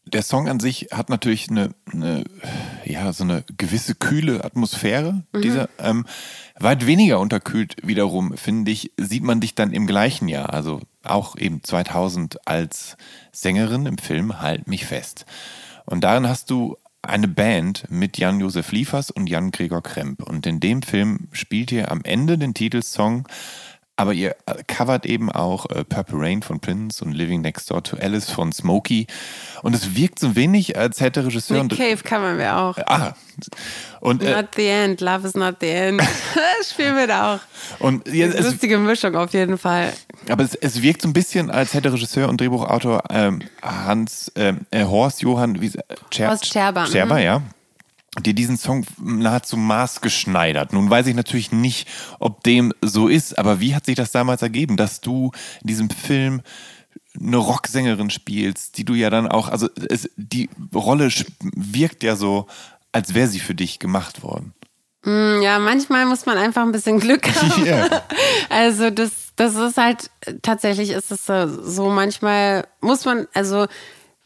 [0.06, 2.24] Der Song an sich hat natürlich eine, eine
[2.90, 5.24] ja, so eine gewisse kühle Atmosphäre.
[5.36, 6.06] Dieser ähm,
[6.60, 11.38] weit weniger unterkühlt wiederum, finde ich, sieht man dich dann im gleichen Jahr, also auch
[11.38, 12.98] eben 2000 als
[13.32, 15.26] Sängerin im Film Halt mich fest.
[15.86, 20.24] Und darin hast du eine Band mit Jan-Josef Liefers und Jan-Gregor Kremp.
[20.24, 23.28] Und in dem Film spielt ihr am Ende den Titelsong,
[24.00, 27.84] aber ihr äh, covert eben auch äh, Purple Rain von Prince und Living Next Door
[27.84, 29.08] to Alice von Smokey.
[29.62, 32.78] Und es wirkt so wenig, als hätte Regisseur Nick Cave covern wir auch.
[32.78, 33.14] Ah.
[34.00, 36.02] Und, äh, Not the end, love is not the end.
[36.72, 37.40] Spielen wir da auch.
[37.80, 39.92] und ja, es, Lustige Mischung auf jeden Fall.
[40.30, 44.62] aber es, es wirkt so ein bisschen, als hätte Regisseur und Drehbuchautor ähm, Hans ähm,
[44.72, 45.74] äh, Horst Johann wie,
[46.10, 46.92] Scher Horst Scherber, mhm.
[46.92, 47.42] Scherber, ja.
[48.20, 50.74] Dir diesen Song nahezu maßgeschneidert.
[50.74, 51.88] Nun weiß ich natürlich nicht,
[52.20, 55.90] ob dem so ist, aber wie hat sich das damals ergeben, dass du in diesem
[55.90, 56.42] Film
[57.20, 61.10] eine Rocksängerin spielst, die du ja dann auch, also es, die Rolle
[61.42, 62.48] wirkt ja so,
[62.92, 64.54] als wäre sie für dich gemacht worden.
[65.06, 67.66] Ja, manchmal muss man einfach ein bisschen Glück haben.
[67.66, 67.88] Ja.
[68.50, 70.12] Also das, das ist halt,
[70.42, 73.68] tatsächlich ist es so manchmal muss man, also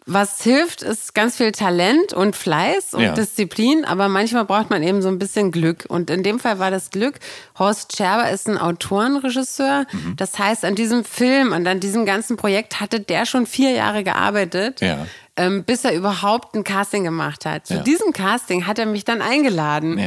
[0.06, 3.14] was hilft, ist ganz viel Talent und Fleiß und Ja.
[3.14, 5.86] Disziplin, aber manchmal braucht man eben so ein bisschen Glück.
[5.88, 7.20] Und in dem Fall war das Glück.
[7.58, 9.86] Horst Scherber ist ein Autorenregisseur.
[9.92, 10.16] Mhm.
[10.18, 14.04] Das heißt, an diesem Film und an diesem ganzen Projekt hatte der schon vier Jahre
[14.04, 14.82] gearbeitet.
[14.82, 15.06] Ja.
[15.36, 17.66] ähm, bis er überhaupt ein Casting gemacht hat.
[17.66, 17.80] Zu Ja.
[17.82, 20.00] diesem Casting hat er mich dann eingeladen.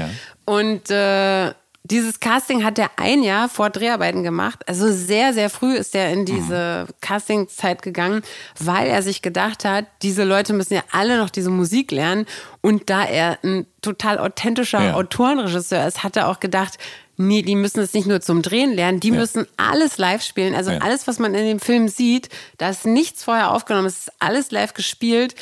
[0.44, 1.52] Und äh,
[1.90, 4.68] dieses Casting hat er ein Jahr vor Dreharbeiten gemacht.
[4.68, 8.22] Also sehr, sehr früh ist er in diese Castingzeit gegangen,
[8.58, 12.26] weil er sich gedacht hat, diese Leute müssen ja alle noch diese Musik lernen.
[12.60, 14.94] Und da er ein total authentischer Ja.
[14.94, 16.78] Autorenregisseur ist, hat er auch gedacht,
[17.16, 20.54] nee, die müssen es nicht nur zum Drehen lernen, die müssen alles live spielen.
[20.54, 20.78] Also Ja.
[20.78, 24.50] alles, was man in dem Film sieht, da ist nichts vorher aufgenommen, es ist alles
[24.50, 25.34] live gespielt.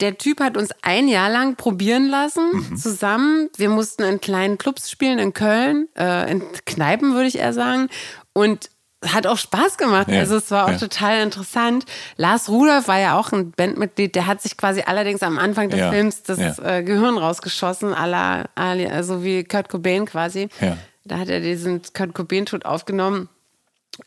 [0.00, 2.76] Der Typ hat uns ein Jahr lang probieren lassen, Mhm.
[2.76, 3.48] zusammen.
[3.56, 7.88] Wir mussten in kleinen Clubs spielen, in Köln, äh, in Kneipen, würde ich eher sagen.
[8.32, 8.70] Und
[9.06, 10.08] hat auch Spaß gemacht.
[10.08, 10.78] Ja, Also es war auch ja.
[10.78, 11.84] total interessant.
[12.16, 15.78] Lars Rudolph war ja auch ein Bandmitglied, der hat sich quasi allerdings am Anfang des
[15.78, 20.48] Ja, Films das äh, Gehirn rausgeschossen, à la, à la- also wie Kurt Cobain quasi.
[20.60, 20.78] Ja.
[21.04, 23.28] Da hat er diesen Kurt Cobain-Tod aufgenommen.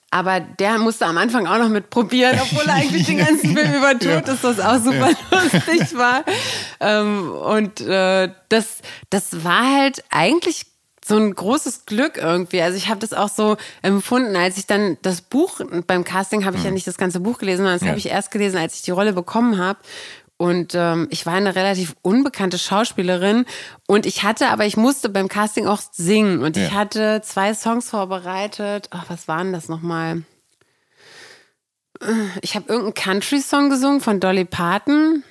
[0.10, 3.74] Aber der musste am Anfang auch noch mit probieren, obwohl er eigentlich den ganzen Film
[3.74, 6.24] über tot ist, was auch super lustig war.
[6.80, 10.66] Ähm, und äh, das, das war halt eigentlich
[11.06, 12.62] so ein großes Glück irgendwie.
[12.62, 16.58] Also ich habe das auch so empfunden, als ich dann das Buch, beim Casting habe
[16.58, 17.90] ich ja nicht das ganze Buch gelesen, sondern das Ja.
[17.90, 19.80] habe ich erst gelesen, als ich die Rolle bekommen habe.
[20.38, 23.46] Und ähm, ich war eine relativ unbekannte Schauspielerin
[23.88, 26.76] und ich hatte, aber ich musste beim Casting auch singen und ich Ja.
[26.76, 28.88] hatte zwei Songs vorbereitet.
[28.92, 30.22] Ach, was waren das nochmal?
[32.02, 32.06] Äh,
[32.44, 35.24] Ich habe irgendeinen Country-Song gesungen von Dolly Parton.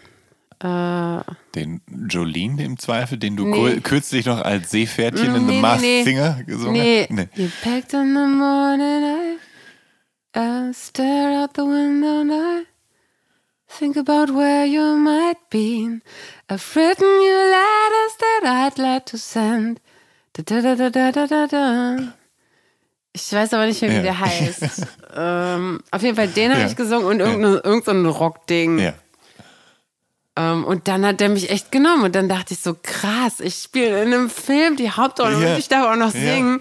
[0.63, 3.81] Den Jolene im Zweifel, den du Nee.
[3.81, 6.05] kürzlich noch als Seepferdchen in The Nee, Masked nee, nee.
[6.05, 7.03] Singer gesungen Nee.
[7.03, 7.11] hast?
[7.11, 7.29] Nee.
[7.35, 9.37] You packed in the morning,
[10.35, 12.67] I uh, stare out the window and I
[13.69, 16.01] think about where you might be.
[16.49, 19.81] I've written you letters that I'd like to send.
[20.35, 21.97] Da, da, da, da, da, da, da, da.
[23.13, 24.03] Ich weiß aber nicht mehr, wie Ja.
[24.03, 24.63] der heißt.
[25.17, 26.67] ähm, auf jeden Fall, den habe Ja.
[26.67, 28.79] ich gesungen und irgendein, irgend so Rockding.
[28.79, 28.93] Ja.
[30.39, 33.55] Ähm, und dann hat der mich echt genommen und dann dachte ich so, krass, ich
[33.55, 35.53] spiele in einem Film die Hauptrolle Ja.
[35.55, 36.21] und ich darf auch noch Ja.
[36.21, 36.61] singen.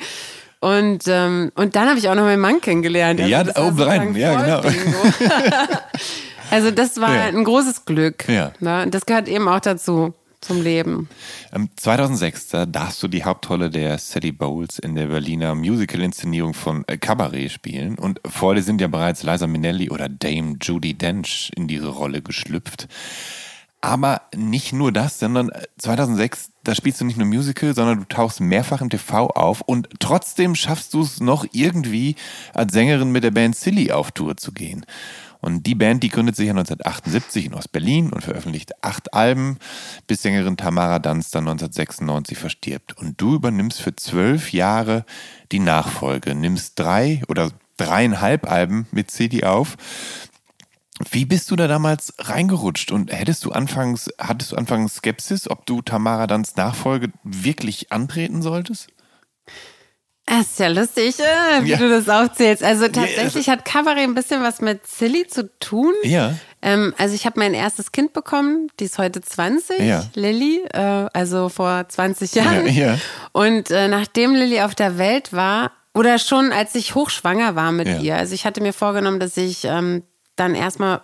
[0.61, 3.19] Und, ähm, und dann habe ich auch noch meinen Mann kennengelernt.
[3.19, 4.13] Ja, das war obendrein.
[4.13, 4.61] sozusagen Ja, genau.
[6.51, 7.23] Also das war Ja.
[7.25, 8.27] ein großes Glück.
[8.27, 8.51] Ja.
[8.59, 8.87] Ne?
[8.89, 11.09] Das gehört eben auch dazu, zum Leben.
[11.53, 16.83] Ähm, 2006, da darfst du die Hauptrolle der Sadie Bowles in der Berliner Musical-Inszenierung von
[16.87, 17.97] äh, Cabaret spielen.
[17.97, 22.21] Und vor dir sind ja bereits Liza Minnelli oder Dame Judy Dench in diese Rolle
[22.21, 22.87] geschlüpft.
[23.81, 28.05] Aber nicht nur das, sondern äh, 2006, da spielst du nicht nur Musical, sondern du
[28.05, 32.15] tauchst mehrfach im TV auf und trotzdem schaffst du es noch irgendwie
[32.53, 34.85] als Sängerin mit der Band Silly auf Tour zu gehen.
[35.45, 39.59] Und die Band, die gründet sich ja 1978 in Ostberlin und veröffentlicht acht Alben,
[40.07, 42.97] bis Sängerin Tamara Danz dann 1996 verstirbt.
[42.97, 45.05] Und du übernimmst für zwölf Jahre
[45.51, 49.77] die Nachfolge, nimmst drei oder dreieinhalb Alben mit Silly auf.
[51.11, 55.67] Wie bist du da damals reingerutscht und hättest du anfangs, hattest du anfangs Skepsis, ob
[55.67, 58.87] du Tamara Dans Nachfolge wirklich antreten solltest?
[60.27, 61.77] Das ist ja lustig, äh, wie Ja.
[61.77, 62.63] du das aufzählst.
[62.63, 65.93] Also tatsächlich hat Cabaret ein bisschen was mit Silly zu tun.
[66.03, 66.33] Ja.
[66.63, 70.03] Ähm, also ich habe mein erstes Kind bekommen, die ist heute 20, Ja.
[70.15, 72.65] Lilly, äh, also vor 20 Jahren.
[72.65, 72.97] Ja, ja.
[73.33, 77.87] Und äh, nachdem Lilly auf der Welt war, oder schon als ich hochschwanger war mit
[77.87, 77.99] Ja.
[77.99, 80.03] ihr, also ich hatte mir vorgenommen, dass ich ähm,
[80.35, 81.01] dann erstmal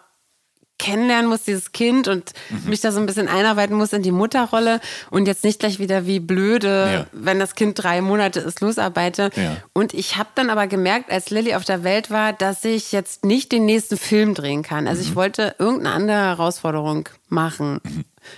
[0.82, 2.70] kennenlernen muss, dieses Kind und Mhm.
[2.70, 4.82] mich da so ein bisschen einarbeiten muss in die Mutterrolle
[5.12, 7.06] und jetzt nicht gleich wieder wie blöde, Ja.
[7.14, 9.30] wenn das Kind drei Monate ist, losarbeite.
[9.36, 9.58] Ja.
[9.74, 13.24] Und ich habe dann aber gemerkt, als Lilly auf der Welt war, dass ich jetzt
[13.24, 14.88] nicht den nächsten Film drehen kann.
[14.88, 15.08] Also Mhm.
[15.10, 17.80] ich wollte irgendeine andere Herausforderung machen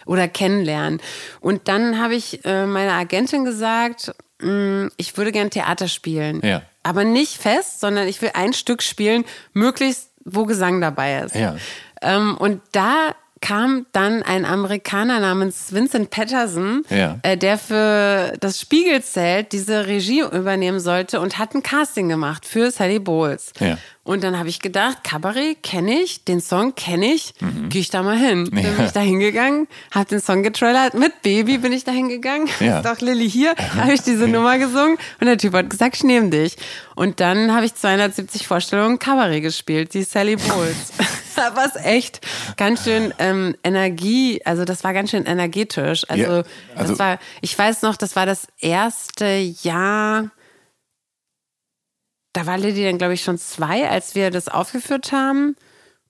[0.05, 1.01] oder kennenlernen.
[1.39, 6.41] Und dann habe ich äh, meiner Agentin gesagt, mh, ich würde gern Theater spielen.
[6.43, 6.61] Ja.
[6.83, 11.35] Aber nicht fest, sondern ich will ein Stück spielen, möglichst wo Gesang dabei ist.
[11.35, 11.55] Ja.
[12.03, 17.19] Ähm, und da kam dann ein Amerikaner namens Vincent Patterson, Ja.
[17.23, 22.71] äh, der für das Spiegelzelt diese Regie übernehmen sollte und hat ein Casting gemacht für
[22.71, 23.51] Sally Bowles.
[23.59, 23.77] Ja.
[24.05, 27.34] Und dann habe ich gedacht, Cabaret kenne ich, den Song kenne ich,
[27.69, 28.49] gehe ich da mal hin.
[28.51, 28.85] Dann bin Ja.
[28.85, 32.80] ich da hingegangen, habe den Song getrailert, mit Baby bin ich da hingegangen, Ja.
[32.80, 36.03] ist doch Lilly hier, habe ich diese Nummer gesungen und der Typ hat gesagt, ich
[36.03, 36.57] nehme dich.
[36.95, 40.91] Und dann habe ich 270 Vorstellungen Cabaret gespielt, die Sally Bowles.
[41.38, 42.19] da war es echt
[42.57, 46.03] ganz schön ähm, Energie, also das war ganz schön energetisch.
[46.09, 46.43] Also, Ja,
[46.75, 49.25] also- das war, ich weiß noch, das war das erste
[49.61, 50.30] Jahr,
[52.34, 55.55] da war Lilly dann, glaube ich, schon zwei, als wir das aufgeführt haben.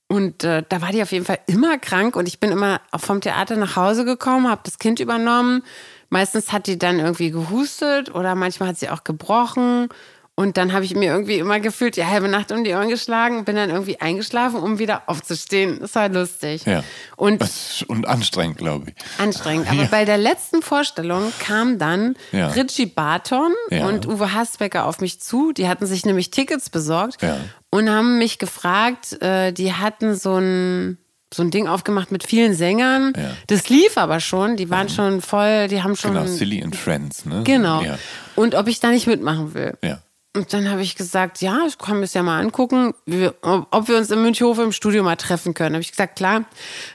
[0.07, 3.21] Und äh, da war die auf jeden Fall immer krank und ich bin immer vom
[3.21, 5.63] Theater nach Hause gekommen, habe das Kind übernommen.
[6.09, 9.89] Meistens hat die dann irgendwie gehustet oder manchmal hat sie auch gebrochen.
[10.35, 13.45] Und dann habe ich mir irgendwie immer gefühlt, die halbe Nacht um die Ohren geschlagen,
[13.45, 15.77] bin dann irgendwie eingeschlafen, um wieder aufzustehen.
[15.79, 16.65] Das war lustig.
[16.65, 16.83] Ja.
[17.15, 17.39] Und
[17.87, 18.95] Und anstrengend, glaube ich.
[19.21, 19.69] anstrengend.
[19.69, 22.47] Aber bei der letzten Vorstellung kam dann Ja.
[22.47, 23.85] Richie Barton Ja.
[23.85, 25.51] und Uwe Hasbecker auf mich zu.
[25.51, 27.37] Die hatten sich nämlich Tickets besorgt Ja.
[27.69, 30.97] und haben mich gefragt, äh, die hatten so ein
[31.31, 33.13] so ein Ding aufgemacht mit vielen Sängern.
[33.17, 33.31] Ja.
[33.47, 37.25] Das lief aber schon, die waren schon voll, die haben schon Genau, Silly and Friends,
[37.25, 37.41] ne?
[37.43, 37.81] Genau.
[37.81, 37.97] Ja.
[38.35, 39.77] Und ob ich da nicht mitmachen will.
[39.83, 39.99] ja.
[40.35, 42.95] Und dann habe ich gesagt, ja, ich kann mir ja mal angucken,
[43.41, 45.75] ob ob wir uns in Münchhof im Studio mal treffen können.
[45.75, 46.45] Habe ich gesagt, klar.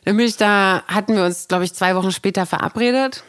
[0.04, 3.22] Dann bin ich da, hatten wir uns, glaube ich, zwei Wochen später verabredet.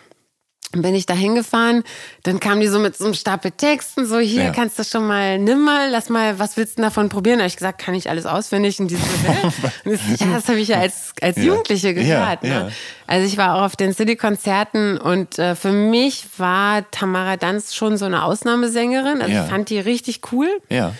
[0.72, 1.84] Bin ich da hingefahren,
[2.22, 4.50] dann kamen die so mit so einem Stapel Texten, so hier Ja.
[4.52, 7.40] kannst du schon mal, nimm mal, lass mal, was willst du davon probieren?
[7.40, 8.80] Da habe ich gesagt, kann ich alles auswendig?
[8.80, 9.52] Und die so, hä?
[9.86, 11.44] Und ich, ja, das habe ich ja als, als Ja.
[11.46, 12.44] Jugendliche gehört.
[12.44, 12.64] Ja, ja.
[12.66, 12.72] Ne?
[13.08, 17.98] Also ich war auch auf den City-Konzerten und äh, für mich war Tamara Danz schon
[17.98, 19.24] so eine Ausnahmesängerin.
[19.24, 19.46] Also Ja.
[19.46, 20.50] ich fand die richtig cool.
[20.70, 20.94] Ja.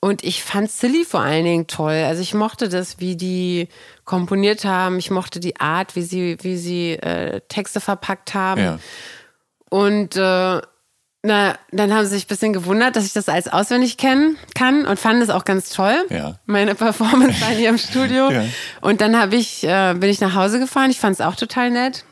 [0.00, 2.04] Und ich fand Silly vor allen Dingen toll.
[2.06, 3.68] Also ich mochte das, wie die
[4.04, 4.98] komponiert haben.
[4.98, 8.60] Ich mochte die Art, wie sie, wie sie äh, Texte verpackt haben.
[8.60, 8.78] Ja.
[9.70, 10.60] Und äh,
[11.26, 14.86] na, dann haben sie sich ein bisschen gewundert, dass ich das als auswendig kennen kann
[14.86, 16.06] und fanden es auch ganz toll.
[16.08, 16.38] Ja.
[16.46, 18.30] Meine Performance bei hier im Studio.
[18.36, 18.44] Ja.
[18.80, 20.90] Und dann habe ich, äh, bin ich nach Hause gefahren.
[20.90, 22.04] Ich fand es auch total nett.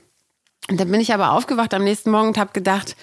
[0.71, 2.97] Und dann bin ich aber aufgewacht am nächsten Morgen und habe gedacht,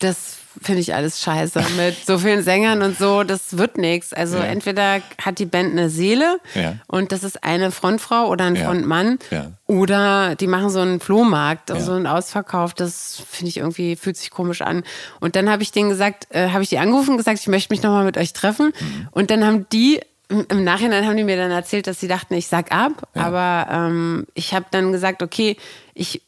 [0.00, 4.12] das finde ich alles scheiße mit so vielen Sängern und so, das wird nichts.
[4.12, 4.44] Also Ja.
[4.44, 6.74] entweder hat die Band eine Seele Ja.
[6.88, 8.64] und das ist eine Frontfrau oder ein Ja.
[8.66, 9.18] Frontmann
[9.66, 11.80] oder die machen so einen Flohmarkt, Ja.
[11.80, 14.82] so einen Ausverkauf, das finde ich irgendwie, fühlt sich komisch an.
[15.20, 17.72] Und dann habe ich denen gesagt, äh, habe ich die angerufen und gesagt, ich möchte
[17.72, 18.72] mich nochmal mit euch treffen.
[18.78, 19.08] Mhm.
[19.12, 22.34] Und dann haben die, im im Nachhinein haben die mir dann erzählt, dass sie dachten,
[22.34, 23.08] ich sag ab.
[23.14, 25.56] Aber ähm, ich habe dann gesagt, okay,
[25.94, 26.22] ich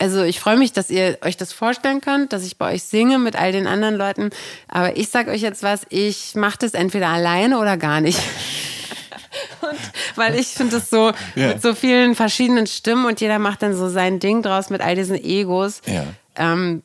[0.00, 3.18] also ich freue mich, dass ihr euch das vorstellen könnt, dass ich bei euch singe
[3.18, 4.30] mit all den anderen Leuten.
[4.68, 8.18] Aber ich sag euch jetzt was, ich mache das entweder alleine oder gar nicht.
[9.60, 9.78] und,
[10.16, 11.48] weil ich finde es so Ja.
[11.48, 14.94] mit so vielen verschiedenen Stimmen und jeder macht dann so sein Ding draus mit all
[14.96, 15.82] diesen Egos.
[15.86, 16.04] Ja.
[16.36, 16.82] Ähm,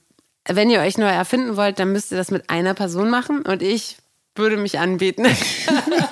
[0.47, 3.61] wenn ihr euch neu erfinden wollt, dann müsst ihr das mit einer Person machen und
[3.63, 3.97] ich
[4.35, 5.25] würde mich anbieten.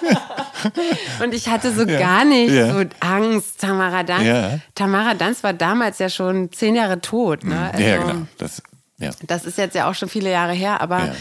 [1.23, 2.73] und ich hatte so gar nicht Ja.
[2.73, 4.25] so Angst, Tamara Danz.
[4.25, 4.59] Ja.
[4.75, 7.43] Tamara Danz war damals ja schon zehn Jahre tot.
[7.43, 7.69] Ne?
[7.71, 8.27] Also, ja, genau.
[8.37, 8.61] Das,
[8.97, 9.11] ja.
[9.27, 11.15] Das ist jetzt ja auch schon viele Jahre her, aber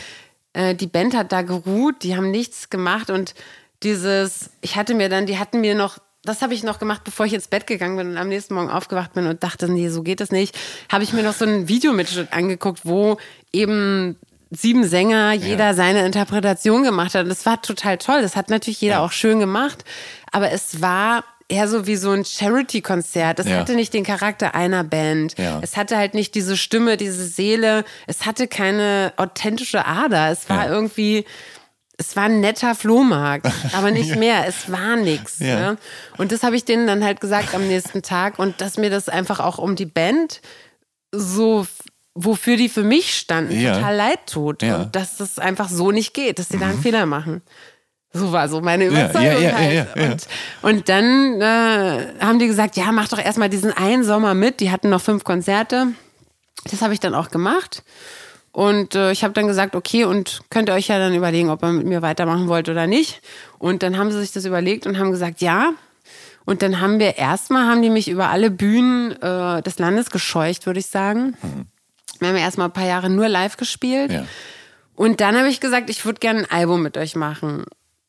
[0.52, 3.34] äh, die Band hat da geruht, die haben nichts gemacht und
[3.82, 7.26] dieses, ich hatte mir dann, die hatten mir noch, das habe ich noch gemacht, bevor
[7.26, 10.02] ich ins Bett gegangen bin und am nächsten Morgen aufgewacht bin und dachte, nee, so
[10.02, 10.56] geht es nicht,
[10.90, 13.16] habe ich mir noch so ein Videomitschnitt angeguckt, wo
[13.52, 14.16] eben
[14.54, 17.22] sieben Sänger, jeder seine Interpretation gemacht hat.
[17.24, 18.20] Und das war total toll.
[18.22, 19.82] Das hat natürlich jeder auch schön gemacht.
[20.30, 23.38] Aber es war eher so wie so ein Charity-Konzert.
[23.40, 23.56] Es Ja.
[23.58, 25.38] hatte nicht den Charakter einer Band.
[25.38, 25.58] Ja.
[25.62, 27.84] Es hatte halt nicht diese Stimme, diese Seele.
[28.06, 30.30] Es hatte keine authentische Ader.
[30.30, 30.70] Es war Ja.
[30.70, 31.24] irgendwie,
[31.98, 34.46] es war ein netter Flohmarkt, aber nicht mehr.
[34.46, 35.38] Es war nichts.
[35.40, 35.72] Ja.
[35.72, 35.78] Ne?
[36.18, 39.08] Und das habe ich denen dann halt gesagt am nächsten Tag und dass mir das
[39.08, 40.40] einfach auch um die Band
[41.10, 41.66] so
[42.14, 43.74] wofür die für mich standen, Ja.
[43.74, 44.62] total leid tut.
[44.62, 44.82] Ja.
[44.82, 47.42] Und dass das einfach so nicht geht, dass sie da einen Fehler machen.
[48.14, 49.22] So war so meine Überzeugung.
[49.22, 49.74] ja, ja, ja, halt.
[49.96, 50.10] ja, ja.
[50.12, 50.26] Und,
[50.62, 54.60] und dann äh, haben die gesagt, ja, mach doch erstmal diesen einen Sommer mit.
[54.60, 55.88] Die hatten noch fünf Konzerte.
[56.70, 57.82] Das habe ich dann auch gemacht.
[58.52, 61.62] Und äh, ich habe dann gesagt, okay, und könnt ihr euch ja dann überlegen, ob
[61.62, 63.22] ihr mit mir weitermachen wollt oder nicht.
[63.58, 65.70] Und dann haben sie sich das überlegt und haben gesagt, ja.
[66.44, 70.66] Und dann haben wir erstmal, haben die mich über alle Bühnen äh, des Landes gescheucht,
[70.66, 71.34] würde ich sagen.
[72.22, 74.10] Wir haben ja erstmal ein paar Jahre nur live gespielt.
[74.12, 74.24] Ja.
[74.94, 77.64] Und dann habe ich gesagt, ich würde gerne ein Album mit euch machen.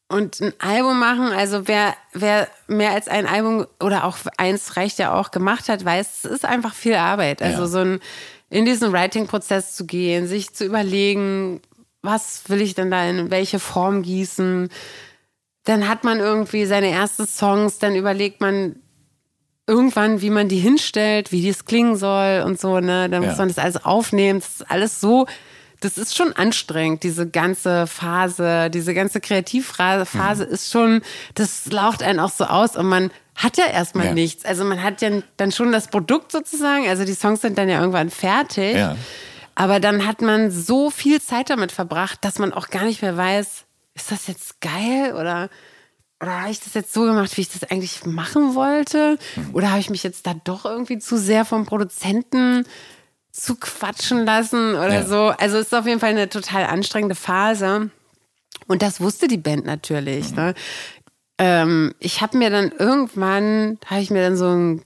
[0.09, 4.99] Und ein Album machen, also wer, wer mehr als ein Album oder auch eins reicht
[4.99, 7.41] ja auch gemacht hat, weiß, es ist einfach viel Arbeit.
[7.41, 7.67] Also Ja.
[7.67, 7.99] so ein,
[8.49, 11.61] in diesen Writing-Prozess zu gehen, sich zu überlegen,
[12.03, 14.69] was will ich denn da in welche Form gießen.
[15.63, 18.75] Dann hat man irgendwie seine ersten Songs, dann überlegt man
[19.67, 23.09] irgendwann, wie man die hinstellt, wie das klingen soll und so, ne?
[23.09, 23.29] Dann Ja.
[23.29, 24.39] muss man das alles aufnehmen.
[24.39, 25.25] Das ist alles so,
[25.79, 30.51] das ist schon anstrengend, diese ganze Phase, diese ganze Kreativphase Mhm.
[30.51, 31.01] ist schon,
[31.35, 34.13] das laucht einen auch so aus und man hat ja erstmal Ja.
[34.13, 34.45] nichts.
[34.45, 37.79] Also man hat ja dann schon das Produkt sozusagen, also die Songs sind dann ja
[37.79, 38.75] irgendwann fertig.
[38.75, 38.95] Ja.
[39.55, 43.15] Aber dann hat man so viel Zeit damit verbracht, dass man auch gar nicht mehr
[43.17, 43.63] weiß,
[43.95, 45.49] ist das jetzt geil oder,
[46.21, 49.17] oder habe ich das jetzt so gemacht, wie ich das eigentlich machen wollte?
[49.51, 52.65] Oder habe ich mich jetzt da doch irgendwie zu sehr vom Produzenten
[53.31, 55.05] zu quatschen lassen oder Ja.
[55.05, 55.29] so?
[55.37, 57.89] Also es ist auf jeden Fall eine total anstrengende Phase.
[58.67, 60.33] Und das wusste die Band natürlich.
[60.33, 60.53] Ne?
[61.39, 64.85] Ähm, ich habe mir dann irgendwann, habe ich mir dann so ein,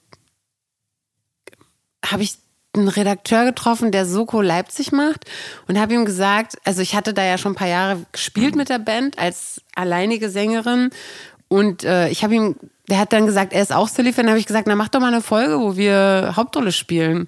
[2.06, 2.38] habe ich
[2.78, 5.26] einen Redakteur getroffen, der Soko Leipzig macht
[5.68, 8.70] und habe ihm gesagt, also ich hatte da ja schon ein paar Jahre gespielt mit
[8.70, 10.90] der Band als alleinige Sängerin
[11.48, 12.56] und äh, ich habe ihm,
[12.90, 15.08] der hat dann gesagt, er ist auch Silly-Fan, habe ich gesagt, na mach doch mal
[15.14, 17.28] eine Folge, wo wir Hauptrolle spielen.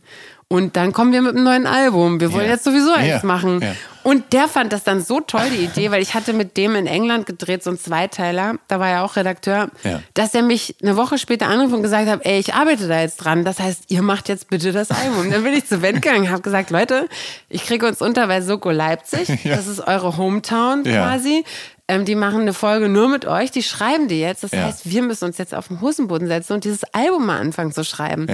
[0.51, 2.19] Und dann kommen wir mit einem neuen Album.
[2.19, 2.53] Wir wollen Ja.
[2.53, 3.61] jetzt sowieso eins Ja, machen.
[3.61, 3.73] ja.
[4.03, 6.87] Und der fand das dann so toll, die Idee, weil ich hatte mit dem in
[6.87, 10.01] England gedreht, so ein Zweiteiler, da war er auch Redakteur, Ja.
[10.13, 13.17] dass er mich eine Woche später anrief und gesagt hat, ey, ich arbeite da jetzt
[13.17, 13.43] dran.
[13.43, 15.29] Das heißt, ihr macht jetzt bitte das Album.
[15.31, 17.07] Dann bin ich zu Wendt gegangen, habe gesagt, Leute,
[17.49, 19.27] ich kriege uns unter bei Soko Leipzig.
[19.43, 19.55] Ja.
[19.55, 21.03] Das ist eure Hometown Ja.
[21.05, 21.43] quasi.
[21.87, 24.43] Ähm, die machen eine Folge nur mit euch, die schreiben die jetzt.
[24.43, 27.71] Das heißt, wir müssen uns jetzt auf den Hosenboden setzen und dieses Album mal anfangen
[27.71, 28.27] zu schreiben.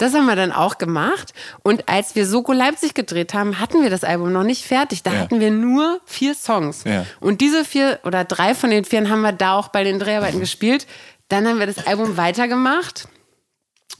[0.00, 1.32] Das haben wir dann auch gemacht.
[1.62, 5.02] Und als wir Soko Leipzig gedreht haben, hatten wir das Album noch nicht fertig.
[5.02, 5.18] Da Ja.
[5.20, 6.84] hatten wir nur vier Songs.
[6.84, 7.04] Ja.
[7.20, 10.40] Und diese vier oder drei von den vieren haben wir da auch bei den Dreharbeiten
[10.40, 10.86] gespielt.
[11.28, 13.08] Dann haben wir das Album weitergemacht.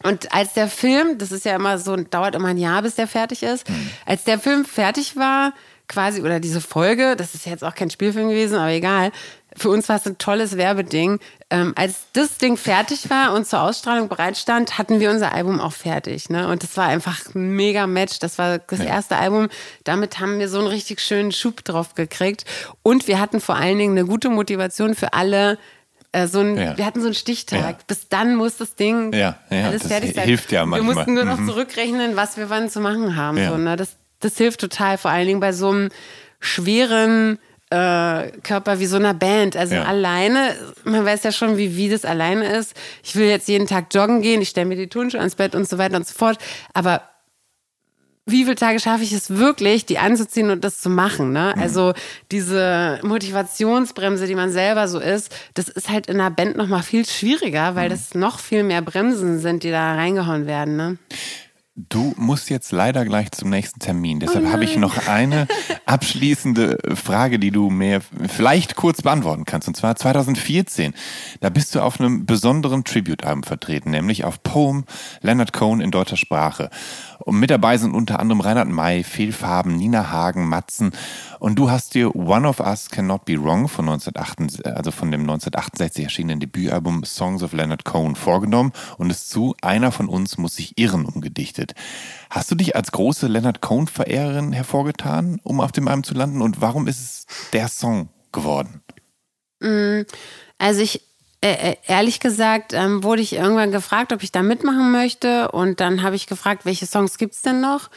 [0.03, 3.07] Und als der Film, das ist ja immer so, dauert immer ein Jahr, bis der
[3.07, 3.69] fertig ist.
[3.69, 3.91] Mhm.
[4.07, 5.53] Als der Film fertig war,
[5.89, 9.13] quasi, oder diese Folge, das ist jetzt auch kein Spielfilm gewesen, aber egal.
[9.57, 11.19] Für uns war es ein tolles Werbeding.
[11.51, 15.73] Ähm, als das Ding fertig war und zur Ausstrahlung bereitstand, hatten wir unser Album auch
[15.73, 16.31] fertig.
[16.31, 16.47] Ne?
[16.49, 18.21] Und das war einfach ein mega Match.
[18.21, 19.49] Das war das erste Album.
[19.85, 22.45] Damit haben wir so einen richtig schönen Schub drauf gekriegt.
[22.83, 25.59] Und wir hatten vor allen Dingen eine gute Motivation für alle.
[26.13, 26.77] Äh, so ein, Ja.
[26.79, 27.61] Wir hatten so einen Stichtag.
[27.61, 27.77] Ja.
[27.87, 30.25] Bis dann muss das Ding Ja, ja, alles das fertig sein.
[30.25, 30.95] hilft ja Wir manchmal.
[30.95, 31.49] mussten nur noch Mhm.
[31.49, 33.37] zurückrechnen, was wir wann zu machen haben.
[33.37, 33.51] Ja.
[33.51, 33.77] So, ne?
[33.77, 35.89] das, das hilft total, vor allen Dingen bei so einem
[36.41, 37.39] schweren
[37.71, 39.57] äh, Körper wie so einer Band.
[39.57, 39.85] Also Ja.
[39.85, 42.75] alleine, man weiß ja schon, wie, wie das alleine ist.
[43.05, 45.69] Ich will jetzt jeden Tag joggen gehen, ich stelle mir die Turnschuhe ans Bett und
[45.69, 46.39] so weiter und so fort.
[46.75, 47.03] Aber
[48.27, 51.33] wie viele Tage schaffe ich es wirklich, die anzuziehen und das zu machen?
[51.33, 51.53] Ne?
[51.57, 51.63] Mhm.
[51.63, 51.95] Also
[52.31, 56.83] diese Motivationsbremse, die man selber so ist, das ist halt in einer Band noch mal
[56.83, 57.77] viel schwieriger, Mhm.
[57.77, 60.77] weil das noch viel mehr Bremsen sind, die da reingehauen werden.
[60.77, 60.99] Ne?
[61.89, 64.21] Du musst jetzt leider gleich zum nächsten Termin.
[64.21, 65.47] Deshalb habe ich noch eine
[65.87, 69.69] abschließende Frage, die du mir vielleicht kurz beantworten kannst.
[69.69, 70.93] Und zwar 2014.
[71.41, 74.85] Da bist du auf einem besonderen Tribute-Album vertreten, nämlich auf Poem
[75.23, 76.71] Leonard Cohen in deutscher Sprache.
[77.21, 80.93] Und mit dabei sind unter anderem Reinhard May, Fehlfarben, Nina Hagen, Matzen.
[81.39, 85.23] Und du hast dir One of Us Cannot Be Wrong von 1968, also von dem
[85.23, 90.57] 1968 erschienenen Debütalbum Songs of Leonard Cohen vorgenommen und es zu Einer von uns muss
[90.57, 91.70] sich irren umgedichtet.
[92.31, 96.43] Hast du dich als große Leonard Cohen-Verehrerin hervorgetan, um auf dem Album zu landen?
[96.43, 98.83] Und warum ist es der Song geworden?
[100.59, 101.03] Also ich,
[101.43, 105.51] äh, äh, ehrlich gesagt, ähm, wurde ich irgendwann gefragt, ob ich da mitmachen möchte.
[105.51, 107.91] Und dann habe ich gefragt, welche Songs gibt's denn noch?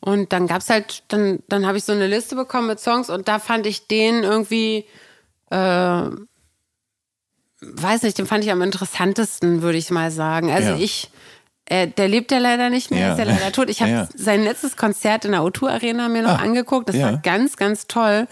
[0.00, 3.26] Und dann gab's halt, dann, dann habe ich so eine Liste bekommen mit Songs und
[3.28, 4.84] da fand ich den irgendwie,
[5.50, 6.02] äh,
[7.60, 10.50] weiß nicht, den fand ich am interessantesten, würde ich mal sagen.
[10.50, 10.76] Also Ja.
[10.78, 11.10] ich,
[11.70, 13.12] äh, der lebt ja leider nicht mehr, Ja.
[13.12, 13.68] ist ja leider tot.
[13.68, 14.08] Ich habe Ja.
[14.14, 16.88] sein letztes Konzert in der O2 Arena mir noch Ah, angeguckt.
[16.88, 17.06] Das ja.
[17.12, 18.26] war ganz, ganz toll.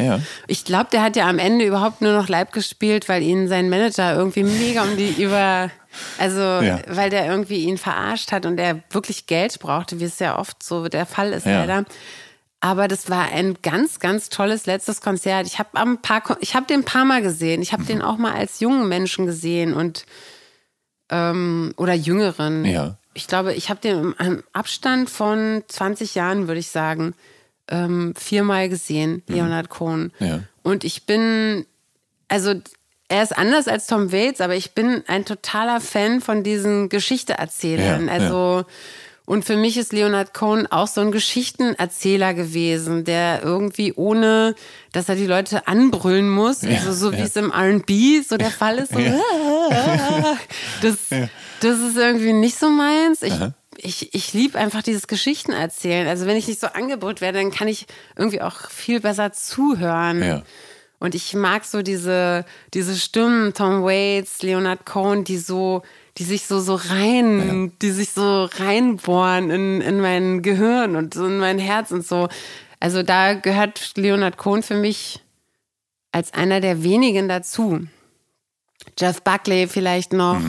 [0.46, 3.68] Ich glaube, der hat ja am Ende überhaupt nur noch live gespielt, weil ihn sein
[3.68, 5.70] Manager irgendwie mega um die über,
[6.18, 6.80] also Ja.
[6.88, 10.62] weil der irgendwie ihn verarscht hat und er wirklich Geld brauchte, wie es ja oft
[10.62, 11.60] so der Fall ist Ja.
[11.64, 11.84] leider.
[12.60, 15.46] Aber das war ein ganz, ganz tolles letztes Konzert.
[15.46, 15.68] Ich habe
[16.00, 17.60] paar, ich habe den ein paar Mal gesehen.
[17.60, 17.86] Ich habe Mhm.
[17.86, 20.06] den auch mal als jungen Menschen gesehen und
[21.10, 22.64] ähm, oder jüngeren.
[22.64, 22.96] Ja.
[23.16, 27.14] Ich glaube, ich habe den im Abstand von 20 Jahren, würde ich sagen,
[27.68, 30.12] ähm, viermal gesehen, Leonard Cohen.
[30.18, 30.26] Mhm.
[30.26, 30.40] Ja.
[30.62, 31.66] Und ich bin,
[32.28, 32.54] also
[33.08, 38.06] er ist anders als Tom Waits, aber ich bin ein totaler Fan von diesen Geschichteerzählern.
[38.06, 38.64] Ja, also
[39.26, 44.54] und für mich ist Leonard Cohen auch so ein Geschichtenerzähler gewesen, der irgendwie ohne,
[44.92, 47.24] dass er die Leute anbrüllen muss, also so wie ja.
[47.24, 49.00] es im R&B so der Fall ist, so,
[50.82, 50.96] das,
[51.60, 53.22] das ist irgendwie nicht so meins.
[53.22, 53.34] Ich,
[53.78, 56.06] ich, ich liebe einfach dieses Geschichtenerzählen.
[56.06, 57.86] Also wenn ich nicht so angebrüllt werde, dann kann ich
[58.16, 60.22] irgendwie auch viel besser zuhören.
[60.22, 60.42] Ja.
[60.98, 62.44] Und ich mag so diese,
[62.74, 65.82] diese Stimmen, Tom Waits, Leonard Cohen, die so,
[66.18, 71.38] die sich so, so rein, die sich so reinbohren in, in mein Gehirn und in
[71.38, 72.28] mein Herz und so.
[72.80, 75.22] Also da gehört Leonard Cohen für mich
[76.12, 77.86] als einer der wenigen dazu.
[78.98, 80.40] Jeff Buckley vielleicht noch.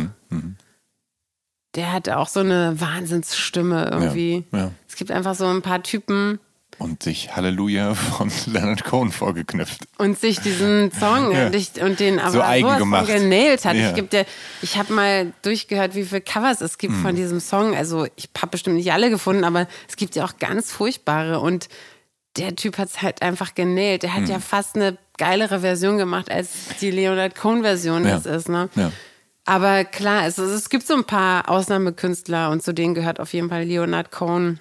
[1.75, 4.45] Der hat auch so eine Wahnsinnsstimme irgendwie.
[4.53, 4.71] ja.
[4.87, 6.39] Es gibt einfach so ein paar Typen,
[6.79, 9.81] Und sich Halleluja von Leonard Cohen vorgeknüpft.
[9.97, 11.47] und sich diesen Song Ja.
[11.83, 13.07] und, den aber So eigen gemacht.
[13.07, 13.75] genailt hat.
[13.75, 13.95] Ja.
[13.97, 14.25] Ich,
[14.61, 17.01] ich habe mal durchgehört, wie viele Covers es gibt Mhm.
[17.01, 17.75] von diesem Song.
[17.75, 21.39] Also ich habe bestimmt nicht alle gefunden, aber es gibt ja auch ganz furchtbare.
[21.39, 21.67] Und
[22.37, 24.03] der Typ hat es halt einfach genailt.
[24.03, 24.27] Der hat Mhm.
[24.29, 26.49] ja fast eine geilere Version gemacht, als
[26.79, 28.19] die Leonard Cohen-Version Ja.
[28.19, 28.49] das ist.
[28.49, 28.69] Ne?
[28.75, 28.91] Ja.
[29.45, 33.49] Aber klar, es, es gibt so ein paar Ausnahmekünstler und zu denen gehört auf jeden
[33.49, 34.59] Fall Leonard Cohen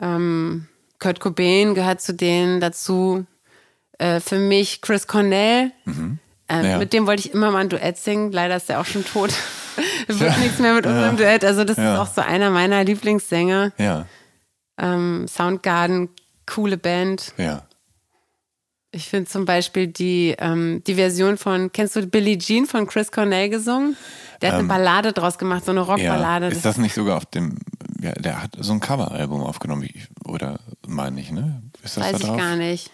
[0.00, 0.66] Ähm,
[0.98, 3.24] Kurt Cobain gehört zu denen dazu.
[3.98, 5.72] Äh, für mich Chris Cornell.
[6.48, 6.78] Äh, Ja.
[6.78, 8.32] Mit dem wollte ich immer mal ein Duett singen.
[8.32, 9.30] Leider ist er auch schon tot.
[10.08, 11.44] Wird nichts mehr mit unserem Duett.
[11.44, 11.94] Also das Ja.
[11.94, 13.72] ist auch so einer meiner Lieblingssänger.
[13.78, 14.06] Ja,
[14.80, 16.08] Ähm, Soundgarden,
[16.46, 17.32] coole Band.
[17.36, 17.64] ja.
[18.90, 23.12] Ich finde zum Beispiel die, ähm, die Version von, kennst du Billie Jean von Chris
[23.12, 23.98] Cornell gesungen?
[24.40, 25.92] Der hat eine Ballade draus gemacht, so eine Ähm, ja.
[25.92, 26.46] Rockballade.
[26.46, 27.58] Ist das nicht sogar auf dem,
[28.00, 31.62] ja, der hat so ein Coveralbum aufgenommen, wie- oder meine ich, ne?
[31.82, 32.36] Ist das weiß da ich drauf?
[32.38, 32.90] gar nicht.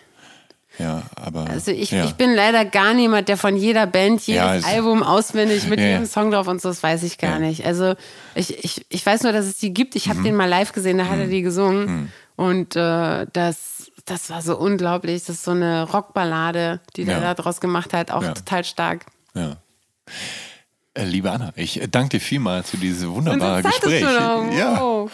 [0.79, 1.49] Ja, aber.
[1.49, 2.05] Also ich, ja.
[2.05, 5.79] ich bin leider gar niemand, der von jeder Band jedes Ja, es- Album auswendig mit
[5.79, 7.65] Ja, jedem Song drauf und so, das weiß ich gar nicht.
[7.65, 7.95] Also
[8.35, 9.95] ich, ich, ich weiß nur, dass es die gibt.
[9.95, 10.25] Ich habe Mhm.
[10.25, 12.11] den mal live gesehen, da hat er die gesungen.
[12.35, 15.23] Und äh, das, das war so unglaublich.
[15.25, 19.07] Das ist so eine Rockballade, die der da draus gemacht hat, auch total stark.
[19.35, 19.59] Ja.
[20.95, 24.03] Äh, Liebe Anna, ich äh, danke dir vielmals für dieses wunderbare Gespräch.
[24.03, 24.81] Ja.
[24.81, 25.11] Oh.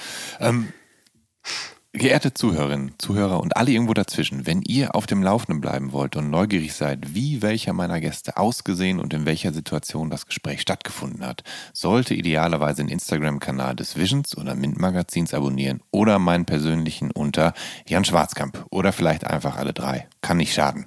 [1.93, 6.31] Geehrte Zuhörerinnen, Zuhörer und alle irgendwo dazwischen, wenn ihr auf dem Laufenden bleiben wollt und
[6.31, 11.43] neugierig seid, wie welcher meiner Gäste ausgesehen und in welcher Situation das Gespräch stattgefunden hat,
[11.73, 17.55] sollte idealerweise den Instagram-Kanal des Visions oder Mint Magazins abonnieren oder meinen persönlichen unter
[17.89, 20.07] Jan Schwarzkamp oder vielleicht einfach alle drei.
[20.21, 20.87] Kann nicht schaden.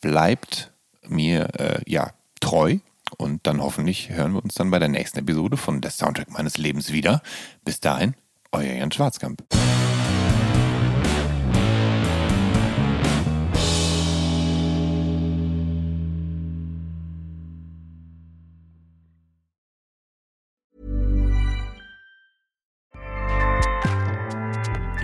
[0.00, 0.72] Bleibt
[1.08, 2.78] mir äh, ja treu
[3.16, 6.58] und dann hoffentlich hören wir uns dann bei der nächsten Episode von Der Soundtrack meines
[6.58, 7.22] Lebens wieder.
[7.64, 8.14] Bis dahin,
[8.52, 9.42] euer Jan Schwarzkamp.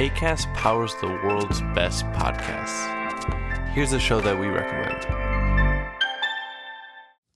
[0.00, 2.88] ACAST powers the world's best podcasts.
[3.74, 5.39] Here's a show that we recommend.